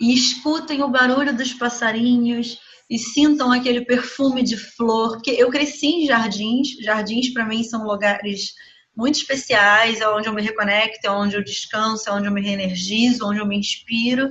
e 0.00 0.14
escutem 0.14 0.82
o 0.82 0.88
barulho 0.88 1.34
dos 1.34 1.52
passarinhos 1.54 2.58
e 2.88 2.98
sintam 2.98 3.52
aquele 3.52 3.84
perfume 3.84 4.42
de 4.42 4.56
flor. 4.56 5.20
Que 5.20 5.30
eu 5.30 5.50
cresci 5.50 5.86
em 5.86 6.06
jardins. 6.06 6.68
Jardins 6.82 7.32
para 7.32 7.46
mim 7.46 7.64
são 7.64 7.84
lugares 7.84 8.52
muito 8.96 9.18
especiais, 9.18 10.00
é 10.00 10.08
onde 10.08 10.28
eu 10.28 10.32
me 10.32 10.42
reconecto, 10.42 11.06
é 11.06 11.10
onde 11.10 11.36
eu 11.36 11.44
descanso, 11.44 12.08
é 12.08 12.12
onde 12.12 12.26
eu 12.26 12.32
me 12.32 12.40
reenergizo, 12.40 13.26
onde 13.26 13.40
eu 13.40 13.46
me 13.46 13.58
inspiro. 13.58 14.30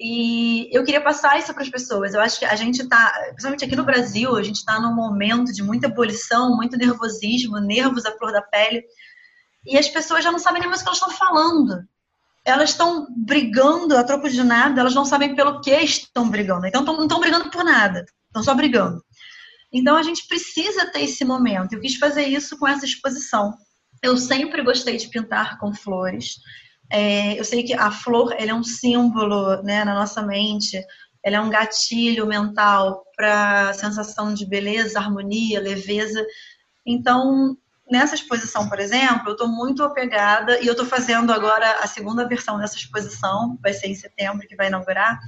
E 0.00 0.68
eu 0.76 0.82
queria 0.84 1.00
passar 1.00 1.38
isso 1.38 1.52
para 1.52 1.62
as 1.62 1.68
pessoas. 1.68 2.14
Eu 2.14 2.20
acho 2.20 2.38
que 2.38 2.44
a 2.44 2.56
gente 2.56 2.82
está, 2.82 3.12
principalmente 3.28 3.64
aqui 3.64 3.76
no 3.76 3.84
Brasil, 3.84 4.34
a 4.34 4.42
gente 4.42 4.56
está 4.56 4.80
num 4.80 4.94
momento 4.94 5.52
de 5.52 5.62
muita 5.62 5.86
ebulição, 5.86 6.56
muito 6.56 6.76
nervosismo, 6.76 7.60
nervos 7.60 8.04
à 8.04 8.16
flor 8.16 8.32
da 8.32 8.42
pele. 8.42 8.82
E 9.64 9.78
as 9.78 9.88
pessoas 9.88 10.24
já 10.24 10.32
não 10.32 10.38
sabem 10.40 10.60
nem 10.60 10.68
mais 10.68 10.80
o 10.80 10.84
que 10.84 10.88
elas 10.88 10.98
estão 10.98 11.16
falando. 11.16 11.84
Elas 12.44 12.70
estão 12.70 13.06
brigando 13.16 13.96
a 13.96 14.04
troco 14.04 14.28
de 14.28 14.42
nada, 14.42 14.80
elas 14.80 14.94
não 14.94 15.04
sabem 15.04 15.34
pelo 15.34 15.60
que 15.60 15.70
estão 15.70 16.28
brigando. 16.28 16.66
Então 16.66 16.82
não 16.82 17.02
estão 17.02 17.20
brigando 17.20 17.50
por 17.50 17.64
nada, 17.64 18.04
estão 18.26 18.42
só 18.42 18.54
brigando. 18.54 19.02
Então 19.72 19.96
a 19.96 20.02
gente 20.02 20.26
precisa 20.26 20.86
ter 20.86 21.02
esse 21.02 21.24
momento. 21.24 21.72
Eu 21.72 21.80
quis 21.80 21.96
fazer 21.96 22.24
isso 22.24 22.58
com 22.58 22.66
essa 22.66 22.84
exposição. 22.84 23.54
Eu 24.02 24.16
sempre 24.16 24.62
gostei 24.62 24.96
de 24.96 25.08
pintar 25.08 25.58
com 25.58 25.72
flores. 25.72 26.34
É, 26.90 27.38
eu 27.38 27.44
sei 27.44 27.62
que 27.62 27.72
a 27.72 27.90
flor 27.90 28.34
é 28.36 28.52
um 28.52 28.62
símbolo 28.62 29.62
né, 29.62 29.84
na 29.84 29.94
nossa 29.94 30.20
mente, 30.20 30.78
ela 31.24 31.36
é 31.36 31.40
um 31.40 31.48
gatilho 31.48 32.26
mental 32.26 33.04
para 33.16 33.70
a 33.70 33.74
sensação 33.74 34.34
de 34.34 34.44
beleza, 34.44 34.98
harmonia, 34.98 35.60
leveza. 35.60 36.22
Então, 36.84 37.56
nessa 37.92 38.14
exposição, 38.14 38.70
por 38.70 38.80
exemplo, 38.80 39.28
eu 39.28 39.32
estou 39.32 39.46
muito 39.46 39.84
apegada 39.84 40.58
e 40.60 40.66
eu 40.66 40.72
estou 40.72 40.86
fazendo 40.86 41.30
agora 41.30 41.78
a 41.80 41.86
segunda 41.86 42.26
versão 42.26 42.58
dessa 42.58 42.76
exposição, 42.76 43.58
vai 43.62 43.74
ser 43.74 43.88
em 43.88 43.94
setembro 43.94 44.48
que 44.48 44.56
vai 44.56 44.68
inaugurar. 44.68 45.20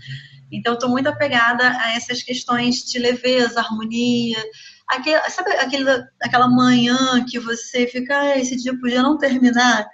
Então, 0.51 0.73
estou 0.73 0.89
muito 0.89 1.07
apegada 1.07 1.69
a 1.79 1.93
essas 1.95 2.23
questões 2.23 2.77
de 2.77 2.99
leveza, 2.99 3.61
harmonia. 3.61 4.43
Aquele, 4.89 5.21
sabe 5.29 5.51
aquele, 5.53 5.91
aquela 6.23 6.49
manhã 6.49 7.23
que 7.29 7.39
você 7.39 7.87
fica, 7.87 8.19
ah, 8.19 8.39
esse 8.39 8.57
dia 8.57 8.75
podia 8.81 9.03
não 9.03 9.19
terminar? 9.19 9.87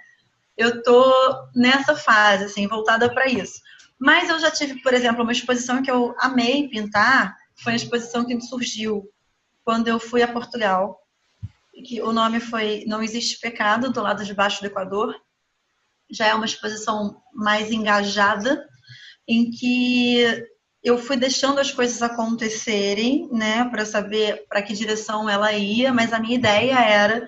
Eu 0.57 0.77
estou 0.77 1.13
nessa 1.53 1.93
fase, 1.93 2.45
assim, 2.45 2.67
voltada 2.67 3.13
para 3.13 3.27
isso. 3.27 3.59
Mas 3.99 4.29
eu 4.29 4.39
já 4.39 4.49
tive, 4.49 4.81
por 4.81 4.93
exemplo, 4.93 5.23
uma 5.23 5.33
exposição 5.33 5.81
que 5.81 5.91
eu 5.91 6.15
amei 6.19 6.69
pintar, 6.69 7.35
foi 7.55 7.73
a 7.73 7.75
exposição 7.75 8.23
que 8.23 8.39
surgiu 8.39 9.03
quando 9.65 9.89
eu 9.89 9.99
fui 9.99 10.23
a 10.23 10.27
Portugal 10.27 11.00
que 11.83 12.01
o 12.01 12.11
nome 12.11 12.39
foi 12.39 12.83
Não 12.85 13.01
Existe 13.01 13.39
Pecado, 13.39 13.91
do 13.91 14.01
lado 14.01 14.23
de 14.23 14.33
baixo 14.33 14.61
do 14.61 14.67
Equador. 14.67 15.15
Já 16.09 16.27
é 16.27 16.33
uma 16.33 16.45
exposição 16.45 17.21
mais 17.33 17.71
engajada, 17.71 18.65
em 19.27 19.49
que 19.49 20.45
eu 20.83 20.97
fui 20.97 21.15
deixando 21.15 21.59
as 21.59 21.71
coisas 21.71 22.01
acontecerem, 22.01 23.29
né, 23.31 23.63
para 23.65 23.85
saber 23.85 24.45
para 24.49 24.61
que 24.61 24.73
direção 24.73 25.29
ela 25.29 25.53
ia, 25.53 25.93
mas 25.93 26.11
a 26.11 26.19
minha 26.19 26.35
ideia 26.35 26.79
era, 26.79 27.27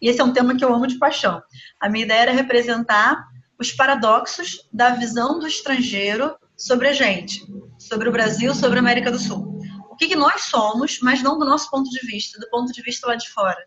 e 0.00 0.08
esse 0.08 0.20
é 0.20 0.24
um 0.24 0.32
tema 0.32 0.56
que 0.56 0.64
eu 0.64 0.74
amo 0.74 0.86
de 0.86 0.98
paixão, 0.98 1.42
a 1.80 1.88
minha 1.88 2.04
ideia 2.04 2.22
era 2.22 2.32
representar 2.32 3.22
os 3.60 3.70
paradoxos 3.70 4.68
da 4.72 4.90
visão 4.90 5.38
do 5.38 5.46
estrangeiro 5.46 6.34
sobre 6.56 6.88
a 6.88 6.92
gente, 6.92 7.44
sobre 7.78 8.08
o 8.08 8.12
Brasil, 8.12 8.54
sobre 8.54 8.78
a 8.78 8.82
América 8.82 9.12
do 9.12 9.18
Sul. 9.18 9.60
O 9.90 9.96
que, 9.96 10.08
que 10.08 10.16
nós 10.16 10.42
somos, 10.46 10.98
mas 11.00 11.22
não 11.22 11.38
do 11.38 11.44
nosso 11.44 11.70
ponto 11.70 11.88
de 11.88 12.04
vista, 12.04 12.40
do 12.40 12.50
ponto 12.50 12.72
de 12.72 12.82
vista 12.82 13.06
lá 13.06 13.14
de 13.14 13.28
fora 13.30 13.62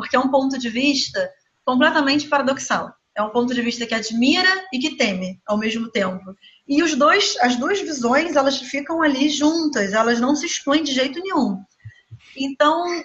porque 0.00 0.16
é 0.16 0.18
um 0.18 0.30
ponto 0.30 0.58
de 0.58 0.68
vista 0.68 1.30
completamente 1.64 2.26
paradoxal. 2.26 2.92
É 3.16 3.22
um 3.22 3.30
ponto 3.30 3.54
de 3.54 3.60
vista 3.60 3.86
que 3.86 3.94
admira 3.94 4.48
e 4.72 4.78
que 4.78 4.96
teme 4.96 5.40
ao 5.46 5.58
mesmo 5.58 5.90
tempo. 5.90 6.34
E 6.66 6.82
os 6.82 6.94
dois, 6.94 7.36
as 7.40 7.56
duas 7.56 7.80
visões, 7.80 8.34
elas 8.34 8.58
ficam 8.58 9.02
ali 9.02 9.28
juntas, 9.28 9.92
elas 9.92 10.20
não 10.20 10.34
se 10.34 10.46
expõem 10.46 10.82
de 10.82 10.92
jeito 10.92 11.20
nenhum. 11.20 11.62
Então, 12.36 13.04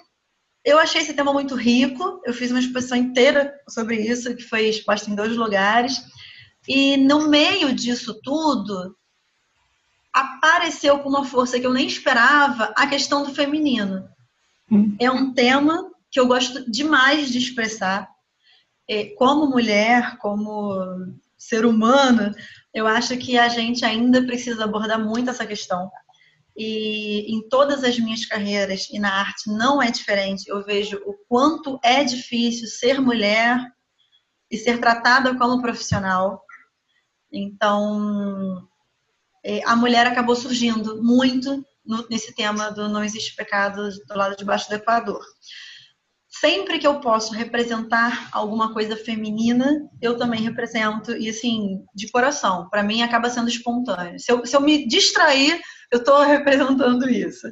eu 0.64 0.78
achei 0.78 1.02
esse 1.02 1.12
tema 1.12 1.32
muito 1.32 1.54
rico. 1.54 2.22
Eu 2.24 2.32
fiz 2.32 2.50
uma 2.50 2.60
exposição 2.60 2.96
inteira 2.96 3.52
sobre 3.68 4.00
isso, 4.00 4.34
que 4.34 4.42
foi 4.42 4.68
exposta 4.68 5.10
em 5.10 5.14
dois 5.14 5.36
lugares. 5.36 6.02
E 6.66 6.96
no 6.96 7.28
meio 7.28 7.72
disso 7.72 8.18
tudo, 8.22 8.96
apareceu 10.12 10.98
com 11.00 11.10
uma 11.10 11.24
força 11.24 11.60
que 11.60 11.66
eu 11.66 11.72
nem 11.72 11.86
esperava 11.86 12.72
a 12.74 12.86
questão 12.86 13.22
do 13.22 13.34
feminino. 13.34 14.08
Hum. 14.70 14.96
É 14.98 15.10
um 15.10 15.34
tema 15.34 15.90
que 16.16 16.20
eu 16.20 16.26
gosto 16.26 16.70
demais 16.70 17.30
de 17.30 17.36
expressar. 17.36 18.08
É, 18.88 19.10
como 19.16 19.50
mulher, 19.50 20.16
como 20.16 21.14
ser 21.36 21.66
humano, 21.66 22.34
eu 22.72 22.86
acho 22.86 23.18
que 23.18 23.36
a 23.36 23.50
gente 23.50 23.84
ainda 23.84 24.24
precisa 24.24 24.64
abordar 24.64 24.98
muito 24.98 25.28
essa 25.28 25.44
questão. 25.44 25.90
E 26.56 27.36
em 27.36 27.46
todas 27.50 27.84
as 27.84 27.98
minhas 27.98 28.24
carreiras 28.24 28.88
e 28.90 28.98
na 28.98 29.12
arte 29.12 29.50
não 29.50 29.82
é 29.82 29.90
diferente. 29.90 30.48
Eu 30.48 30.64
vejo 30.64 30.96
o 31.04 31.12
quanto 31.28 31.78
é 31.84 32.02
difícil 32.02 32.66
ser 32.66 32.98
mulher 32.98 33.60
e 34.50 34.56
ser 34.56 34.80
tratada 34.80 35.36
como 35.36 35.60
profissional. 35.60 36.42
Então, 37.30 38.66
é, 39.44 39.62
a 39.66 39.76
mulher 39.76 40.06
acabou 40.06 40.34
surgindo 40.34 41.02
muito 41.02 41.62
nesse 42.08 42.34
tema 42.34 42.70
do 42.70 42.88
não 42.88 43.04
existe 43.04 43.36
pecado 43.36 43.90
do 43.90 44.16
lado 44.16 44.34
de 44.34 44.46
baixo 44.46 44.66
do 44.70 44.76
Equador 44.76 45.20
sempre 46.40 46.78
que 46.78 46.86
eu 46.86 47.00
posso 47.00 47.34
representar 47.34 48.28
alguma 48.32 48.72
coisa 48.72 48.96
feminina, 48.96 49.88
eu 50.00 50.16
também 50.16 50.40
represento, 50.40 51.12
e 51.12 51.28
assim, 51.28 51.84
de 51.94 52.10
coração. 52.10 52.68
Para 52.68 52.82
mim 52.82 53.02
acaba 53.02 53.30
sendo 53.30 53.48
espontâneo. 53.48 54.18
Se 54.18 54.30
eu, 54.30 54.44
se 54.44 54.56
eu 54.56 54.60
me 54.60 54.86
distrair, 54.86 55.60
eu 55.92 55.98
estou 55.98 56.22
representando 56.26 57.08
isso. 57.08 57.46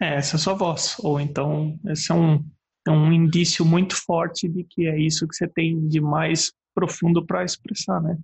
É, 0.00 0.16
essa 0.16 0.36
é 0.36 0.38
a 0.38 0.40
sua 0.40 0.54
voz. 0.54 0.96
Ou 1.00 1.20
então, 1.20 1.78
esse 1.86 2.10
é 2.10 2.14
um, 2.14 2.44
é 2.86 2.90
um 2.90 3.12
indício 3.12 3.64
muito 3.64 3.94
forte 3.94 4.48
de 4.48 4.64
que 4.64 4.86
é 4.86 4.98
isso 4.98 5.26
que 5.28 5.34
você 5.34 5.46
tem 5.46 5.86
de 5.88 6.00
mais 6.00 6.52
profundo 6.74 7.24
para 7.24 7.44
expressar, 7.44 8.00
né? 8.00 8.16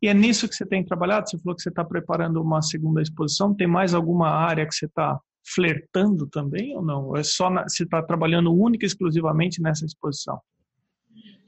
E 0.00 0.08
é 0.08 0.14
nisso 0.14 0.48
que 0.48 0.54
você 0.54 0.66
tem 0.66 0.84
trabalhado? 0.84 1.30
Você 1.30 1.38
falou 1.38 1.54
que 1.54 1.62
você 1.62 1.68
está 1.68 1.84
preparando 1.84 2.42
uma 2.42 2.60
segunda 2.60 3.00
exposição. 3.00 3.54
Tem 3.54 3.68
mais 3.68 3.94
alguma 3.94 4.28
área 4.28 4.66
que 4.66 4.74
você 4.74 4.86
está 4.86 5.18
flertando 5.44 6.26
também 6.26 6.76
ou 6.76 6.82
não? 6.82 7.16
É 7.16 7.22
só 7.22 7.50
na, 7.50 7.68
se 7.68 7.84
está 7.84 8.02
trabalhando 8.02 8.54
única 8.54 8.84
e 8.84 8.88
exclusivamente 8.88 9.60
nessa 9.60 9.84
exposição? 9.84 10.40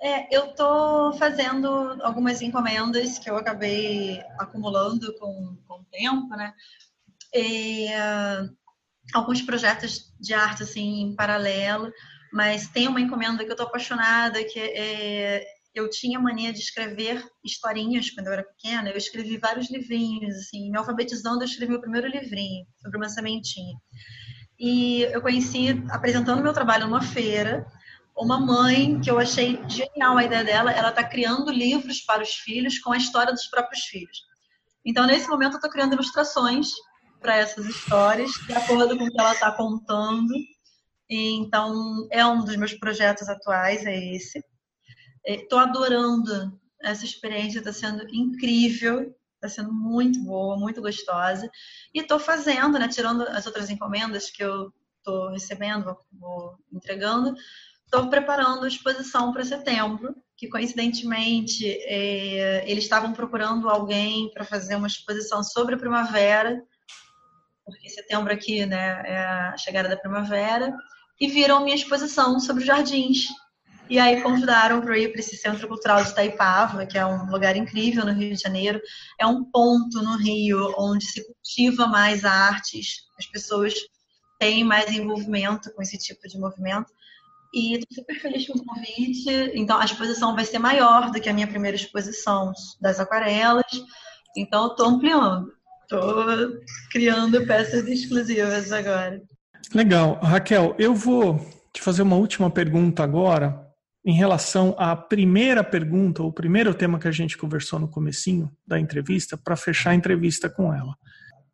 É, 0.03 0.37
eu 0.37 0.47
estou 0.47 1.15
fazendo 1.15 1.69
algumas 2.03 2.43
encomendas 2.43 3.19
que 3.19 3.31
eu 3.31 3.37
acabei 3.37 4.21
acumulando 4.39 5.15
com, 5.19 5.57
com 5.67 5.81
o 5.81 5.85
tempo, 5.91 6.29
né? 6.37 6.53
E, 7.35 7.87
uh, 7.89 8.55
alguns 9.13 9.43
projetos 9.43 10.13
de 10.21 10.35
arte 10.35 10.63
assim 10.63 11.03
em 11.03 11.17
paralelo, 11.17 11.91
mas 12.33 12.69
tem 12.69 12.89
uma 12.89 13.01
encomenda 13.01 13.45
que 13.45 13.51
eu 13.51 13.55
estou 13.55 13.67
apaixonada 13.67 14.45
que 14.45 14.59
é, 14.59 15.45
eu 15.75 15.91
tinha 15.91 16.21
mania 16.21 16.53
de 16.53 16.61
escrever 16.61 17.23
historinhas 17.45 18.09
quando 18.11 18.29
eu 18.29 18.33
era 18.33 18.45
pequena. 18.45 18.91
Eu 18.91 18.97
escrevi 18.97 19.39
vários 19.39 19.71
livrinhos, 19.71 20.35
assim, 20.37 20.71
me 20.71 20.79
alfabetizando, 20.79 21.43
eu 21.43 21.47
escrevi 21.47 21.75
o 21.75 21.81
primeiro 21.81 22.07
livrinho 22.07 22.65
sobre 22.81 22.97
uma 22.97 23.09
sementinha. 23.09 23.77
E 24.59 25.03
eu 25.03 25.21
conheci, 25.21 25.83
apresentando 25.91 26.43
meu 26.43 26.53
trabalho 26.53 26.87
numa 26.87 27.03
feira, 27.03 27.67
uma 28.17 28.39
mãe 28.39 29.01
que 29.01 29.11
eu 29.11 29.19
achei 29.19 29.61
genial 29.69 30.17
a 30.17 30.25
ideia 30.25 30.45
dela. 30.45 30.71
Ela 30.71 30.91
está 30.91 31.03
criando 31.03 31.51
livros 31.51 32.01
para 32.03 32.23
os 32.23 32.35
filhos 32.35 32.79
com 32.79 32.93
a 32.93 32.97
história 32.97 33.33
dos 33.33 33.47
próprios 33.47 33.83
filhos. 33.85 34.23
Então, 34.85 35.07
nesse 35.07 35.29
momento, 35.29 35.55
eu 35.55 35.57
estou 35.57 35.71
criando 35.71 35.95
ilustrações 35.95 36.71
para 37.21 37.37
essas 37.37 37.67
histórias, 37.67 38.31
de 38.47 38.53
acordo 38.53 38.97
com 38.97 39.05
o 39.05 39.11
que 39.11 39.21
ela 39.21 39.33
está 39.33 39.51
contando. 39.51 40.33
Então, 41.11 42.07
é 42.13 42.25
um 42.25 42.45
dos 42.45 42.57
meus 42.57 42.75
projetos 42.75 43.29
atuais, 43.29 43.85
é 43.87 43.97
esse. 44.15 44.41
Estou 45.25 45.59
adorando 45.59 46.59
essa 46.83 47.05
experiência, 47.05 47.59
está 47.59 47.73
sendo 47.73 48.07
incrível, 48.15 49.15
está 49.37 49.49
sendo 49.49 49.73
muito 49.73 50.23
boa, 50.23 50.57
muito 50.57 50.81
gostosa. 50.81 51.51
E 51.95 52.01
estou 52.01 52.19
fazendo, 52.19 52.79
né, 52.79 52.89
tirando 52.89 53.23
as 53.23 53.47
outras 53.47 53.71
encomendas 53.71 54.31
que 54.31 54.43
eu 54.43 54.73
estou 54.99 55.31
recebendo, 55.31 55.97
vou, 56.13 56.57
entregando, 56.73 57.35
estou 57.85 58.09
preparando 58.09 58.65
a 58.65 58.69
exposição 58.69 59.33
para 59.33 59.45
setembro, 59.45 60.15
que 60.37 60.49
coincidentemente 60.49 61.71
é, 61.85 62.69
eles 62.69 62.85
estavam 62.85 63.13
procurando 63.13 63.69
alguém 63.69 64.31
para 64.33 64.45
fazer 64.45 64.77
uma 64.77 64.87
exposição 64.87 65.43
sobre 65.43 65.75
a 65.75 65.79
primavera, 65.79 66.63
porque 67.65 67.89
setembro 67.89 68.33
aqui 68.33 68.67
né, 68.67 69.03
é 69.07 69.19
a 69.19 69.57
chegada 69.57 69.89
da 69.89 69.97
primavera, 69.97 70.75
e 71.21 71.29
viram 71.29 71.63
minha 71.63 71.77
exposição 71.77 72.41
sobre 72.41 72.65
jardins 72.65 73.29
E 73.89 73.99
aí 73.99 74.23
convidaram 74.23 74.81
para 74.81 74.99
ir 74.99 75.13
para 75.13 75.21
esse 75.21 75.37
Centro 75.37 75.69
Cultural 75.69 76.03
de 76.03 76.11
Itaipava, 76.11 76.87
que 76.87 76.97
é 76.97 77.05
um 77.05 77.31
lugar 77.31 77.55
incrível 77.55 78.05
no 78.05 78.13
Rio 78.13 78.35
de 78.35 78.43
Janeiro. 78.43 78.81
É 79.21 79.27
um 79.27 79.45
ponto 79.45 80.03
no 80.03 80.17
Rio 80.17 80.75
onde 80.79 81.05
se 81.05 81.23
cultiva 81.27 81.87
mais 81.87 82.25
artes, 82.25 83.05
as 83.19 83.27
pessoas 83.27 83.75
têm 84.39 84.65
mais 84.65 84.91
envolvimento 84.91 85.73
com 85.75 85.83
esse 85.83 85.99
tipo 85.99 86.27
de 86.27 86.39
movimento. 86.39 86.91
E 87.53 87.75
estou 87.75 88.03
super 88.03 88.21
feliz 88.21 88.47
com 88.47 88.59
o 88.59 88.65
convite. 88.65 89.31
Então, 89.55 89.79
a 89.79 89.85
exposição 89.85 90.35
vai 90.35 90.45
ser 90.45 90.59
maior 90.59 91.11
do 91.11 91.21
que 91.21 91.29
a 91.29 91.33
minha 91.33 91.47
primeira 91.47 91.77
exposição 91.77 92.53
das 92.81 92.99
aquarelas. 92.99 93.65
Então, 94.37 94.69
estou 94.69 94.87
ampliando. 94.87 95.53
Estou 95.83 96.25
criando 96.91 97.47
peças 97.47 97.87
exclusivas 97.87 98.73
agora. 98.73 99.23
Legal. 99.73 100.19
Raquel, 100.21 100.75
eu 100.79 100.95
vou 100.95 101.39
te 101.73 101.81
fazer 101.81 102.03
uma 102.03 102.17
última 102.17 102.51
pergunta 102.51 103.05
agora 103.05 103.64
em 104.05 104.13
relação 104.13 104.75
à 104.79 104.95
primeira 104.95 105.65
pergunta, 105.65 106.23
o 106.23 106.33
primeiro 106.33 106.75
tema 106.75 106.99
que 106.99 107.09
a 107.09 107.13
gente 107.13 107.39
conversou 107.39 107.79
no 107.79 107.89
comecinho 107.89 108.53
da 108.67 108.79
entrevista, 108.79 109.37
para 109.37 109.57
fechar 109.57 109.91
a 109.91 109.95
entrevista 109.95 110.49
com 110.49 110.75
ela. 110.75 110.95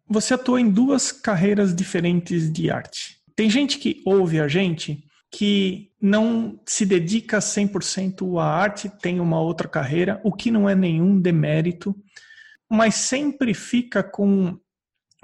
Você 0.08 0.34
atua 0.34 0.60
em 0.60 0.68
duas 0.68 1.12
carreiras 1.12 1.74
diferentes 1.74 2.52
de 2.52 2.70
arte. 2.70 3.18
Tem 3.36 3.48
gente 3.48 3.78
que 3.78 4.02
ouve 4.04 4.40
a 4.40 4.48
gente 4.48 5.04
que 5.30 5.90
não 6.02 6.60
se 6.66 6.84
dedica 6.84 7.38
100% 7.38 8.40
à 8.40 8.44
arte, 8.44 8.90
tem 9.00 9.20
uma 9.20 9.40
outra 9.40 9.68
carreira, 9.68 10.20
o 10.24 10.32
que 10.32 10.50
não 10.50 10.68
é 10.68 10.74
nenhum 10.74 11.20
demérito, 11.20 11.94
mas 12.68 12.96
sempre 12.96 13.54
fica 13.54 14.02
com 14.02 14.58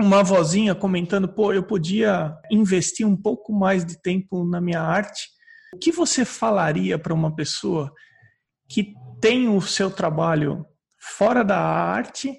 uma 0.00 0.22
vozinha 0.22 0.74
comentando: 0.74 1.26
pô, 1.26 1.52
eu 1.52 1.62
podia 1.62 2.36
investir 2.50 3.06
um 3.06 3.16
pouco 3.16 3.52
mais 3.52 3.84
de 3.84 4.00
tempo 4.00 4.44
na 4.44 4.60
minha 4.60 4.80
arte. 4.80 5.35
O 5.76 5.78
que 5.78 5.92
você 5.92 6.24
falaria 6.24 6.98
para 6.98 7.12
uma 7.12 7.36
pessoa 7.36 7.92
que 8.66 8.94
tem 9.20 9.46
o 9.46 9.60
seu 9.60 9.90
trabalho 9.90 10.64
fora 10.98 11.44
da 11.44 11.58
arte, 11.58 12.34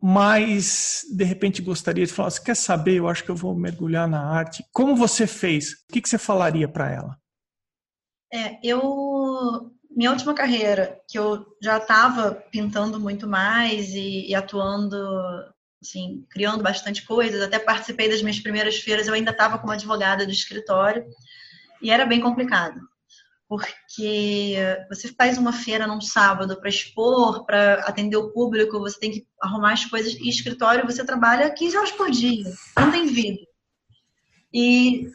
mas 0.00 1.00
de 1.16 1.24
repente 1.24 1.62
gostaria 1.62 2.04
de 2.04 2.12
falar: 2.12 2.30
você 2.30 2.42
quer 2.42 2.54
saber? 2.54 2.96
Eu 2.96 3.08
acho 3.08 3.24
que 3.24 3.30
eu 3.30 3.34
vou 3.34 3.58
mergulhar 3.58 4.06
na 4.06 4.22
arte. 4.22 4.62
Como 4.70 4.94
você 4.94 5.26
fez? 5.26 5.72
O 5.72 5.92
que, 5.92 6.02
que 6.02 6.08
você 6.10 6.18
falaria 6.18 6.68
para 6.68 6.92
ela? 6.92 7.16
É, 8.30 8.58
eu 8.62 9.72
minha 9.90 10.10
última 10.10 10.34
carreira, 10.34 11.00
que 11.08 11.18
eu 11.18 11.46
já 11.62 11.78
estava 11.78 12.34
pintando 12.52 13.00
muito 13.00 13.26
mais 13.26 13.88
e, 13.94 14.28
e, 14.28 14.34
atuando, 14.34 14.94
assim, 15.82 16.26
criando 16.30 16.62
bastante 16.62 17.04
coisas, 17.04 17.40
até 17.40 17.58
participei 17.58 18.10
das 18.10 18.20
minhas 18.20 18.38
primeiras 18.38 18.76
feiras, 18.76 19.08
eu 19.08 19.14
ainda 19.14 19.30
estava 19.30 19.58
como 19.58 19.72
advogada 19.72 20.26
do 20.26 20.30
escritório 20.30 21.04
e 21.82 21.90
era 21.90 22.06
bem 22.06 22.20
complicado 22.20 22.80
porque 23.48 24.56
você 24.90 25.08
faz 25.08 25.38
uma 25.38 25.52
feira 25.52 25.86
num 25.86 26.02
sábado 26.02 26.60
para 26.60 26.68
expor, 26.68 27.46
para 27.46 27.80
atender 27.86 28.16
o 28.16 28.30
público, 28.30 28.78
você 28.78 29.00
tem 29.00 29.10
que 29.10 29.26
arrumar 29.40 29.72
as 29.72 29.86
coisas, 29.86 30.12
e 30.14 30.28
escritório 30.28 30.84
você 30.84 31.02
trabalha 31.02 31.50
15 31.50 31.76
horas 31.76 31.92
por 31.92 32.10
dia, 32.10 32.44
não 32.76 32.92
tem 32.92 33.06
vida. 33.06 33.40
E 34.52 35.10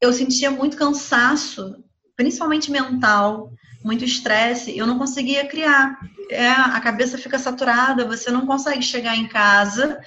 eu 0.00 0.12
sentia 0.12 0.50
muito 0.50 0.76
cansaço, 0.76 1.76
principalmente 2.16 2.70
mental, 2.70 3.52
muito 3.84 4.04
estresse, 4.04 4.76
eu 4.76 4.86
não 4.86 4.98
conseguia 4.98 5.46
criar. 5.46 5.98
É, 6.30 6.48
a 6.48 6.80
cabeça 6.80 7.16
fica 7.16 7.38
saturada, 7.38 8.06
você 8.06 8.30
não 8.30 8.46
consegue 8.46 8.82
chegar 8.82 9.16
em 9.16 9.28
casa 9.28 10.00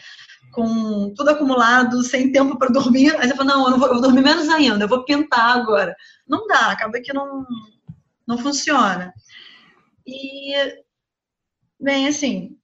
com 0.56 1.14
tudo 1.14 1.32
acumulado, 1.32 2.02
sem 2.02 2.32
tempo 2.32 2.58
para 2.58 2.72
dormir. 2.72 3.14
Aí 3.18 3.28
você 3.28 3.36
fala, 3.36 3.54
não, 3.54 3.66
eu, 3.66 3.72
não 3.72 3.78
vou, 3.78 3.88
eu 3.90 3.94
vou 3.96 4.02
dormir 4.02 4.22
menos 4.22 4.48
ainda, 4.48 4.86
eu 4.86 4.88
vou 4.88 5.04
pintar 5.04 5.58
agora. 5.58 5.94
Não 6.26 6.48
dá, 6.48 6.72
acaba 6.72 7.02
que 7.02 7.14
não, 7.14 7.46
não 8.26 8.38
funciona. 8.38 9.14
E, 10.08 10.54
bem, 11.78 12.08
assim, 12.08 12.58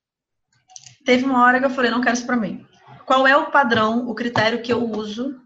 teve 1.06 1.26
uma 1.26 1.44
hora 1.44 1.60
que 1.60 1.66
eu 1.66 1.70
falei, 1.70 1.92
não 1.92 2.02
quero 2.02 2.16
isso 2.16 2.26
para 2.26 2.38
mim. 2.38 2.66
Qual 3.06 3.28
é 3.28 3.36
o 3.36 3.52
padrão, 3.52 4.08
o 4.08 4.16
critério 4.16 4.62
que 4.62 4.72
eu 4.72 4.90
uso 4.90 5.42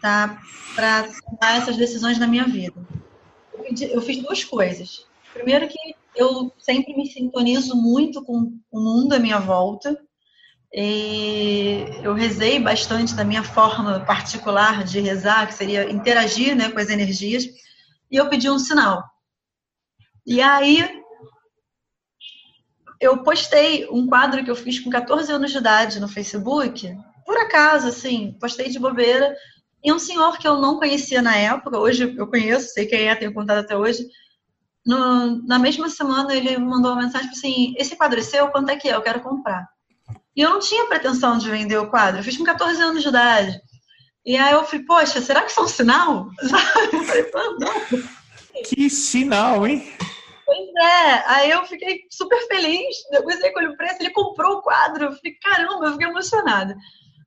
tá, 0.00 0.40
para 0.76 1.02
tomar 1.02 1.56
essas 1.56 1.76
decisões 1.76 2.18
na 2.18 2.26
minha 2.28 2.44
vida? 2.44 2.80
Eu 3.92 4.00
fiz 4.00 4.22
duas 4.22 4.44
coisas. 4.44 5.06
Primeiro 5.32 5.66
que 5.66 5.78
eu 6.14 6.52
sempre 6.58 6.96
me 6.96 7.06
sintonizo 7.06 7.74
muito 7.74 8.22
com 8.22 8.56
o 8.70 8.80
mundo 8.80 9.12
à 9.12 9.18
minha 9.18 9.38
volta, 9.40 10.00
e 10.72 11.84
eu 12.02 12.14
rezei 12.14 12.60
bastante 12.60 13.14
da 13.14 13.24
minha 13.24 13.42
forma 13.42 14.00
particular 14.00 14.84
de 14.84 15.00
rezar, 15.00 15.46
que 15.48 15.54
seria 15.54 15.90
interagir 15.90 16.54
né, 16.54 16.70
com 16.70 16.78
as 16.78 16.88
energias, 16.88 17.44
e 18.10 18.16
eu 18.16 18.28
pedi 18.28 18.48
um 18.48 18.58
sinal. 18.58 19.04
E 20.24 20.40
aí 20.40 21.02
eu 23.00 23.22
postei 23.22 23.88
um 23.90 24.06
quadro 24.06 24.44
que 24.44 24.50
eu 24.50 24.56
fiz 24.56 24.78
com 24.78 24.90
14 24.90 25.32
anos 25.32 25.50
de 25.50 25.58
idade 25.58 25.98
no 25.98 26.06
Facebook, 26.06 26.94
por 27.26 27.36
acaso, 27.36 27.88
assim, 27.88 28.36
postei 28.38 28.68
de 28.68 28.78
bobeira, 28.78 29.34
e 29.82 29.92
um 29.92 29.98
senhor 29.98 30.38
que 30.38 30.46
eu 30.46 30.58
não 30.58 30.78
conhecia 30.78 31.22
na 31.22 31.34
época, 31.34 31.78
hoje 31.78 32.14
eu 32.16 32.26
conheço, 32.26 32.74
sei 32.74 32.86
quem 32.86 33.08
é, 33.08 33.14
tenho 33.16 33.32
contato 33.32 33.60
até 33.60 33.76
hoje, 33.76 34.06
no, 34.86 35.42
na 35.46 35.58
mesma 35.58 35.88
semana 35.88 36.34
ele 36.34 36.56
mandou 36.58 36.92
uma 36.92 37.02
mensagem 37.02 37.30
assim, 37.30 37.74
esse 37.76 37.96
quadro 37.96 38.20
é 38.20 38.22
seu, 38.22 38.48
quanto 38.48 38.70
é 38.70 38.76
que 38.76 38.88
é? 38.88 38.94
Eu 38.94 39.02
quero 39.02 39.20
comprar. 39.20 39.68
E 40.36 40.42
eu 40.42 40.50
não 40.50 40.60
tinha 40.60 40.86
pretensão 40.86 41.38
de 41.38 41.50
vender 41.50 41.78
o 41.78 41.90
quadro. 41.90 42.20
Eu 42.20 42.24
fiz 42.24 42.36
com 42.36 42.44
14 42.44 42.80
anos 42.80 43.02
de 43.02 43.08
idade. 43.08 43.60
E 44.24 44.36
aí 44.36 44.52
eu 44.52 44.64
falei, 44.64 44.84
poxa, 44.84 45.20
será 45.20 45.42
que 45.42 45.50
isso 45.50 45.60
é 45.60 45.62
um 45.62 45.68
sinal? 45.68 46.28
Eu 46.92 47.04
falei, 47.04 47.30
não. 47.58 48.62
Que 48.64 48.90
sinal, 48.90 49.66
hein? 49.66 49.90
Pois 50.44 50.68
é. 50.76 51.24
Aí 51.26 51.50
eu 51.50 51.64
fiquei 51.64 52.02
super 52.10 52.38
feliz. 52.46 52.96
Depois 53.10 53.40
ele 53.40 53.56
olhou 53.56 53.72
o 53.72 53.76
preço, 53.76 53.96
ele 54.00 54.10
comprou 54.10 54.58
o 54.58 54.62
quadro. 54.62 55.04
Eu 55.04 55.12
falei, 55.12 55.34
caramba, 55.42 55.86
eu 55.86 55.92
fiquei 55.92 56.08
emocionada. 56.08 56.76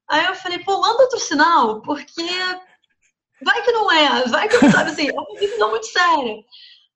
Aí 0.10 0.26
eu 0.26 0.36
falei, 0.36 0.60
pô, 0.60 0.80
manda 0.80 1.04
outro 1.04 1.20
sinal, 1.20 1.82
porque 1.82 2.24
vai 3.41 3.62
que 3.64 3.72
não 3.72 3.91
é, 3.91 4.28
vai 4.28 4.47
que 4.47 4.58
não 4.62 4.72
sabe 4.72 4.91
assim, 4.91 5.10
é 5.10 5.14
uma 5.14 5.39
decisão 5.39 5.70
muito 5.70 5.88
séria. 5.88 6.36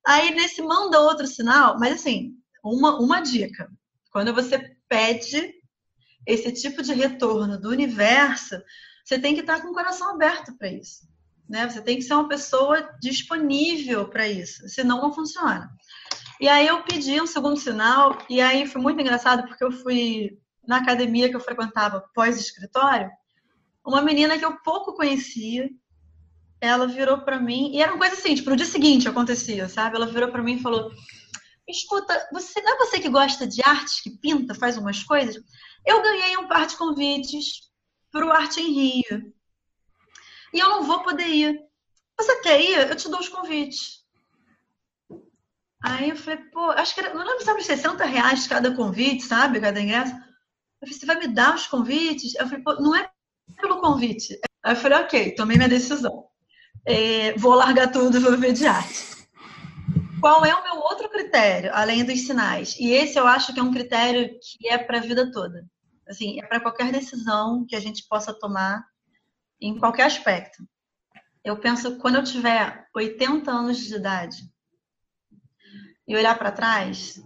Aí 0.06 0.34
nesse 0.34 0.62
manda 0.62 1.00
outro 1.00 1.26
sinal, 1.26 1.78
mas 1.78 1.94
assim, 1.94 2.34
uma, 2.62 2.98
uma 3.00 3.20
dica. 3.20 3.68
Quando 4.12 4.34
você 4.34 4.58
pede 4.88 5.54
esse 6.28 6.52
tipo 6.52 6.82
de 6.82 6.92
retorno 6.92 7.58
do 7.58 7.70
universo, 7.70 8.62
você 9.02 9.18
tem 9.18 9.34
que 9.34 9.40
estar 9.40 9.62
com 9.62 9.68
o 9.68 9.74
coração 9.74 10.10
aberto 10.10 10.54
para 10.58 10.68
isso. 10.68 11.08
Né? 11.48 11.68
Você 11.68 11.80
tem 11.80 11.96
que 11.96 12.02
ser 12.02 12.12
uma 12.12 12.28
pessoa 12.28 12.86
disponível 13.00 14.06
para 14.06 14.28
isso, 14.28 14.68
senão 14.68 15.00
não 15.00 15.14
funciona. 15.14 15.70
E 16.38 16.46
aí 16.46 16.66
eu 16.66 16.82
pedi 16.82 17.18
um 17.18 17.26
segundo 17.26 17.56
sinal, 17.58 18.18
e 18.28 18.42
aí 18.42 18.66
foi 18.66 18.80
muito 18.82 19.00
engraçado, 19.00 19.48
porque 19.48 19.64
eu 19.64 19.72
fui 19.72 20.38
na 20.66 20.76
academia 20.76 21.30
que 21.30 21.34
eu 21.34 21.40
frequentava 21.40 22.04
pós-escritório, 22.14 23.10
uma 23.84 24.02
menina 24.02 24.38
que 24.38 24.44
eu 24.44 24.60
pouco 24.62 24.92
conhecia, 24.92 25.70
ela 26.60 26.86
virou 26.86 27.22
para 27.22 27.40
mim, 27.40 27.74
e 27.74 27.80
era 27.80 27.92
uma 27.92 27.98
coisa 27.98 28.14
assim, 28.14 28.34
tipo, 28.34 28.50
no 28.50 28.56
dia 28.56 28.66
seguinte 28.66 29.08
acontecia, 29.08 29.66
sabe? 29.66 29.96
Ela 29.96 30.06
virou 30.06 30.30
para 30.30 30.42
mim 30.42 30.56
e 30.56 30.62
falou: 30.62 30.92
Escuta, 31.66 32.28
você 32.32 32.60
não 32.60 32.74
é 32.74 32.78
você 32.78 33.00
que 33.00 33.08
gosta 33.08 33.46
de 33.46 33.62
arte, 33.64 34.02
que 34.02 34.10
pinta, 34.10 34.54
faz 34.54 34.76
umas 34.76 35.02
coisas? 35.02 35.42
Eu 35.88 36.02
ganhei 36.02 36.36
um 36.36 36.46
par 36.46 36.66
de 36.66 36.76
convites 36.76 37.62
para 38.12 38.26
o 38.26 38.30
Arte 38.30 38.60
em 38.60 38.70
Rio. 38.70 39.32
E 40.52 40.58
eu 40.58 40.68
não 40.68 40.82
vou 40.82 41.02
poder 41.02 41.26
ir. 41.26 41.58
Você 42.18 42.42
quer 42.42 42.60
ir? 42.60 42.90
Eu 42.90 42.94
te 42.94 43.08
dou 43.08 43.18
os 43.18 43.30
convites. 43.30 44.04
Aí 45.82 46.10
eu 46.10 46.16
falei, 46.16 46.44
pô, 46.52 46.70
acho 46.72 46.94
que 46.94 47.00
era, 47.00 47.14
não 47.14 47.24
lembro 47.24 47.62
se 47.62 47.76
60 47.76 48.04
reais 48.04 48.46
cada 48.46 48.76
convite, 48.76 49.24
sabe? 49.24 49.62
Cada 49.62 49.80
ingresso. 49.80 50.12
Eu 50.12 50.88
falei, 50.88 50.94
você 50.94 51.06
vai 51.06 51.18
me 51.20 51.28
dar 51.28 51.54
os 51.54 51.66
convites? 51.66 52.34
Eu 52.34 52.46
falei, 52.46 52.62
pô, 52.62 52.74
não 52.74 52.94
é 52.94 53.08
pelo 53.58 53.80
convite. 53.80 54.38
Aí 54.62 54.74
eu 54.74 54.76
falei, 54.76 54.98
ok, 54.98 55.34
tomei 55.36 55.56
minha 55.56 55.70
decisão. 55.70 56.26
É, 56.84 57.32
vou 57.38 57.54
largar 57.54 57.90
tudo 57.90 58.18
e 58.18 58.20
vou 58.20 58.32
viver 58.32 58.52
de 58.52 58.66
arte. 58.66 59.26
Qual 60.20 60.44
é 60.44 60.54
o 60.54 60.64
meu 60.64 60.74
outro 60.82 61.08
critério, 61.08 61.70
além 61.72 62.04
dos 62.04 62.26
sinais? 62.26 62.76
E 62.78 62.90
esse 62.90 63.18
eu 63.18 63.26
acho 63.26 63.54
que 63.54 63.60
é 63.60 63.62
um 63.62 63.72
critério 63.72 64.38
que 64.38 64.68
é 64.68 64.76
para 64.76 64.98
a 64.98 65.00
vida 65.00 65.32
toda. 65.32 65.66
Assim, 66.08 66.40
é 66.40 66.46
para 66.46 66.60
qualquer 66.60 66.90
decisão 66.90 67.66
que 67.66 67.76
a 67.76 67.80
gente 67.80 68.06
possa 68.08 68.32
tomar 68.32 68.84
em 69.60 69.78
qualquer 69.78 70.04
aspecto. 70.04 70.66
Eu 71.44 71.58
penso, 71.58 71.96
quando 71.98 72.16
eu 72.16 72.24
tiver 72.24 72.86
80 72.94 73.50
anos 73.50 73.78
de 73.78 73.94
idade 73.94 74.36
e 76.06 76.16
olhar 76.16 76.38
para 76.38 76.52
trás, 76.52 77.20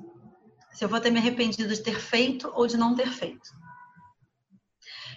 se 0.72 0.84
eu 0.84 0.88
vou 0.88 1.00
ter 1.00 1.10
me 1.10 1.18
arrependido 1.18 1.74
de 1.74 1.82
ter 1.82 1.98
feito 2.00 2.50
ou 2.54 2.66
de 2.66 2.76
não 2.76 2.94
ter 2.94 3.10
feito. 3.10 3.50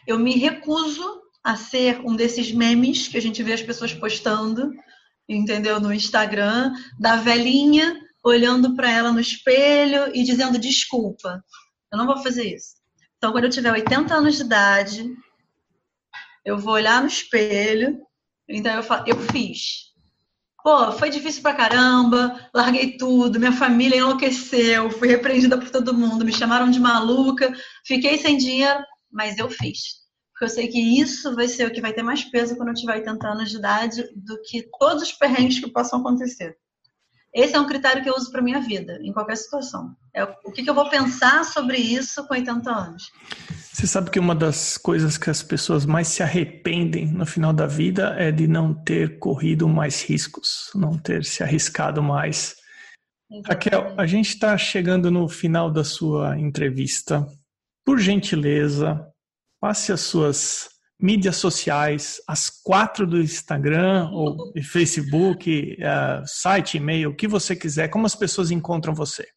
Eu 0.05 0.19
me 0.19 0.37
recuso 0.37 1.21
a 1.43 1.55
ser 1.55 1.99
um 2.01 2.15
desses 2.15 2.51
memes 2.51 3.07
que 3.07 3.17
a 3.17 3.21
gente 3.21 3.41
vê 3.41 3.53
as 3.53 3.61
pessoas 3.61 3.93
postando 3.93 4.71
entendeu? 5.27 5.79
No 5.79 5.93
Instagram, 5.93 6.71
da 6.99 7.15
velhinha 7.15 7.99
olhando 8.23 8.75
para 8.75 8.91
ela 8.91 9.11
no 9.11 9.19
espelho 9.19 10.15
e 10.15 10.23
dizendo 10.23 10.57
desculpa. 10.57 11.43
Eu 11.91 11.97
não 11.97 12.05
vou 12.05 12.21
fazer 12.21 12.55
isso. 12.55 12.75
Então, 13.25 13.33
quando 13.33 13.45
eu 13.45 13.49
tiver 13.49 13.71
80 13.71 14.13
anos 14.13 14.35
de 14.35 14.43
idade, 14.43 15.17
eu 16.45 16.59
vou 16.59 16.75
olhar 16.75 17.01
no 17.01 17.07
espelho, 17.07 17.99
então 18.47 18.71
eu 18.75 18.83
falo, 18.83 19.03
eu 19.07 19.17
fiz. 19.17 19.85
Pô, 20.63 20.91
foi 20.91 21.09
difícil 21.09 21.41
pra 21.41 21.55
caramba, 21.55 22.47
larguei 22.53 22.97
tudo, 22.97 23.39
minha 23.39 23.51
família 23.51 23.97
enlouqueceu, 23.97 24.91
fui 24.91 25.07
repreendida 25.07 25.57
por 25.57 25.71
todo 25.71 25.91
mundo, 25.91 26.23
me 26.23 26.31
chamaram 26.31 26.69
de 26.69 26.79
maluca, 26.79 27.51
fiquei 27.83 28.19
sem 28.19 28.37
dinheiro, 28.37 28.79
mas 29.11 29.39
eu 29.39 29.49
fiz. 29.49 30.03
Porque 30.31 30.45
eu 30.45 30.49
sei 30.49 30.67
que 30.67 30.79
isso 30.79 31.33
vai 31.33 31.47
ser 31.47 31.65
o 31.65 31.73
que 31.73 31.81
vai 31.81 31.93
ter 31.93 32.03
mais 32.03 32.23
peso 32.25 32.55
quando 32.55 32.69
eu 32.69 32.75
tiver 32.75 32.97
80 32.97 33.27
anos 33.27 33.49
de 33.49 33.57
idade 33.57 34.03
do 34.15 34.39
que 34.43 34.69
todos 34.77 35.01
os 35.01 35.13
perrengues 35.13 35.57
que 35.57 35.71
possam 35.71 35.99
acontecer. 35.99 36.55
Esse 37.35 37.53
é 37.53 37.59
um 37.59 37.67
critério 37.67 38.01
que 38.01 38.09
eu 38.09 38.15
uso 38.15 38.31
para 38.31 38.41
minha 38.41 38.61
vida, 38.61 38.97
em 39.03 39.11
qualquer 39.11 39.35
situação. 39.35 39.93
É 40.13 40.23
o 40.23 40.53
que, 40.53 40.63
que 40.63 40.69
eu 40.69 40.73
vou 40.73 40.89
pensar 40.89 41.43
sobre 41.43 41.77
isso 41.77 42.25
com 42.25 42.33
80 42.33 42.71
anos. 42.71 43.11
Você 43.73 43.85
sabe 43.85 44.09
que 44.09 44.17
uma 44.17 44.33
das 44.33 44.77
coisas 44.77 45.17
que 45.17 45.29
as 45.29 45.43
pessoas 45.43 45.85
mais 45.85 46.07
se 46.07 46.23
arrependem 46.23 47.07
no 47.07 47.25
final 47.25 47.51
da 47.51 47.67
vida 47.67 48.15
é 48.17 48.31
de 48.31 48.47
não 48.47 48.73
ter 48.73 49.19
corrido 49.19 49.67
mais 49.67 50.01
riscos, 50.01 50.71
não 50.73 50.97
ter 50.97 51.25
se 51.25 51.43
arriscado 51.43 52.01
mais. 52.01 52.55
Exatamente. 53.29 53.49
Raquel, 53.49 53.99
a 53.99 54.05
gente 54.05 54.29
está 54.29 54.57
chegando 54.57 55.11
no 55.11 55.27
final 55.27 55.69
da 55.69 55.83
sua 55.83 56.39
entrevista. 56.39 57.27
Por 57.85 57.99
gentileza, 57.99 59.05
passe 59.59 59.91
as 59.91 59.99
suas 59.99 60.69
mídias 60.99 61.37
sociais, 61.37 62.21
as 62.27 62.49
quatro 62.49 63.05
do 63.05 63.21
Instagram 63.21 64.09
ou 64.11 64.53
Facebook, 64.63 65.77
uh, 65.79 66.25
site, 66.25 66.77
e-mail, 66.77 67.09
o 67.09 67.15
que 67.15 67.27
você 67.27 67.55
quiser, 67.55 67.89
como 67.89 68.05
as 68.05 68.15
pessoas 68.15 68.51
encontram 68.51 68.93
você. 68.93 69.27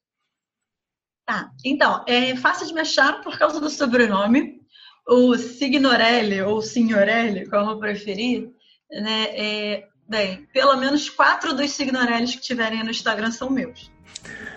Tá, 1.27 1.51
então, 1.65 2.05
é 2.07 2.35
fácil 2.37 2.67
de 2.67 2.73
me 2.73 2.81
achar 2.81 3.21
por 3.21 3.39
causa 3.39 3.61
do 3.61 3.69
sobrenome. 3.69 4.59
O 5.07 5.37
Signorelli, 5.37 6.41
ou 6.43 6.63
Signorelli, 6.63 7.49
como 7.49 7.79
preferir, 7.79 8.49
né? 8.91 9.27
É, 9.33 9.89
bem, 10.09 10.47
pelo 10.53 10.77
menos 10.77 11.11
quatro 11.11 11.55
dos 11.55 11.71
Signorellis 11.71 12.35
que 12.35 12.41
tiverem 12.41 12.83
no 12.83 12.91
Instagram 12.91 13.31
são 13.31 13.51
meus. 13.51 13.91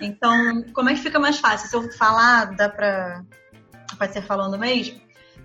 Então, 0.00 0.62
como 0.72 0.88
é 0.88 0.94
que 0.94 1.00
fica 1.00 1.18
mais 1.18 1.38
fácil? 1.38 1.68
Se 1.68 1.76
eu 1.76 1.92
falar, 1.92 2.56
dá 2.56 2.68
pra. 2.68 3.22
Pode 3.98 4.12
ser 4.12 4.22
falando 4.22 4.58
mesmo? 4.58 5.00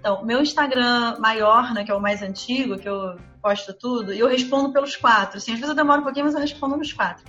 Então, 0.08 0.24
meu 0.24 0.42
Instagram 0.42 1.18
maior, 1.20 1.74
né, 1.74 1.84
que 1.84 1.92
é 1.92 1.94
o 1.94 2.00
mais 2.00 2.22
antigo, 2.22 2.80
que 2.80 2.88
eu 2.88 3.18
posto 3.42 3.74
tudo, 3.74 4.14
e 4.14 4.20
eu 4.20 4.30
respondo 4.30 4.72
pelos 4.72 4.96
quatro. 4.96 5.38
Assim, 5.38 5.52
às 5.52 5.60
vezes 5.60 5.68
eu 5.68 5.76
demoro 5.76 6.00
um 6.00 6.04
pouquinho, 6.06 6.24
mas 6.24 6.34
eu 6.34 6.40
respondo 6.40 6.78
nos 6.78 6.94
quatro. 6.94 7.26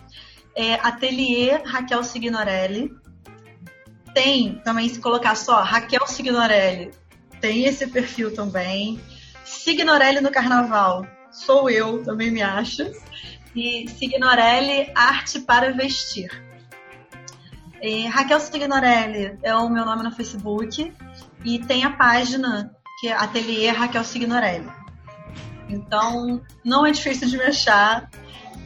É 0.54 0.74
Atelier 0.74 1.60
Raquel 1.64 2.04
Signorelli 2.04 2.94
tem 4.14 4.60
também, 4.64 4.88
se 4.88 5.00
colocar 5.00 5.34
só 5.34 5.60
Raquel 5.60 6.06
Signorelli, 6.06 6.92
tem 7.40 7.64
esse 7.64 7.84
perfil 7.88 8.32
também. 8.32 9.00
Signorelli 9.44 10.20
no 10.20 10.30
Carnaval, 10.30 11.04
sou 11.32 11.68
eu, 11.68 12.04
também 12.04 12.30
me 12.30 12.42
acha. 12.42 12.92
E 13.56 13.88
Signorelli 13.88 14.92
Arte 14.94 15.40
para 15.40 15.72
Vestir. 15.72 16.30
E 17.82 18.06
Raquel 18.06 18.38
Signorelli 18.38 19.36
é 19.42 19.52
o 19.56 19.68
meu 19.68 19.84
nome 19.84 20.04
no 20.04 20.12
Facebook 20.12 20.94
e 21.45 21.59
tem 21.59 21.84
a 21.84 21.91
página 21.91 22.74
que 23.01 23.09
é 23.09 23.12
Ateliê 23.12 23.70
Raquel 23.70 24.05
Signorelli. 24.05 24.68
Então, 25.68 26.41
não 26.64 26.86
é 26.86 26.91
difícil 26.91 27.28
de 27.28 27.36
me 27.36 27.45
achar. 27.45 28.11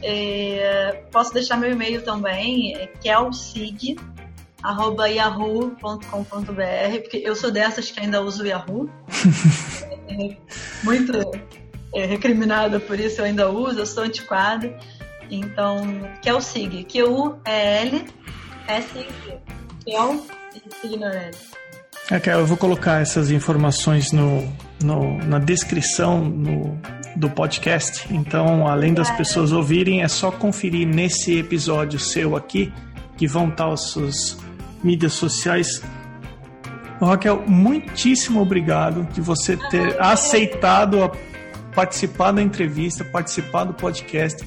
É, 0.01 1.05
posso 1.11 1.33
deixar 1.33 1.57
meu 1.57 1.71
e-mail 1.71 2.01
também, 2.03 2.89
que 2.99 3.09
é 3.09 3.17
o 3.17 3.31
sig 3.31 3.97
arroba 4.63 5.09
yahoo.com.br, 5.09 7.01
porque 7.01 7.17
eu 7.17 7.35
sou 7.35 7.51
dessas 7.51 7.91
que 7.91 7.99
ainda 7.99 8.21
uso 8.21 8.45
Yahoo. 8.45 8.89
é, 10.07 10.37
muito 10.83 11.13
é, 11.93 12.05
recriminada 12.05 12.79
por 12.79 12.97
isso, 12.97 13.19
eu 13.19 13.25
ainda 13.25 13.49
uso, 13.51 13.79
eu 13.79 13.85
sou 13.85 14.03
antiquada. 14.03 14.75
Então, 15.29 15.85
que 16.21 16.29
é 16.29 16.33
o 16.33 16.41
SIG, 16.41 16.85
que 16.85 17.03
U 17.03 17.37
é. 22.09 22.19
Que 22.19 22.29
eu 22.29 22.45
vou 22.45 22.57
colocar 22.57 23.01
essas 23.01 23.31
informações 23.31 24.11
no, 24.11 24.47
no, 24.83 25.17
na 25.19 25.39
descrição 25.39 26.23
no, 26.23 26.79
do 27.15 27.29
podcast. 27.29 28.07
Então, 28.13 28.67
além 28.67 28.93
das 28.93 29.09
pessoas 29.11 29.51
ouvirem, 29.51 30.03
é 30.03 30.07
só 30.07 30.31
conferir 30.31 30.87
nesse 30.87 31.39
episódio 31.39 31.99
seu 31.99 32.35
aqui, 32.35 32.71
que 33.17 33.27
vão 33.27 33.49
estar 33.49 33.69
os 33.69 33.91
seus 33.93 34.37
mídias 34.83 35.13
sociais. 35.13 35.81
Raquel, 37.01 37.43
muitíssimo 37.47 38.41
obrigado 38.41 39.07
de 39.11 39.19
você 39.19 39.57
ter 39.69 40.01
aceitado 40.01 41.11
participar 41.73 42.31
da 42.31 42.41
entrevista, 42.41 43.03
participar 43.03 43.65
do 43.65 43.73
podcast. 43.73 44.43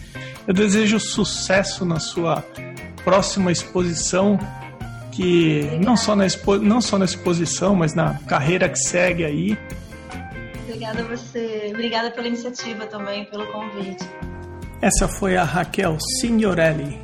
Eu 0.46 0.54
desejo 0.54 0.98
sucesso 0.98 1.84
na 1.84 1.98
sua 1.98 2.44
próxima 3.04 3.52
exposição, 3.52 4.38
que 5.16 5.62
não 5.82 5.96
só, 5.96 6.14
na 6.14 6.26
expo, 6.26 6.58
não 6.58 6.80
só 6.80 6.98
na 6.98 7.06
exposição, 7.06 7.74
mas 7.74 7.94
na 7.94 8.18
carreira 8.28 8.68
que 8.68 8.78
segue 8.78 9.24
aí. 9.24 9.58
Obrigada 10.68 11.00
a 11.00 11.04
você, 11.04 11.70
obrigada 11.70 12.10
pela 12.10 12.28
iniciativa 12.28 12.86
também, 12.86 13.24
pelo 13.24 13.46
convite. 13.46 14.04
Essa 14.82 15.08
foi 15.08 15.38
a 15.38 15.42
Raquel 15.42 15.96
Signorelli. 16.20 17.00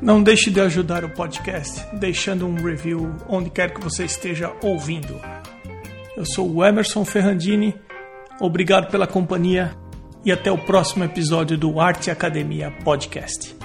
Não 0.00 0.22
deixe 0.22 0.50
de 0.50 0.60
ajudar 0.60 1.04
o 1.04 1.10
podcast 1.10 1.84
deixando 1.96 2.46
um 2.46 2.54
review 2.54 3.12
onde 3.28 3.50
quer 3.50 3.74
que 3.74 3.82
você 3.82 4.04
esteja 4.04 4.52
ouvindo. 4.62 5.20
Eu 6.16 6.24
sou 6.24 6.48
o 6.48 6.64
Emerson 6.64 7.04
Ferrandini, 7.04 7.74
obrigado 8.40 8.88
pela 8.88 9.06
companhia 9.06 9.74
e 10.24 10.30
até 10.30 10.52
o 10.52 10.58
próximo 10.58 11.02
episódio 11.02 11.58
do 11.58 11.80
Arte 11.80 12.08
Academia 12.08 12.70
Podcast. 12.84 13.61